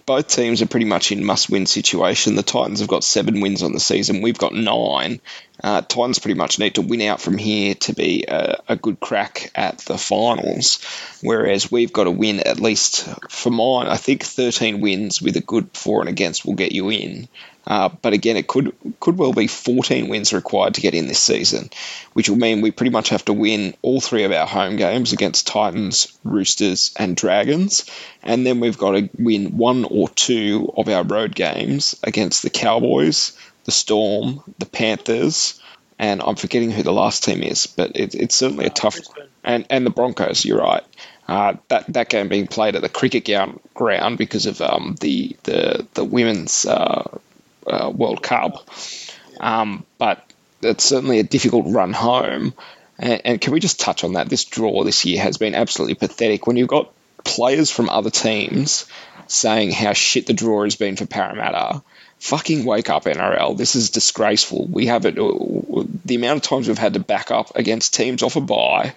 both 0.06 0.28
teams 0.28 0.62
are 0.62 0.66
pretty 0.66 0.86
much 0.86 1.12
in 1.12 1.24
must-win 1.24 1.66
situation. 1.66 2.34
The 2.34 2.42
Titans 2.42 2.80
have 2.80 2.88
got 2.88 3.04
seven 3.04 3.40
wins 3.40 3.62
on 3.62 3.72
the 3.72 3.80
season. 3.80 4.22
We've 4.22 4.38
got 4.38 4.54
nine. 4.54 5.20
Uh, 5.62 5.82
Titans 5.82 6.18
pretty 6.18 6.38
much 6.38 6.58
need 6.58 6.76
to 6.76 6.82
win 6.82 7.02
out 7.02 7.20
from 7.20 7.36
here 7.36 7.74
to 7.74 7.94
be 7.94 8.24
a, 8.26 8.60
a, 8.68 8.76
good 8.76 8.98
crack 9.00 9.50
at 9.54 9.78
the 9.78 9.98
finals, 9.98 10.80
whereas 11.22 11.70
we've 11.70 11.92
got 11.92 12.04
to 12.04 12.10
win 12.10 12.40
at 12.40 12.58
least 12.58 13.06
for 13.30 13.50
mine. 13.50 13.86
I 13.86 13.96
think 13.96 14.24
13 14.24 14.80
wins 14.80 15.20
with 15.20 15.36
a 15.36 15.40
good 15.40 15.70
for 15.74 16.00
and 16.00 16.08
against 16.08 16.44
will 16.44 16.54
get 16.54 16.72
you 16.72 16.90
in. 16.90 17.28
Uh, 17.66 17.88
but 18.02 18.12
again, 18.12 18.36
it 18.36 18.48
could 18.48 18.74
could 18.98 19.16
well 19.16 19.32
be 19.32 19.46
14 19.46 20.08
wins 20.08 20.32
required 20.32 20.74
to 20.74 20.80
get 20.80 20.94
in 20.94 21.06
this 21.06 21.20
season, 21.20 21.70
which 22.12 22.28
will 22.28 22.36
mean 22.36 22.60
we 22.60 22.70
pretty 22.70 22.90
much 22.90 23.10
have 23.10 23.24
to 23.24 23.32
win 23.32 23.74
all 23.82 24.00
three 24.00 24.24
of 24.24 24.32
our 24.32 24.46
home 24.46 24.76
games 24.76 25.12
against 25.12 25.46
Titans, 25.46 26.18
Roosters, 26.24 26.92
and 26.98 27.16
Dragons, 27.16 27.88
and 28.22 28.44
then 28.44 28.60
we've 28.60 28.78
got 28.78 28.92
to 28.92 29.08
win 29.16 29.56
one 29.56 29.84
or 29.84 30.08
two 30.08 30.72
of 30.76 30.88
our 30.88 31.04
road 31.04 31.34
games 31.34 31.94
against 32.02 32.42
the 32.42 32.50
Cowboys, 32.50 33.36
the 33.64 33.70
Storm, 33.70 34.42
the 34.58 34.66
Panthers, 34.66 35.60
and 35.98 36.20
I'm 36.20 36.36
forgetting 36.36 36.72
who 36.72 36.82
the 36.82 36.92
last 36.92 37.22
team 37.22 37.44
is, 37.44 37.66
but 37.66 37.92
it, 37.94 38.14
it's 38.16 38.34
certainly 38.34 38.66
a 38.66 38.70
tough 38.70 38.98
and 39.44 39.66
and 39.70 39.86
the 39.86 39.90
Broncos. 39.90 40.44
You're 40.44 40.58
right. 40.58 40.82
Uh, 41.28 41.54
that 41.68 41.92
that 41.92 42.08
game 42.08 42.28
being 42.28 42.48
played 42.48 42.74
at 42.74 42.82
the 42.82 42.88
cricket 42.88 43.30
ground 43.74 44.18
because 44.18 44.46
of 44.46 44.60
um, 44.60 44.96
the 45.00 45.36
the 45.44 45.86
the 45.94 46.04
women's 46.04 46.66
uh, 46.66 47.18
uh, 47.66 47.90
World 47.90 48.22
Cup. 48.22 48.68
Um, 49.40 49.84
but 49.98 50.24
it's 50.62 50.84
certainly 50.84 51.18
a 51.18 51.24
difficult 51.24 51.66
run 51.68 51.92
home. 51.92 52.54
And, 52.98 53.22
and, 53.24 53.40
can 53.40 53.52
we 53.52 53.60
just 53.60 53.80
touch 53.80 54.04
on 54.04 54.14
that? 54.14 54.28
This 54.28 54.44
draw 54.44 54.84
this 54.84 55.04
year 55.04 55.20
has 55.22 55.36
been 55.36 55.54
absolutely 55.54 55.94
pathetic. 55.94 56.46
When 56.46 56.56
you've 56.56 56.68
got 56.68 56.92
players 57.24 57.70
from 57.70 57.88
other 57.88 58.10
teams 58.10 58.86
saying 59.26 59.70
how 59.70 59.92
shit 59.92 60.26
the 60.26 60.34
draw 60.34 60.64
has 60.64 60.76
been 60.76 60.96
for 60.96 61.06
Parramatta, 61.06 61.82
fucking 62.18 62.64
wake 62.64 62.90
up, 62.90 63.04
NRL. 63.04 63.56
This 63.56 63.74
is 63.74 63.90
disgraceful. 63.90 64.66
We 64.66 64.86
have 64.86 65.06
it. 65.06 65.16
The 65.16 66.14
amount 66.14 66.36
of 66.36 66.42
times 66.42 66.68
we've 66.68 66.78
had 66.78 66.94
to 66.94 67.00
back 67.00 67.30
up 67.30 67.56
against 67.56 67.94
teams 67.94 68.22
off 68.22 68.36
a 68.36 68.40
bye. 68.40 68.94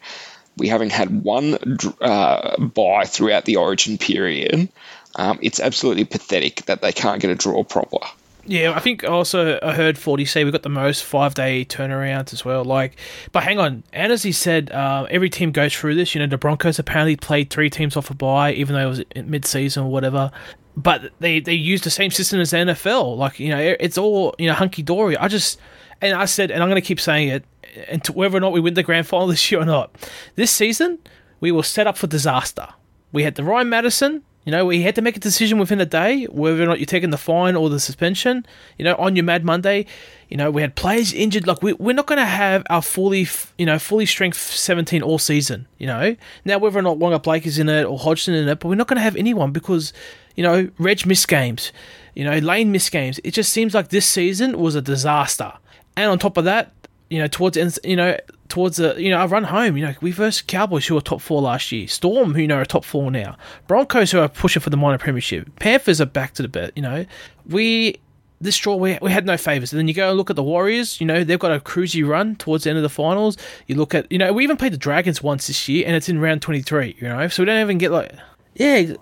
We 0.57 0.69
haven't 0.69 0.91
had 0.91 1.23
one 1.23 1.57
uh, 1.99 2.57
bye 2.59 3.05
throughout 3.05 3.45
the 3.45 3.57
origin 3.57 3.97
period. 3.97 4.69
Um, 5.15 5.39
it's 5.41 5.59
absolutely 5.59 6.05
pathetic 6.05 6.65
that 6.65 6.81
they 6.81 6.91
can't 6.91 7.21
get 7.21 7.31
a 7.31 7.35
draw 7.35 7.63
proper. 7.63 8.05
Yeah, 8.47 8.73
I 8.75 8.79
think 8.79 9.03
also 9.03 9.59
I 9.63 9.73
heard 9.73 9.97
Forty 9.97 10.23
say 10.25 10.43
we 10.43 10.51
got 10.51 10.61
the 10.61 10.69
most 10.69 11.03
five 11.03 11.33
day 11.33 11.65
turnarounds 11.65 12.31
as 12.31 12.45
well. 12.45 12.63
Like, 12.63 12.97
but 13.31 13.43
hang 13.43 13.59
on, 13.59 13.83
and 13.91 14.11
as 14.11 14.21
he 14.23 14.31
said, 14.31 14.71
uh, 14.71 15.07
every 15.09 15.29
team 15.29 15.51
goes 15.51 15.73
through 15.73 15.95
this. 15.95 16.13
You 16.13 16.21
know, 16.21 16.27
the 16.27 16.37
Broncos 16.37 16.77
apparently 16.77 17.15
played 17.15 17.49
three 17.49 17.69
teams 17.69 17.97
off 17.97 18.09
a 18.11 18.13
bye, 18.13 18.53
even 18.53 18.75
though 18.75 18.85
it 18.85 18.89
was 18.89 19.25
mid 19.25 19.45
season 19.45 19.83
or 19.83 19.91
whatever. 19.91 20.31
But 20.77 21.11
they 21.19 21.39
they 21.39 21.53
use 21.53 21.81
the 21.81 21.89
same 21.89 22.11
system 22.11 22.39
as 22.39 22.51
the 22.51 22.57
NFL. 22.57 23.17
Like, 23.17 23.39
you 23.39 23.49
know, 23.49 23.75
it's 23.79 23.97
all 23.97 24.35
you 24.37 24.47
know 24.47 24.53
hunky 24.53 24.83
dory. 24.83 25.17
I 25.17 25.27
just 25.27 25.59
and 26.01 26.15
I 26.15 26.25
said, 26.25 26.51
and 26.51 26.61
I'm 26.61 26.69
going 26.69 26.81
to 26.81 26.87
keep 26.87 26.99
saying 26.99 27.29
it, 27.29 27.45
and 27.87 28.05
whether 28.07 28.37
or 28.37 28.41
not 28.41 28.51
we 28.51 28.59
win 28.59 28.75
the 28.75 28.83
grand 28.83 29.07
final 29.07 29.27
this 29.27 29.51
year 29.51 29.61
or 29.61 29.65
not, 29.65 29.95
this 30.35 30.51
season 30.51 30.99
we 31.39 31.51
will 31.51 31.63
set 31.63 31.87
up 31.87 31.97
for 31.97 32.07
disaster. 32.07 32.67
We 33.11 33.23
had 33.23 33.35
the 33.35 33.43
Ryan 33.43 33.69
Matterson 33.69 34.23
you 34.45 34.51
know, 34.51 34.63
we 34.63 34.83
had 34.83 34.93
to 34.95 35.01
make 35.01 35.17
a 35.17 35.19
decision 35.19 35.57
within 35.57 35.81
a 35.81 35.87
day 35.87 36.25
whether 36.25 36.61
or 36.61 36.67
not 36.67 36.79
you're 36.79 36.85
taking 36.85 37.09
the 37.09 37.17
fine 37.17 37.55
or 37.55 37.67
the 37.67 37.79
suspension. 37.79 38.45
You 38.77 38.85
know, 38.85 38.95
on 38.95 39.15
your 39.15 39.25
Mad 39.25 39.43
Monday, 39.43 39.87
you 40.29 40.37
know, 40.37 40.51
we 40.51 40.61
had 40.61 40.75
players 40.75 41.11
injured. 41.11 41.47
Like 41.47 41.63
we, 41.63 41.73
we're 41.73 41.95
not 41.95 42.05
going 42.05 42.19
to 42.19 42.25
have 42.25 42.63
our 42.69 42.83
fully, 42.83 43.27
you 43.57 43.65
know, 43.65 43.79
fully 43.79 44.05
strength 44.05 44.37
17 44.37 45.01
all 45.01 45.17
season. 45.17 45.65
You 45.79 45.87
know, 45.87 46.15
now 46.45 46.59
whether 46.59 46.77
or 46.77 46.83
not 46.83 46.99
Waqa 46.99 47.23
Blake 47.23 47.47
is 47.47 47.57
in 47.57 47.69
it 47.69 47.85
or 47.85 47.97
Hodgson 47.97 48.35
in 48.35 48.47
it, 48.47 48.59
but 48.59 48.67
we're 48.67 48.75
not 48.75 48.87
going 48.87 48.97
to 48.97 49.03
have 49.03 49.15
anyone 49.15 49.51
because, 49.51 49.93
you 50.35 50.43
know, 50.43 50.69
Reg 50.77 51.07
missed 51.07 51.27
games. 51.27 51.71
You 52.13 52.23
know, 52.23 52.37
Lane 52.37 52.71
missed 52.71 52.91
games. 52.91 53.19
It 53.23 53.31
just 53.31 53.51
seems 53.51 53.73
like 53.73 53.89
this 53.89 54.05
season 54.05 54.59
was 54.59 54.75
a 54.75 54.81
disaster. 54.81 55.53
And 55.97 56.11
on 56.11 56.19
top 56.19 56.37
of 56.37 56.45
that, 56.45 56.71
you 57.09 57.19
know, 57.19 57.27
towards 57.27 57.79
you 57.83 57.95
know, 57.95 58.17
towards 58.49 58.77
the, 58.77 58.95
you 59.01 59.09
know, 59.09 59.19
I 59.19 59.25
run 59.25 59.43
home. 59.43 59.77
You 59.77 59.87
know, 59.87 59.93
we 60.01 60.11
versed 60.11 60.47
Cowboys 60.47 60.87
who 60.87 60.95
were 60.95 61.01
top 61.01 61.21
four 61.21 61.41
last 61.41 61.71
year, 61.71 61.87
Storm 61.87 62.33
who 62.33 62.41
you 62.41 62.47
know 62.47 62.57
are 62.57 62.65
top 62.65 62.85
four 62.85 63.11
now, 63.11 63.37
Broncos 63.67 64.11
who 64.11 64.19
are 64.19 64.29
pushing 64.29 64.61
for 64.61 64.69
the 64.69 64.77
minor 64.77 64.97
premiership, 64.97 65.59
Panthers 65.59 66.01
are 66.01 66.05
back 66.05 66.33
to 66.35 66.41
the 66.41 66.47
bet. 66.47 66.71
You 66.75 66.81
know, 66.81 67.05
we 67.47 67.99
this 68.41 68.57
draw 68.57 68.75
we, 68.75 68.97
we 69.01 69.11
had 69.11 69.25
no 69.25 69.37
favors. 69.37 69.71
And 69.71 69.79
then 69.79 69.87
you 69.87 69.93
go 69.93 70.09
and 70.09 70.17
look 70.17 70.29
at 70.29 70.35
the 70.35 70.43
Warriors. 70.43 70.99
You 70.99 71.07
know, 71.07 71.23
they've 71.23 71.39
got 71.39 71.51
a 71.51 71.59
cruisy 71.59 72.07
run 72.07 72.35
towards 72.35 72.63
the 72.63 72.69
end 72.69 72.77
of 72.77 72.83
the 72.83 72.89
finals. 72.89 73.37
You 73.67 73.75
look 73.75 73.95
at, 73.95 74.11
you 74.11 74.17
know, 74.17 74.33
we 74.33 74.43
even 74.43 74.57
played 74.57 74.73
the 74.73 74.77
Dragons 74.77 75.23
once 75.23 75.47
this 75.47 75.67
year, 75.69 75.85
and 75.85 75.95
it's 75.95 76.09
in 76.09 76.19
round 76.19 76.41
twenty 76.41 76.61
three. 76.61 76.95
You 76.99 77.07
know, 77.07 77.27
so 77.27 77.43
we 77.43 77.45
don't 77.45 77.61
even 77.61 77.77
get 77.77 77.91
like, 77.91 78.11
yeah, 78.55 78.93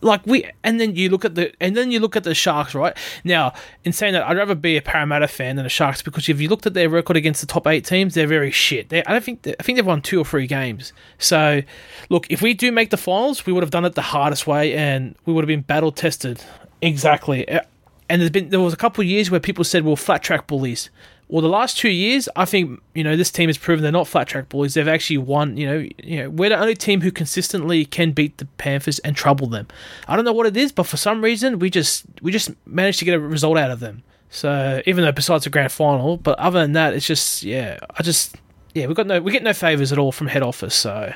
like 0.00 0.24
we 0.26 0.48
and 0.64 0.80
then 0.80 0.96
you 0.96 1.08
look 1.08 1.24
at 1.24 1.34
the 1.34 1.52
and 1.60 1.76
then 1.76 1.90
you 1.90 2.00
look 2.00 2.16
at 2.16 2.24
the 2.24 2.34
Sharks 2.34 2.74
right? 2.74 2.96
Now 3.24 3.52
in 3.84 3.92
saying 3.92 4.14
that 4.14 4.26
I'd 4.26 4.36
rather 4.36 4.54
be 4.54 4.76
a 4.76 4.82
Parramatta 4.82 5.28
fan 5.28 5.56
than 5.56 5.66
a 5.66 5.70
Sharks 5.70 6.02
because 6.02 6.28
if 6.28 6.40
you 6.40 6.48
looked 6.48 6.66
at 6.66 6.74
their 6.74 6.88
record 6.88 7.16
against 7.16 7.40
the 7.40 7.46
top 7.46 7.66
eight 7.66 7.84
teams 7.84 8.14
they're 8.14 8.26
very 8.26 8.50
shit. 8.50 8.88
They, 8.88 9.04
I 9.04 9.12
don't 9.12 9.24
think 9.24 9.46
I 9.46 9.62
think 9.62 9.76
they've 9.76 9.86
won 9.86 10.02
two 10.02 10.20
or 10.20 10.24
three 10.24 10.46
games. 10.46 10.92
So 11.18 11.62
look 12.08 12.26
if 12.30 12.42
we 12.42 12.54
do 12.54 12.72
make 12.72 12.90
the 12.90 12.96
finals 12.96 13.46
we 13.46 13.52
would 13.52 13.62
have 13.62 13.70
done 13.70 13.84
it 13.84 13.94
the 13.94 14.02
hardest 14.02 14.46
way 14.46 14.74
and 14.74 15.14
we 15.26 15.32
would 15.32 15.42
have 15.42 15.48
been 15.48 15.62
battle 15.62 15.92
tested. 15.92 16.42
Exactly. 16.80 17.48
Uh, 17.48 17.60
and 18.08 18.20
there's 18.20 18.30
been 18.30 18.50
there 18.50 18.60
was 18.60 18.74
a 18.74 18.76
couple 18.76 19.02
of 19.02 19.08
years 19.08 19.30
where 19.30 19.40
people 19.40 19.64
said 19.64 19.84
well 19.84 19.96
flat 19.96 20.22
track 20.22 20.46
bullies 20.46 20.90
well, 21.32 21.40
the 21.40 21.48
last 21.48 21.78
two 21.78 21.88
years, 21.88 22.28
I 22.36 22.44
think 22.44 22.82
you 22.94 23.02
know 23.02 23.16
this 23.16 23.30
team 23.30 23.48
has 23.48 23.56
proven 23.56 23.82
they're 23.82 23.90
not 23.90 24.06
flat 24.06 24.28
track 24.28 24.50
bullies. 24.50 24.74
They've 24.74 24.86
actually 24.86 25.16
won. 25.16 25.56
You 25.56 25.66
know, 25.66 25.88
you 26.02 26.18
know, 26.18 26.28
we're 26.28 26.50
the 26.50 26.58
only 26.58 26.74
team 26.74 27.00
who 27.00 27.10
consistently 27.10 27.86
can 27.86 28.12
beat 28.12 28.36
the 28.36 28.44
Panthers 28.58 28.98
and 28.98 29.16
trouble 29.16 29.46
them. 29.46 29.66
I 30.06 30.14
don't 30.14 30.26
know 30.26 30.34
what 30.34 30.44
it 30.44 30.58
is, 30.58 30.72
but 30.72 30.82
for 30.82 30.98
some 30.98 31.24
reason, 31.24 31.58
we 31.58 31.70
just 31.70 32.04
we 32.20 32.32
just 32.32 32.50
managed 32.66 32.98
to 32.98 33.06
get 33.06 33.14
a 33.14 33.18
result 33.18 33.56
out 33.56 33.70
of 33.70 33.80
them. 33.80 34.02
So 34.28 34.82
even 34.84 35.04
though 35.04 35.12
besides 35.12 35.44
the 35.44 35.50
grand 35.50 35.72
final, 35.72 36.18
but 36.18 36.38
other 36.38 36.60
than 36.60 36.72
that, 36.72 36.92
it's 36.92 37.06
just 37.06 37.42
yeah, 37.42 37.78
I 37.96 38.02
just 38.02 38.36
yeah, 38.74 38.86
we 38.86 38.92
got 38.92 39.06
no 39.06 39.18
we 39.18 39.32
get 39.32 39.42
no 39.42 39.54
favors 39.54 39.90
at 39.90 39.96
all 39.96 40.12
from 40.12 40.26
head 40.26 40.42
office. 40.42 40.74
So. 40.74 41.14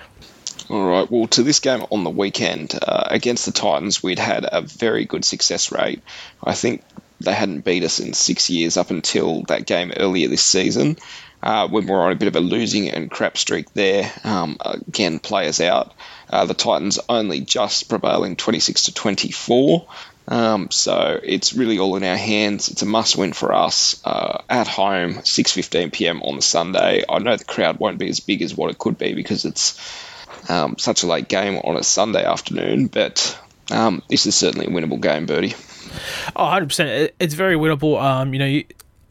All 0.71 0.87
right. 0.87 1.11
Well, 1.11 1.27
to 1.29 1.43
this 1.43 1.61
game 1.61 1.85
on 1.91 2.05
the 2.05 2.11
weekend 2.11 2.75
uh, 2.81 3.09
against 3.11 3.45
the 3.45 3.53
Titans, 3.53 4.03
we'd 4.03 4.19
had 4.19 4.49
a 4.51 4.63
very 4.63 5.05
good 5.05 5.27
success 5.27 5.71
rate. 5.71 6.03
I 6.43 6.55
think 6.55 6.83
they 7.21 7.33
hadn't 7.33 7.65
beat 7.65 7.85
us 7.85 8.01
in 8.01 8.13
six 8.13 8.51
years 8.51 8.77
up 8.77 8.91
until 8.91 9.43
that 9.45 9.67
game 9.67 9.93
earlier 9.97 10.29
this 10.29 10.43
season. 10.43 10.97
Uh, 11.43 11.69
when 11.69 11.87
we 11.87 11.93
are 11.93 12.07
on 12.07 12.13
a 12.13 12.17
bit 12.17 12.29
of 12.29 12.37
a 12.37 12.41
losing 12.41 12.91
and 12.91 13.11
crap 13.11 13.37
streak 13.37 13.73
there, 13.75 14.11
um, 14.25 14.57
again 14.61 15.19
players 15.19 15.61
out. 15.61 15.95
Uh, 16.29 16.45
the 16.45 16.55
Titans 16.55 16.99
only 17.09 17.41
just 17.41 17.89
prevailing 17.89 18.37
26 18.37 18.85
to 18.85 18.95
24. 18.95 19.87
Um, 20.29 20.71
so 20.71 21.21
it's 21.23 21.53
really 21.53 21.79
all 21.79 21.95
in 21.97 22.03
our 22.03 22.17
hands. 22.17 22.69
It's 22.69 22.83
a 22.83 22.87
must-win 22.87 23.33
for 23.33 23.55
us 23.55 24.01
uh, 24.05 24.43
at 24.49 24.67
home, 24.67 25.15
6:15 25.15 25.93
p.m. 25.93 26.23
on 26.23 26.37
the 26.37 26.43
Sunday. 26.43 27.05
I 27.09 27.19
know 27.21 27.37
the 27.37 27.45
crowd 27.45 27.79
won't 27.79 27.99
be 27.99 28.09
as 28.09 28.21
big 28.21 28.43
as 28.43 28.57
what 28.57 28.71
it 28.71 28.79
could 28.79 28.99
be 28.99 29.15
because 29.15 29.45
it's 29.45 29.79
um, 30.49 30.79
such 30.79 31.05
a 31.05 31.07
late 31.07 31.29
game 31.29 31.59
on 31.59 31.77
a 31.77 31.83
Sunday 31.85 32.25
afternoon, 32.25 32.89
but 32.89 33.39
um, 33.71 34.03
this 34.09 34.27
is 34.27 34.35
certainly 34.35 34.67
a 34.67 34.71
winnable 34.71 35.01
game, 35.01 35.27
Burty. 35.27 35.55
Oh, 36.35 36.45
100%. 36.45 37.11
It's 37.19 37.35
very 37.35 37.57
winnable. 37.57 38.01
Um, 38.01 38.33
you 38.33 38.39
know, 38.39 38.47
you, 38.47 38.65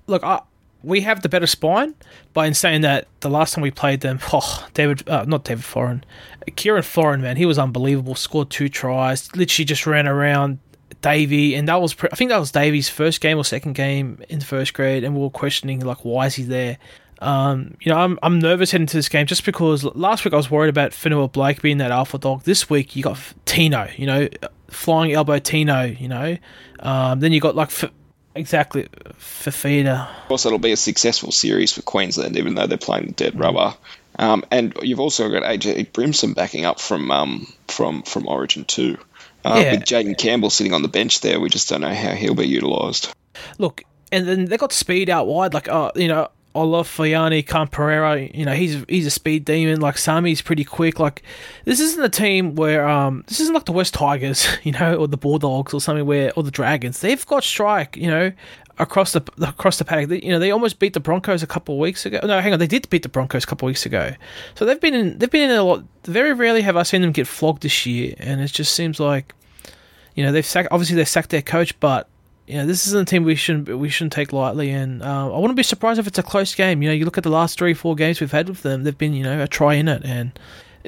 look, 0.07 0.23
I, 0.23 0.41
we 0.83 1.01
have 1.01 1.21
the 1.21 1.29
better 1.29 1.47
spine, 1.47 1.95
but 2.33 2.47
in 2.47 2.53
saying 2.53 2.81
that, 2.81 3.07
the 3.21 3.29
last 3.29 3.55
time 3.55 3.61
we 3.63 3.71
played 3.71 4.01
them, 4.01 4.19
oh, 4.33 4.67
David, 4.73 5.07
uh, 5.09 5.25
not 5.25 5.43
David 5.43 5.63
Foran, 5.63 6.03
Kieran 6.55 6.83
Foran, 6.83 7.21
man, 7.21 7.37
he 7.37 7.45
was 7.45 7.57
unbelievable. 7.57 8.15
Scored 8.15 8.49
two 8.49 8.69
tries, 8.69 9.35
literally 9.35 9.65
just 9.65 9.87
ran 9.87 10.07
around 10.07 10.59
Davey, 11.01 11.55
and 11.55 11.67
that 11.67 11.81
was, 11.81 11.95
I 12.11 12.15
think 12.15 12.29
that 12.29 12.39
was 12.39 12.51
Davey's 12.51 12.89
first 12.89 13.19
game 13.19 13.37
or 13.37 13.43
second 13.43 13.73
game 13.73 14.21
in 14.29 14.41
first 14.41 14.73
grade, 14.73 15.03
and 15.03 15.15
we 15.15 15.21
were 15.21 15.29
questioning, 15.29 15.79
like, 15.79 16.05
why 16.05 16.27
is 16.27 16.35
he 16.35 16.43
there? 16.43 16.77
Um, 17.19 17.77
you 17.81 17.91
know, 17.91 17.97
I'm, 17.97 18.19
I'm 18.21 18.39
nervous 18.39 18.71
heading 18.71 18.87
to 18.87 18.97
this 18.97 19.09
game 19.09 19.25
just 19.25 19.45
because 19.45 19.83
last 19.83 20.25
week 20.25 20.33
I 20.33 20.37
was 20.37 20.51
worried 20.51 20.69
about 20.69 20.91
Fonua 20.91 21.31
Blake 21.31 21.61
being 21.61 21.77
that 21.77 21.91
alpha 21.91 22.17
dog. 22.17 22.43
This 22.43 22.69
week 22.69 22.95
you 22.95 23.03
got 23.03 23.17
Tino, 23.45 23.89
you 23.95 24.05
know, 24.05 24.27
flying 24.69 25.13
elbow 25.13 25.39
Tino, 25.39 25.83
you 25.83 26.07
know. 26.07 26.37
Um, 26.79 27.19
then 27.19 27.31
you 27.31 27.39
got 27.39 27.55
like 27.55 27.69
f- 27.69 27.91
exactly 28.35 28.87
Fifita. 29.17 30.09
Of 30.23 30.27
course, 30.27 30.45
it'll 30.45 30.59
be 30.59 30.73
a 30.73 30.77
successful 30.77 31.31
series 31.31 31.71
for 31.71 31.81
Queensland, 31.81 32.37
even 32.37 32.55
though 32.55 32.67
they're 32.67 32.77
playing 32.77 33.07
the 33.07 33.13
dead 33.13 33.39
rubber. 33.39 33.73
Um, 34.17 34.45
and 34.51 34.73
you've 34.81 34.99
also 34.99 35.29
got 35.29 35.43
AJ 35.43 35.91
Brimson 35.91 36.33
backing 36.33 36.65
up 36.65 36.79
from 36.79 37.11
um, 37.11 37.47
from 37.67 38.03
from 38.03 38.27
Origin 38.27 38.65
too. 38.65 38.97
Uh, 39.43 39.61
yeah. 39.63 39.71
With 39.73 39.83
Jayden 39.83 40.17
Campbell 40.17 40.49
sitting 40.49 40.73
on 40.73 40.81
the 40.81 40.87
bench 40.87 41.21
there, 41.21 41.39
we 41.39 41.49
just 41.49 41.69
don't 41.69 41.81
know 41.81 41.93
how 41.93 42.11
he'll 42.11 42.33
be 42.33 42.47
utilised. 42.47 43.13
Look, 43.59 43.83
and 44.11 44.27
then 44.27 44.45
they 44.45 44.57
got 44.57 44.71
speed 44.71 45.09
out 45.09 45.27
wide. 45.27 45.53
Like, 45.53 45.67
uh, 45.67 45.91
you 45.95 46.07
know, 46.07 46.29
Alofiana 46.55 47.45
Khan 47.45 47.69
you 48.33 48.45
know, 48.45 48.53
he's 48.53 48.83
he's 48.87 49.05
a 49.05 49.11
speed 49.11 49.45
demon. 49.45 49.81
Like 49.81 49.97
Sami's 49.97 50.41
pretty 50.41 50.63
quick. 50.63 50.99
Like 50.99 51.21
this 51.65 51.79
isn't 51.79 52.03
a 52.03 52.09
team 52.09 52.55
where 52.55 52.87
um 52.87 53.23
this 53.27 53.39
isn't 53.41 53.53
like 53.53 53.65
the 53.65 53.73
West 53.73 53.93
Tigers, 53.93 54.47
you 54.63 54.71
know, 54.71 54.95
or 54.95 55.07
the 55.07 55.17
Bulldogs 55.17 55.73
or 55.73 55.81
something 55.81 56.05
where 56.05 56.31
or 56.35 56.43
the 56.43 56.51
Dragons. 56.51 57.01
They've 57.01 57.25
got 57.25 57.43
strike, 57.43 57.97
you 57.97 58.09
know, 58.09 58.31
across 58.79 59.13
the 59.13 59.21
across 59.41 59.77
the 59.77 59.85
paddock. 59.85 60.09
They, 60.09 60.21
you 60.21 60.29
know, 60.29 60.39
they 60.39 60.51
almost 60.51 60.79
beat 60.79 60.93
the 60.93 60.99
Broncos 60.99 61.43
a 61.43 61.47
couple 61.47 61.75
of 61.75 61.79
weeks 61.79 62.05
ago. 62.05 62.19
No, 62.23 62.39
hang 62.39 62.53
on, 62.53 62.59
they 62.59 62.67
did 62.67 62.89
beat 62.89 63.03
the 63.03 63.09
Broncos 63.09 63.43
a 63.43 63.47
couple 63.47 63.67
of 63.67 63.71
weeks 63.71 63.85
ago. 63.85 64.13
So 64.55 64.65
they've 64.65 64.79
been 64.79 64.93
in 64.93 65.17
they've 65.17 65.29
been 65.29 65.49
in 65.49 65.57
a 65.57 65.63
lot. 65.63 65.83
Very 66.03 66.33
rarely 66.33 66.61
have 66.61 66.77
I 66.77 66.83
seen 66.83 67.01
them 67.01 67.11
get 67.11 67.27
flogged 67.27 67.63
this 67.63 67.85
year, 67.85 68.15
and 68.17 68.41
it 68.41 68.51
just 68.51 68.73
seems 68.73 68.99
like 68.99 69.33
you 70.15 70.23
know 70.23 70.31
they've 70.31 70.45
sacked 70.45 70.69
obviously 70.71 70.95
they 70.95 71.05
sacked 71.05 71.31
their 71.31 71.41
coach, 71.41 71.77
but 71.79 72.09
you 72.47 72.55
know 72.55 72.65
this 72.65 72.85
isn't 72.87 73.01
a 73.01 73.05
team 73.05 73.23
we 73.23 73.35
shouldn't 73.35 73.77
we 73.77 73.89
shouldn't 73.89 74.13
take 74.13 74.31
lightly. 74.31 74.69
And 74.71 75.01
uh, 75.01 75.33
I 75.33 75.37
wouldn't 75.37 75.57
be 75.57 75.63
surprised 75.63 75.99
if 75.99 76.07
it's 76.07 76.19
a 76.19 76.23
close 76.23 76.53
game. 76.53 76.81
You 76.81 76.89
know, 76.89 76.95
you 76.95 77.05
look 77.05 77.17
at 77.17 77.23
the 77.23 77.29
last 77.29 77.57
three 77.57 77.73
four 77.73 77.95
games 77.95 78.21
we've 78.21 78.31
had 78.31 78.49
with 78.49 78.61
them, 78.61 78.83
they've 78.83 78.97
been 78.97 79.13
you 79.13 79.23
know 79.23 79.43
a 79.43 79.47
try 79.47 79.75
in 79.75 79.87
it 79.87 80.03
and. 80.05 80.37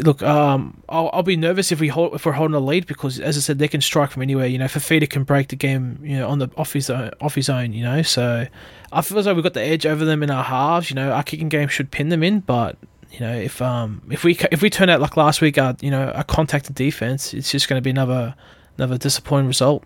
Look, 0.03 0.21
um, 0.21 0.83
I'll, 0.87 1.09
I'll 1.11 1.23
be 1.23 1.35
nervous 1.35 1.71
if 1.71 1.79
we 1.79 1.87
hold, 1.87 2.13
if 2.13 2.23
we're 2.23 2.33
holding 2.33 2.53
a 2.53 2.59
lead 2.59 2.85
because, 2.85 3.19
as 3.19 3.35
I 3.35 3.39
said, 3.39 3.57
they 3.57 3.67
can 3.67 3.81
strike 3.81 4.11
from 4.11 4.21
anywhere. 4.21 4.45
You 4.45 4.59
know, 4.59 4.65
Fifita 4.65 5.09
can 5.09 5.23
break 5.23 5.47
the 5.47 5.55
game, 5.55 5.97
you 6.03 6.19
know, 6.19 6.29
on 6.29 6.37
the 6.37 6.51
off 6.55 6.73
his 6.73 6.91
own, 6.91 7.09
off 7.19 7.33
his 7.33 7.49
own. 7.49 7.73
You 7.73 7.83
know, 7.83 8.03
so 8.03 8.45
I 8.91 9.01
feel 9.01 9.17
as 9.17 9.25
though 9.25 9.33
we've 9.33 9.43
got 9.43 9.55
the 9.55 9.63
edge 9.63 9.87
over 9.87 10.05
them 10.05 10.21
in 10.21 10.29
our 10.29 10.43
halves. 10.43 10.91
You 10.91 10.95
know, 10.95 11.11
our 11.11 11.23
kicking 11.23 11.49
game 11.49 11.67
should 11.67 11.89
pin 11.89 12.09
them 12.09 12.21
in, 12.21 12.41
but 12.41 12.77
you 13.11 13.21
know, 13.21 13.33
if 13.33 13.59
um 13.59 14.03
if 14.11 14.23
we 14.23 14.37
if 14.51 14.61
we 14.61 14.69
turn 14.69 14.89
out 14.89 15.01
like 15.01 15.17
last 15.17 15.41
week, 15.41 15.57
our 15.57 15.75
you 15.81 15.89
know 15.89 16.11
a 16.13 16.23
contacted 16.23 16.75
defense, 16.75 17.33
it's 17.33 17.49
just 17.49 17.67
going 17.67 17.79
to 17.79 17.83
be 17.83 17.89
another 17.89 18.35
another 18.77 18.99
disappointing 18.99 19.47
result. 19.47 19.83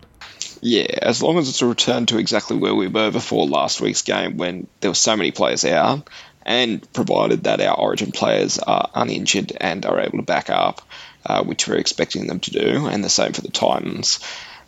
Yeah, 0.61 0.85
as 1.01 1.23
long 1.23 1.39
as 1.39 1.49
it's 1.49 1.63
a 1.63 1.65
return 1.65 2.05
to 2.07 2.19
exactly 2.19 2.55
where 2.55 2.75
we 2.75 2.87
were 2.87 3.09
before 3.09 3.47
last 3.47 3.81
week's 3.81 4.03
game 4.03 4.37
when 4.37 4.67
there 4.79 4.91
were 4.91 4.95
so 4.95 5.17
many 5.17 5.31
players 5.31 5.65
out, 5.65 6.07
and 6.43 6.91
provided 6.93 7.43
that 7.43 7.61
our 7.61 7.77
Origin 7.77 8.11
players 8.11 8.59
are 8.59 8.89
uninjured 8.93 9.53
and 9.59 9.85
are 9.85 9.99
able 9.99 10.19
to 10.19 10.23
back 10.23 10.49
up, 10.49 10.81
uh, 11.25 11.43
which 11.43 11.67
we're 11.67 11.77
expecting 11.77 12.27
them 12.27 12.39
to 12.41 12.51
do, 12.51 12.87
and 12.87 13.03
the 13.03 13.09
same 13.09 13.33
for 13.33 13.41
the 13.41 13.51
Titans. 13.51 14.19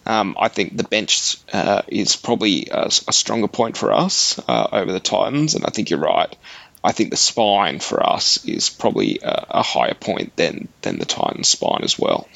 Um, 0.05 0.35
I 0.39 0.49
think 0.49 0.75
the 0.75 0.83
bench 0.83 1.37
uh, 1.53 1.83
is 1.87 2.15
probably 2.15 2.67
a, 2.69 2.87
a, 2.87 3.13
stronger 3.13 3.47
point 3.47 3.77
for 3.77 3.93
us 3.93 4.37
uh, 4.49 4.67
over 4.71 4.91
the 4.91 4.99
Titans, 4.99 5.55
and 5.55 5.65
I 5.65 5.69
think 5.69 5.89
you're 5.89 5.99
right. 5.99 6.35
I 6.83 6.91
think 6.91 7.09
the 7.09 7.17
spine 7.17 7.79
for 7.79 8.05
us 8.05 8.43
is 8.45 8.69
probably 8.69 9.19
a, 9.23 9.45
a 9.49 9.63
higher 9.63 9.93
point 9.93 10.35
than 10.35 10.67
than 10.81 10.99
the 10.99 11.05
Titans' 11.05 11.47
spine 11.47 11.83
as 11.83 11.97
well. 11.97 12.27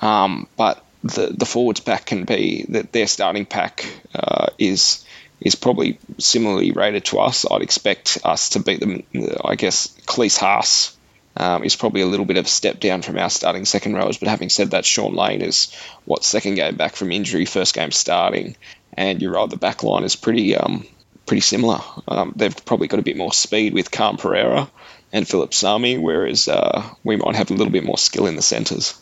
Um, 0.00 0.48
but 0.56 0.82
the 1.02 1.28
the 1.28 1.46
forwards 1.46 1.80
pack 1.80 2.06
can 2.06 2.24
be 2.24 2.64
that 2.70 2.92
their 2.92 3.06
starting 3.06 3.46
pack 3.46 3.86
uh, 4.14 4.46
is 4.58 5.04
is 5.40 5.54
probably 5.54 5.98
similarly 6.18 6.72
rated 6.72 7.04
to 7.06 7.18
us. 7.20 7.46
I'd 7.50 7.62
expect 7.62 8.18
us 8.24 8.50
to 8.50 8.60
beat 8.60 8.80
them. 8.80 9.04
I 9.44 9.54
guess 9.54 9.88
Klese 10.06 10.38
Haas 10.38 10.96
um, 11.36 11.62
is 11.62 11.76
probably 11.76 12.00
a 12.00 12.06
little 12.06 12.26
bit 12.26 12.38
of 12.38 12.46
a 12.46 12.48
step 12.48 12.80
down 12.80 13.02
from 13.02 13.18
our 13.18 13.30
starting 13.30 13.64
second 13.64 13.94
rowers. 13.94 14.18
But 14.18 14.28
having 14.28 14.48
said 14.48 14.72
that, 14.72 14.84
Shaun 14.84 15.14
Lane 15.14 15.42
is 15.42 15.72
what 16.04 16.24
second 16.24 16.56
game 16.56 16.76
back 16.76 16.96
from 16.96 17.12
injury, 17.12 17.44
first 17.44 17.74
game 17.74 17.92
starting, 17.92 18.56
and 18.92 19.22
you're 19.22 19.32
right. 19.32 19.48
The 19.48 19.56
back 19.56 19.84
line 19.84 20.02
is 20.02 20.16
pretty 20.16 20.56
um, 20.56 20.84
pretty 21.26 21.42
similar. 21.42 21.80
Um, 22.08 22.32
they've 22.34 22.64
probably 22.64 22.88
got 22.88 22.98
a 22.98 23.04
bit 23.04 23.16
more 23.16 23.32
speed 23.32 23.74
with 23.74 23.90
Khan-Pereira 23.90 24.68
and 25.12 25.28
Phillip 25.28 25.54
Sami, 25.54 25.98
whereas 25.98 26.48
uh, 26.48 26.82
we 27.04 27.16
might 27.16 27.36
have 27.36 27.50
a 27.50 27.54
little 27.54 27.72
bit 27.72 27.84
more 27.84 27.98
skill 27.98 28.26
in 28.26 28.34
the 28.34 28.42
centres. 28.42 28.98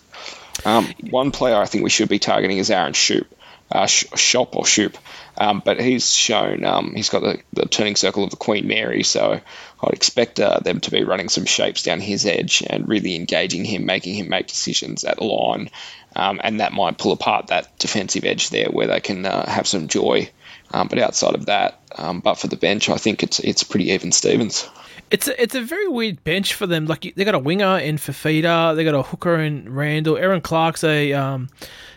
Um, 0.64 0.92
one 1.10 1.30
player 1.30 1.56
I 1.56 1.66
think 1.66 1.84
we 1.84 1.90
should 1.90 2.08
be 2.08 2.18
targeting 2.18 2.58
is 2.58 2.70
Aaron 2.70 2.92
Schoupp, 2.92 3.26
uh, 3.70 3.86
Shop 3.86 4.56
or 4.56 4.64
Shoop, 4.64 4.96
um, 5.36 5.60
but 5.64 5.80
he's 5.80 6.12
shown 6.12 6.64
um, 6.64 6.94
he's 6.94 7.10
got 7.10 7.22
the, 7.22 7.40
the, 7.52 7.66
turning 7.66 7.96
circle 7.96 8.24
of 8.24 8.30
the 8.30 8.36
Queen 8.36 8.66
Mary, 8.66 9.02
so 9.02 9.40
I'd 9.82 9.92
expect 9.92 10.40
uh, 10.40 10.60
them 10.60 10.80
to 10.80 10.90
be 10.90 11.04
running 11.04 11.28
some 11.28 11.44
shapes 11.44 11.82
down 11.82 12.00
his 12.00 12.26
edge 12.26 12.62
and 12.68 12.88
really 12.88 13.16
engaging 13.16 13.64
him, 13.64 13.84
making 13.84 14.14
him 14.14 14.28
make 14.28 14.46
decisions 14.46 15.04
at 15.04 15.18
the 15.18 15.24
line, 15.24 15.70
um, 16.14 16.40
and 16.42 16.60
that 16.60 16.72
might 16.72 16.98
pull 16.98 17.12
apart 17.12 17.48
that 17.48 17.78
defensive 17.78 18.24
edge 18.24 18.50
there 18.50 18.68
where 18.68 18.86
they 18.86 19.00
can 19.00 19.26
uh, 19.26 19.48
have 19.48 19.66
some 19.66 19.88
joy. 19.88 20.30
Um, 20.72 20.88
but 20.88 20.98
outside 20.98 21.34
of 21.34 21.46
that, 21.46 21.80
um, 21.96 22.20
but 22.20 22.34
for 22.38 22.48
the 22.48 22.56
bench, 22.56 22.88
I 22.88 22.96
think 22.96 23.22
it's 23.22 23.38
it's 23.38 23.62
pretty 23.62 23.90
even 23.90 24.10
Stevens. 24.12 24.68
It's 25.10 25.28
a, 25.28 25.40
it's 25.40 25.54
a 25.54 25.62
very 25.62 25.86
weird 25.86 26.22
bench 26.24 26.54
for 26.54 26.66
them. 26.66 26.86
Like 26.86 27.12
they 27.14 27.24
got 27.24 27.34
a 27.34 27.38
winger 27.38 27.78
in 27.78 27.96
Fifita, 27.96 28.74
they 28.74 28.84
got 28.84 28.94
a 28.94 29.02
hooker 29.02 29.38
in 29.38 29.72
Randall. 29.72 30.16
Erin 30.16 30.40
Clark's 30.40 30.82
a 30.82 31.12
um, 31.12 31.48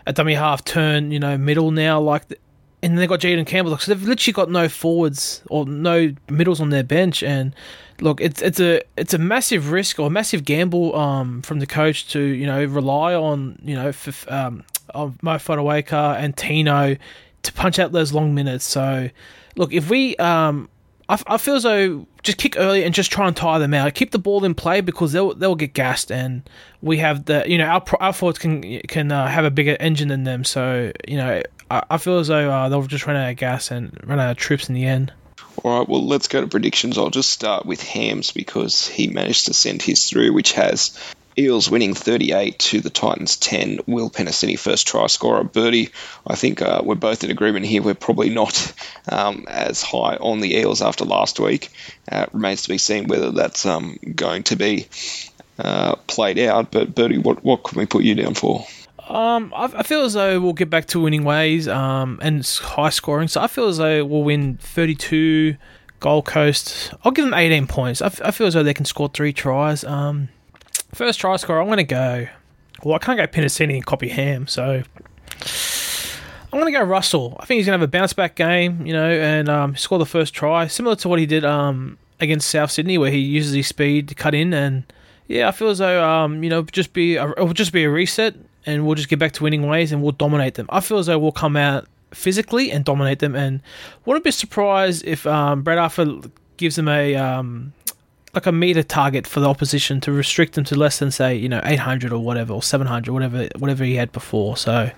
a 0.05 0.13
dummy 0.13 0.35
half 0.35 0.63
turn, 0.63 1.11
you 1.11 1.19
know, 1.19 1.37
middle 1.37 1.71
now. 1.71 1.99
Like, 1.99 2.23
and 2.83 2.97
they 2.97 3.07
got 3.07 3.19
Jayden 3.19 3.47
Campbell. 3.47 3.77
So 3.77 3.93
they've 3.93 4.07
literally 4.07 4.33
got 4.33 4.51
no 4.51 4.69
forwards 4.69 5.41
or 5.49 5.65
no 5.65 6.13
middles 6.29 6.61
on 6.61 6.69
their 6.69 6.83
bench. 6.83 7.23
And 7.23 7.55
look, 7.99 8.21
it's 8.21 8.41
it's 8.41 8.59
a 8.59 8.81
it's 8.95 9.13
a 9.13 9.17
massive 9.17 9.71
risk 9.71 9.99
or 9.99 10.07
a 10.07 10.11
massive 10.11 10.45
gamble 10.45 10.95
um, 10.95 11.41
from 11.41 11.59
the 11.59 11.67
coach 11.67 12.09
to 12.11 12.19
you 12.19 12.45
know 12.45 12.63
rely 12.65 13.15
on 13.15 13.59
you 13.63 13.75
know 13.75 13.91
um, 14.27 14.63
Mo 14.93 15.35
Fotuaika 15.37 16.15
and 16.17 16.35
Tino 16.37 16.95
to 17.43 17.53
punch 17.53 17.79
out 17.79 17.91
those 17.91 18.13
long 18.13 18.33
minutes. 18.35 18.65
So, 18.65 19.09
look, 19.55 19.73
if 19.73 19.89
we, 19.89 20.15
um, 20.17 20.69
I, 21.07 21.21
I 21.27 21.37
feel 21.37 21.55
as 21.55 21.63
though 21.63 22.07
just 22.23 22.37
kick 22.37 22.55
early 22.57 22.83
and 22.83 22.93
just 22.93 23.11
try 23.11 23.27
and 23.27 23.35
tire 23.35 23.59
them 23.59 23.73
out. 23.73 23.93
Keep 23.93 24.11
the 24.11 24.19
ball 24.19 24.43
in 24.43 24.55
play 24.55 24.81
because 24.81 25.11
they'll 25.11 25.33
they'll 25.33 25.55
get 25.55 25.73
gassed, 25.73 26.11
and 26.11 26.49
we 26.81 26.97
have 26.97 27.25
the 27.25 27.43
you 27.47 27.57
know 27.57 27.65
our 27.65 27.83
our 27.99 28.13
forwards 28.13 28.39
can 28.39 28.81
can 28.81 29.11
uh, 29.11 29.27
have 29.27 29.45
a 29.45 29.51
bigger 29.51 29.77
engine 29.79 30.07
than 30.09 30.23
them. 30.23 30.43
So 30.43 30.91
you 31.07 31.17
know 31.17 31.41
I, 31.71 31.83
I 31.91 31.97
feel 31.97 32.19
as 32.19 32.27
though 32.27 32.49
uh, 32.49 32.69
they'll 32.69 32.83
just 32.83 33.07
run 33.07 33.15
out 33.15 33.29
of 33.29 33.37
gas 33.37 33.71
and 33.71 33.97
run 34.05 34.19
out 34.19 34.31
of 34.31 34.37
troops 34.37 34.69
in 34.69 34.75
the 34.75 34.85
end. 34.85 35.13
All 35.63 35.79
right, 35.79 35.89
well, 35.89 36.05
let's 36.05 36.29
go 36.29 36.39
to 36.39 36.47
predictions. 36.47 36.97
I'll 36.97 37.09
just 37.09 37.29
start 37.29 37.65
with 37.65 37.83
Hams 37.83 38.31
because 38.31 38.87
he 38.87 39.07
managed 39.07 39.47
to 39.47 39.53
send 39.53 39.81
his 39.81 40.09
through, 40.09 40.31
which 40.31 40.53
has 40.53 40.97
Eels 41.37 41.69
winning 41.69 41.93
38 41.93 42.59
to 42.59 42.81
the 42.81 42.89
Titans 42.89 43.37
10. 43.37 43.79
Will 43.87 44.09
Penisini 44.09 44.57
first 44.57 44.87
try 44.87 45.07
scorer. 45.07 45.43
Burty, 45.43 45.91
I 46.25 46.35
think 46.35 46.61
uh, 46.61 46.81
we're 46.83 46.95
both 46.95 47.23
in 47.23 47.31
agreement 47.31 47.65
here. 47.65 47.81
We're 47.81 47.93
probably 47.93 48.29
not 48.29 48.73
um, 49.09 49.45
as 49.47 49.81
high 49.81 50.15
on 50.15 50.39
the 50.39 50.55
Eels 50.55 50.81
after 50.81 51.05
last 51.05 51.39
week. 51.39 51.69
Uh, 52.11 52.25
remains 52.33 52.63
to 52.63 52.69
be 52.69 52.77
seen 52.77 53.07
whether 53.07 53.31
that's 53.31 53.65
um, 53.65 53.97
going 54.15 54.43
to 54.43 54.55
be 54.55 54.87
uh, 55.57 55.95
played 56.07 56.39
out. 56.39 56.71
But 56.71 56.95
Burty, 56.95 57.21
what 57.21 57.43
what 57.43 57.63
can 57.63 57.77
we 57.77 57.85
put 57.85 58.03
you 58.03 58.15
down 58.15 58.33
for? 58.33 58.65
Um, 59.07 59.53
I, 59.55 59.65
I, 59.77 59.83
feel 59.83 60.03
as 60.03 60.13
though 60.13 60.39
we'll 60.39 60.53
get 60.53 60.69
back 60.69 60.85
to 60.87 60.99
winning 60.99 61.23
ways 61.23 61.67
um, 61.67 62.19
and 62.21 62.45
high 62.61 62.91
scoring. 62.91 63.27
So 63.27 63.41
I 63.41 63.47
feel 63.47 63.67
as 63.67 63.77
though 63.77 64.05
we'll 64.05 64.23
win 64.23 64.57
32. 64.57 65.57
Gold 65.99 66.25
Coast, 66.25 66.93
I'll 67.03 67.11
give 67.11 67.25
them 67.25 67.33
18 67.33 67.67
points. 67.67 68.01
I, 68.01 68.05
f- 68.05 68.21
I 68.23 68.31
feel 68.31 68.47
as 68.47 68.53
though 68.53 68.63
they 68.63 68.73
can 68.73 68.85
score 68.85 69.09
three 69.09 69.33
tries. 69.33 69.83
Um, 69.83 70.29
First 70.93 71.19
try 71.19 71.35
score, 71.37 71.59
I'm 71.59 71.67
going 71.67 71.77
to 71.77 71.83
go. 71.83 72.27
Well, 72.83 72.95
I 72.95 72.99
can't 72.99 73.17
go 73.17 73.27
Penisini 73.27 73.75
and 73.75 73.85
copy 73.85 74.09
Ham, 74.09 74.47
so 74.47 74.83
I'm 76.51 76.59
going 76.59 76.73
to 76.73 76.79
go 76.79 76.83
Russell. 76.83 77.37
I 77.39 77.45
think 77.45 77.57
he's 77.57 77.65
going 77.65 77.77
to 77.77 77.81
have 77.81 77.87
a 77.87 77.91
bounce 77.91 78.13
back 78.13 78.35
game, 78.35 78.85
you 78.85 78.93
know, 78.93 79.09
and 79.09 79.49
um, 79.49 79.75
score 79.75 79.99
the 79.99 80.05
first 80.05 80.33
try, 80.33 80.67
similar 80.67 80.95
to 80.97 81.09
what 81.09 81.19
he 81.19 81.25
did 81.25 81.45
um, 81.45 81.97
against 82.19 82.49
South 82.49 82.71
Sydney, 82.71 82.97
where 82.97 83.11
he 83.11 83.19
uses 83.19 83.53
his 83.53 83.67
speed 83.67 84.07
to 84.07 84.15
cut 84.15 84.33
in. 84.33 84.53
And 84.53 84.91
yeah, 85.27 85.47
I 85.47 85.51
feel 85.51 85.69
as 85.69 85.77
though 85.77 86.03
um, 86.03 86.43
you 86.43 86.49
know, 86.49 86.63
just 86.63 86.93
be 86.93 87.17
a, 87.17 87.29
it'll 87.31 87.53
just 87.53 87.71
be 87.71 87.83
a 87.83 87.89
reset, 87.89 88.35
and 88.65 88.85
we'll 88.85 88.95
just 88.95 89.09
get 89.09 89.19
back 89.19 89.33
to 89.33 89.43
winning 89.43 89.67
ways, 89.67 89.91
and 89.91 90.01
we'll 90.01 90.11
dominate 90.13 90.55
them. 90.55 90.67
I 90.69 90.79
feel 90.79 90.97
as 90.97 91.05
though 91.05 91.19
we'll 91.19 91.31
come 91.31 91.55
out 91.55 91.87
physically 92.11 92.71
and 92.71 92.83
dominate 92.83 93.19
them, 93.19 93.35
and 93.35 93.61
wouldn't 94.05 94.23
be 94.23 94.31
surprised 94.31 95.05
if 95.05 95.27
um, 95.27 95.61
Brad 95.61 95.77
Arthur 95.77 96.21
gives 96.57 96.77
them 96.77 96.87
a 96.87 97.15
um, 97.15 97.73
like 98.33 98.45
a 98.45 98.51
meter 98.51 98.83
target 98.83 99.25
for 99.25 99.39
the 99.39 99.49
opposition 99.49 99.99
to 100.01 100.11
restrict 100.11 100.53
them 100.53 100.63
to 100.65 100.75
less 100.75 100.99
than 100.99 101.11
say 101.11 101.35
you 101.35 101.49
know 101.49 101.61
800 101.63 102.13
or 102.13 102.19
whatever 102.19 102.53
or 102.53 102.61
700 102.61 103.11
whatever 103.11 103.47
whatever 103.57 103.83
he 103.83 103.95
had 103.95 104.11
before. 104.11 104.57
So 104.57 104.91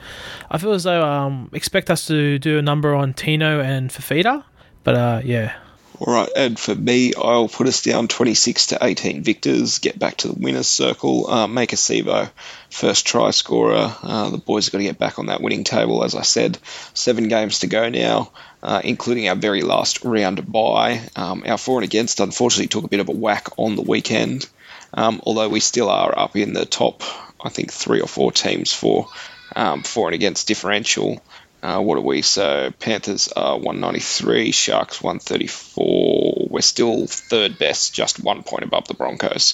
i 0.49 0.57
feel 0.57 0.73
as 0.73 0.83
though 0.83 1.03
um 1.05 1.49
expect 1.53 1.89
us 1.89 2.05
to 2.07 2.39
do 2.39 2.57
a 2.57 2.61
number 2.61 2.93
on 2.93 3.13
tino 3.13 3.59
and 3.61 3.89
fifita 3.89 4.43
but 4.83 4.95
uh 4.95 5.21
yeah 5.23 5.53
all 6.01 6.15
right, 6.15 6.29
and 6.35 6.59
for 6.59 6.73
me, 6.73 7.13
I'll 7.13 7.47
put 7.47 7.67
us 7.67 7.83
down 7.83 8.07
26 8.07 8.67
to 8.67 8.79
18 8.81 9.21
victors, 9.21 9.77
get 9.77 9.99
back 9.99 10.17
to 10.17 10.29
the 10.29 10.33
winner's 10.33 10.67
circle, 10.67 11.29
uh, 11.29 11.45
Maika 11.45 11.75
Sivo 11.75 12.31
first 12.71 13.05
try 13.05 13.29
scorer. 13.29 13.95
Uh, 14.01 14.31
the 14.31 14.39
boys 14.39 14.65
have 14.65 14.71
got 14.71 14.77
to 14.79 14.83
get 14.85 14.97
back 14.97 15.19
on 15.19 15.27
that 15.27 15.41
winning 15.41 15.63
table, 15.63 16.03
as 16.03 16.15
I 16.15 16.23
said. 16.23 16.57
Seven 16.95 17.27
games 17.27 17.59
to 17.59 17.67
go 17.67 17.87
now, 17.89 18.31
uh, 18.63 18.81
including 18.83 19.29
our 19.29 19.35
very 19.35 19.61
last 19.61 20.03
round 20.03 20.51
bye. 20.51 21.01
Um, 21.15 21.43
our 21.45 21.59
for 21.59 21.77
and 21.77 21.83
against, 21.83 22.19
unfortunately, 22.19 22.67
took 22.67 22.85
a 22.85 22.89
bit 22.89 22.99
of 22.99 23.09
a 23.09 23.13
whack 23.13 23.49
on 23.57 23.75
the 23.75 23.83
weekend, 23.83 24.49
um, 24.95 25.21
although 25.23 25.49
we 25.49 25.59
still 25.59 25.89
are 25.89 26.17
up 26.17 26.35
in 26.35 26.53
the 26.53 26.65
top, 26.65 27.03
I 27.39 27.49
think, 27.49 27.71
three 27.71 28.01
or 28.01 28.07
four 28.07 28.31
teams 28.31 28.73
for 28.73 29.07
um, 29.55 29.83
for 29.83 30.07
and 30.07 30.15
against 30.15 30.47
differential. 30.47 31.21
Uh, 31.61 31.79
what 31.79 31.97
are 31.97 32.01
we? 32.01 32.21
So 32.21 32.71
Panthers 32.79 33.27
are 33.29 33.55
193, 33.55 34.51
Sharks 34.51 35.01
134. 35.01 36.47
We're 36.49 36.61
still 36.61 37.05
third 37.05 37.59
best, 37.59 37.93
just 37.93 38.23
one 38.23 38.43
point 38.43 38.63
above 38.63 38.87
the 38.87 38.95
Broncos. 38.95 39.53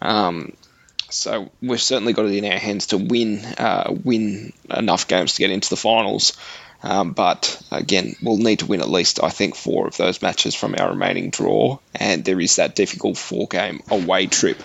Um, 0.00 0.52
so 1.10 1.50
we've 1.60 1.80
certainly 1.80 2.12
got 2.12 2.26
it 2.26 2.34
in 2.34 2.44
our 2.44 2.58
hands 2.58 2.88
to 2.88 2.98
win 2.98 3.44
uh, 3.44 3.94
win 4.04 4.52
enough 4.70 5.08
games 5.08 5.34
to 5.34 5.40
get 5.40 5.50
into 5.50 5.70
the 5.70 5.76
finals. 5.76 6.36
Um, 6.82 7.12
but 7.12 7.60
again, 7.72 8.14
we'll 8.22 8.36
need 8.36 8.60
to 8.60 8.66
win 8.66 8.80
at 8.80 8.88
least, 8.88 9.22
I 9.22 9.30
think, 9.30 9.56
four 9.56 9.88
of 9.88 9.96
those 9.96 10.22
matches 10.22 10.54
from 10.54 10.76
our 10.78 10.90
remaining 10.90 11.30
draw. 11.30 11.78
And 11.94 12.24
there 12.24 12.40
is 12.40 12.56
that 12.56 12.74
difficult 12.74 13.16
four 13.16 13.48
game 13.48 13.82
away 13.90 14.26
trip 14.26 14.62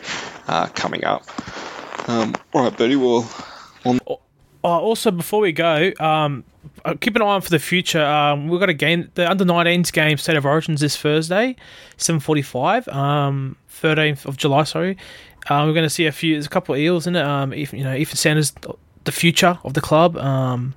uh, 0.47 0.67
coming 0.67 1.05
up. 1.05 1.25
Um, 2.07 2.35
all 2.53 2.63
right, 2.63 2.73
Burty, 2.73 2.99
well. 2.99 4.21
Uh, 4.63 4.67
also, 4.67 5.09
before 5.09 5.41
we 5.41 5.51
go, 5.51 5.91
um, 5.99 6.43
keep 6.99 7.15
an 7.15 7.21
eye 7.21 7.25
on 7.25 7.41
for 7.41 7.49
the 7.49 7.59
future. 7.59 8.03
Um, 8.03 8.47
we've 8.47 8.59
got 8.59 8.69
a 8.69 8.73
game, 8.73 9.09
the 9.15 9.29
under 9.29 9.45
19s 9.45 9.91
game, 9.91 10.17
State 10.17 10.37
of 10.37 10.45
Origins 10.45 10.81
this 10.81 10.97
Thursday, 10.97 11.55
7:45, 11.97 12.87
um, 12.93 13.55
13th 13.69 14.25
of 14.25 14.37
July. 14.37 14.63
Sorry, 14.63 14.97
uh, 15.49 15.63
we're 15.65 15.73
going 15.73 15.83
to 15.83 15.89
see 15.89 16.05
a 16.05 16.11
few. 16.11 16.35
There's 16.35 16.45
a 16.45 16.49
couple 16.49 16.75
of 16.75 16.81
eels 16.81 17.07
in 17.07 17.15
it. 17.15 17.25
Um, 17.25 17.53
if 17.53 17.73
you 17.73 17.83
know, 17.83 17.93
Ethan 17.93 18.17
Sanders 18.17 18.53
the 19.03 19.11
future 19.11 19.59
of 19.63 19.73
the 19.73 19.81
club. 19.81 20.17
Um, 20.17 20.75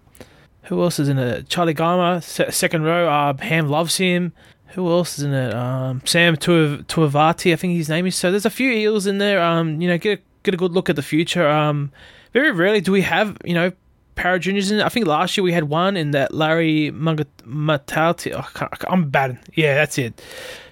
who 0.64 0.82
else 0.82 0.98
is 0.98 1.08
in 1.08 1.18
it? 1.18 1.48
Charlie 1.48 1.74
Garma, 1.74 2.22
se- 2.22 2.50
second 2.50 2.84
row. 2.84 3.08
Uh, 3.08 3.36
Ham 3.38 3.68
loves 3.68 3.96
him. 3.96 4.32
Who 4.68 4.90
else 4.90 5.18
is 5.18 5.24
in 5.24 5.32
it? 5.32 5.54
Um, 5.54 6.02
Sam 6.04 6.36
Tuavati, 6.36 7.52
I 7.52 7.56
think 7.56 7.74
his 7.74 7.88
name 7.88 8.06
is. 8.06 8.16
So 8.16 8.30
there's 8.30 8.46
a 8.46 8.50
few 8.50 8.70
Eels 8.72 9.06
in 9.06 9.18
there. 9.18 9.42
Um, 9.42 9.80
you 9.80 9.88
know, 9.88 9.98
get 9.98 10.18
a, 10.18 10.22
get 10.42 10.54
a 10.54 10.56
good 10.56 10.72
look 10.72 10.88
at 10.88 10.96
the 10.96 11.02
future. 11.02 11.46
Um, 11.46 11.92
very 12.32 12.50
rarely 12.50 12.80
do 12.80 12.92
we 12.92 13.02
have 13.02 13.38
you 13.44 13.54
know 13.54 13.72
Parra 14.14 14.38
juniors 14.38 14.70
in. 14.70 14.80
I 14.80 14.88
think 14.88 15.06
last 15.06 15.36
year 15.36 15.44
we 15.44 15.52
had 15.52 15.64
one 15.64 15.96
in 15.96 16.12
that 16.12 16.32
Larry 16.34 16.90
Matauti. 16.92 18.32
Oh, 18.34 18.68
I'm 18.88 19.10
bad. 19.10 19.38
Yeah, 19.54 19.74
that's 19.74 19.98
it. 19.98 20.22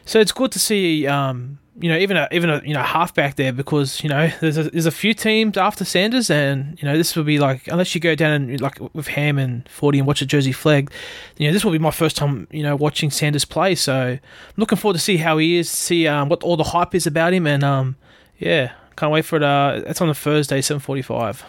So 0.05 0.21
it's 0.21 0.33
good 0.33 0.53
to 0.53 0.59
see, 0.59 1.07
um, 1.07 1.59
you 1.79 1.89
know, 1.89 1.97
even 1.97 2.17
a 2.17 2.29
even 2.33 2.51
a 2.51 2.63
you 2.65 2.75
know 2.75 2.83
halfback 2.83 3.37
there 3.37 3.53
because 3.53 4.03
you 4.03 4.09
know 4.09 4.31
there's 4.41 4.59
a, 4.59 4.65
there's 4.65 4.87
a 4.87 4.91
few 4.91 5.15
teams 5.15 5.57
after 5.57 5.85
Sanders 5.85 6.31
and 6.31 6.79
you 6.81 6.87
know 6.87 6.97
this 6.97 7.17
will 7.17 7.25
be 7.25 7.39
like 7.39 7.67
unless 7.69 7.95
you 7.95 8.01
go 8.01 8.15
down 8.15 8.33
and 8.33 8.61
like 8.61 8.79
with 8.95 9.09
Ham 9.09 9.39
and 9.39 9.69
Forty 9.69 9.99
and 9.99 10.07
watch 10.07 10.23
a 10.23 10.27
Jersey 10.27 10.53
Flegg, 10.53 10.91
you 11.39 11.47
know 11.47 11.53
this 11.53 11.65
will 11.65 11.73
be 11.73 11.79
my 11.79 11.91
first 11.91 12.17
time 12.17 12.47
you 12.51 12.63
know 12.63 12.77
watching 12.77 13.11
Sanders 13.11 13.45
play. 13.45 13.75
So 13.75 13.95
I'm 13.95 14.21
looking 14.57 14.79
forward 14.79 14.95
to 14.95 15.01
see 15.01 15.17
how 15.17 15.39
he 15.39 15.57
is, 15.57 15.71
see 15.71 16.07
um, 16.07 16.29
what 16.29 16.43
all 16.43 16.57
the 16.57 16.65
hype 16.65 16.95
is 16.95 17.07
about 17.07 17.33
him, 17.33 17.47
and 17.47 17.65
um, 17.65 17.97
yeah, 18.39 18.73
can't 18.97 19.13
wait 19.13 19.25
for 19.25 19.37
it. 19.37 19.43
Uh, 19.43 19.83
it's 19.87 20.01
on 20.01 20.09
a 20.09 20.15
Thursday, 20.15 20.61
seven 20.61 20.81
forty-five. 20.81 21.45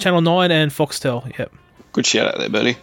Channel 0.00 0.22
9 0.22 0.50
and 0.50 0.70
Foxtel. 0.70 1.38
Yep. 1.38 1.52
Good 1.92 2.06
shout 2.06 2.28
out 2.28 2.38
there, 2.38 2.48
buddy. 2.48 2.76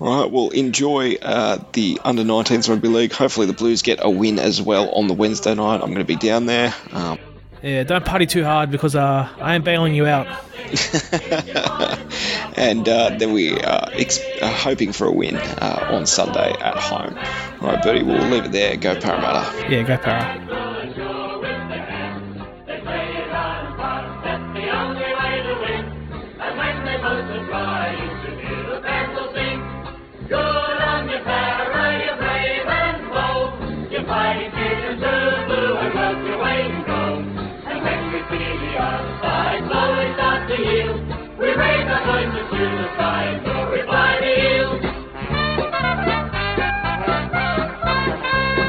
All 0.00 0.22
right, 0.22 0.30
well, 0.30 0.50
enjoy 0.50 1.14
uh, 1.14 1.58
the 1.72 2.00
under 2.04 2.22
19s 2.22 2.68
rugby 2.68 2.88
league. 2.88 3.12
Hopefully, 3.12 3.46
the 3.46 3.52
Blues 3.52 3.82
get 3.82 4.00
a 4.02 4.10
win 4.10 4.38
as 4.38 4.60
well 4.60 4.90
on 4.90 5.06
the 5.06 5.14
Wednesday 5.14 5.54
night. 5.54 5.76
I'm 5.76 5.92
going 5.92 5.98
to 5.98 6.04
be 6.04 6.16
down 6.16 6.46
there. 6.46 6.74
Um, 6.92 7.18
yeah, 7.62 7.84
don't 7.84 8.04
party 8.04 8.26
too 8.26 8.44
hard 8.44 8.70
because 8.70 8.94
uh, 8.94 9.28
I 9.40 9.54
am 9.54 9.62
bailing 9.62 9.94
you 9.94 10.06
out. 10.06 10.26
and 12.56 12.88
uh, 12.88 13.16
then 13.16 13.32
we 13.32 13.58
are 13.58 13.88
ex- 13.92 14.18
hoping 14.42 14.92
for 14.92 15.06
a 15.06 15.12
win 15.12 15.36
uh, 15.36 15.88
on 15.92 16.06
Sunday 16.06 16.52
at 16.52 16.76
home. 16.76 17.16
All 17.62 17.68
right, 17.68 17.82
Burty, 17.82 18.04
we'll 18.04 18.28
leave 18.28 18.46
it 18.46 18.52
there. 18.52 18.76
Go 18.76 19.00
Parramatta. 19.00 19.70
Yeah, 19.70 19.82
go 19.84 19.96
Parra. 19.96 20.73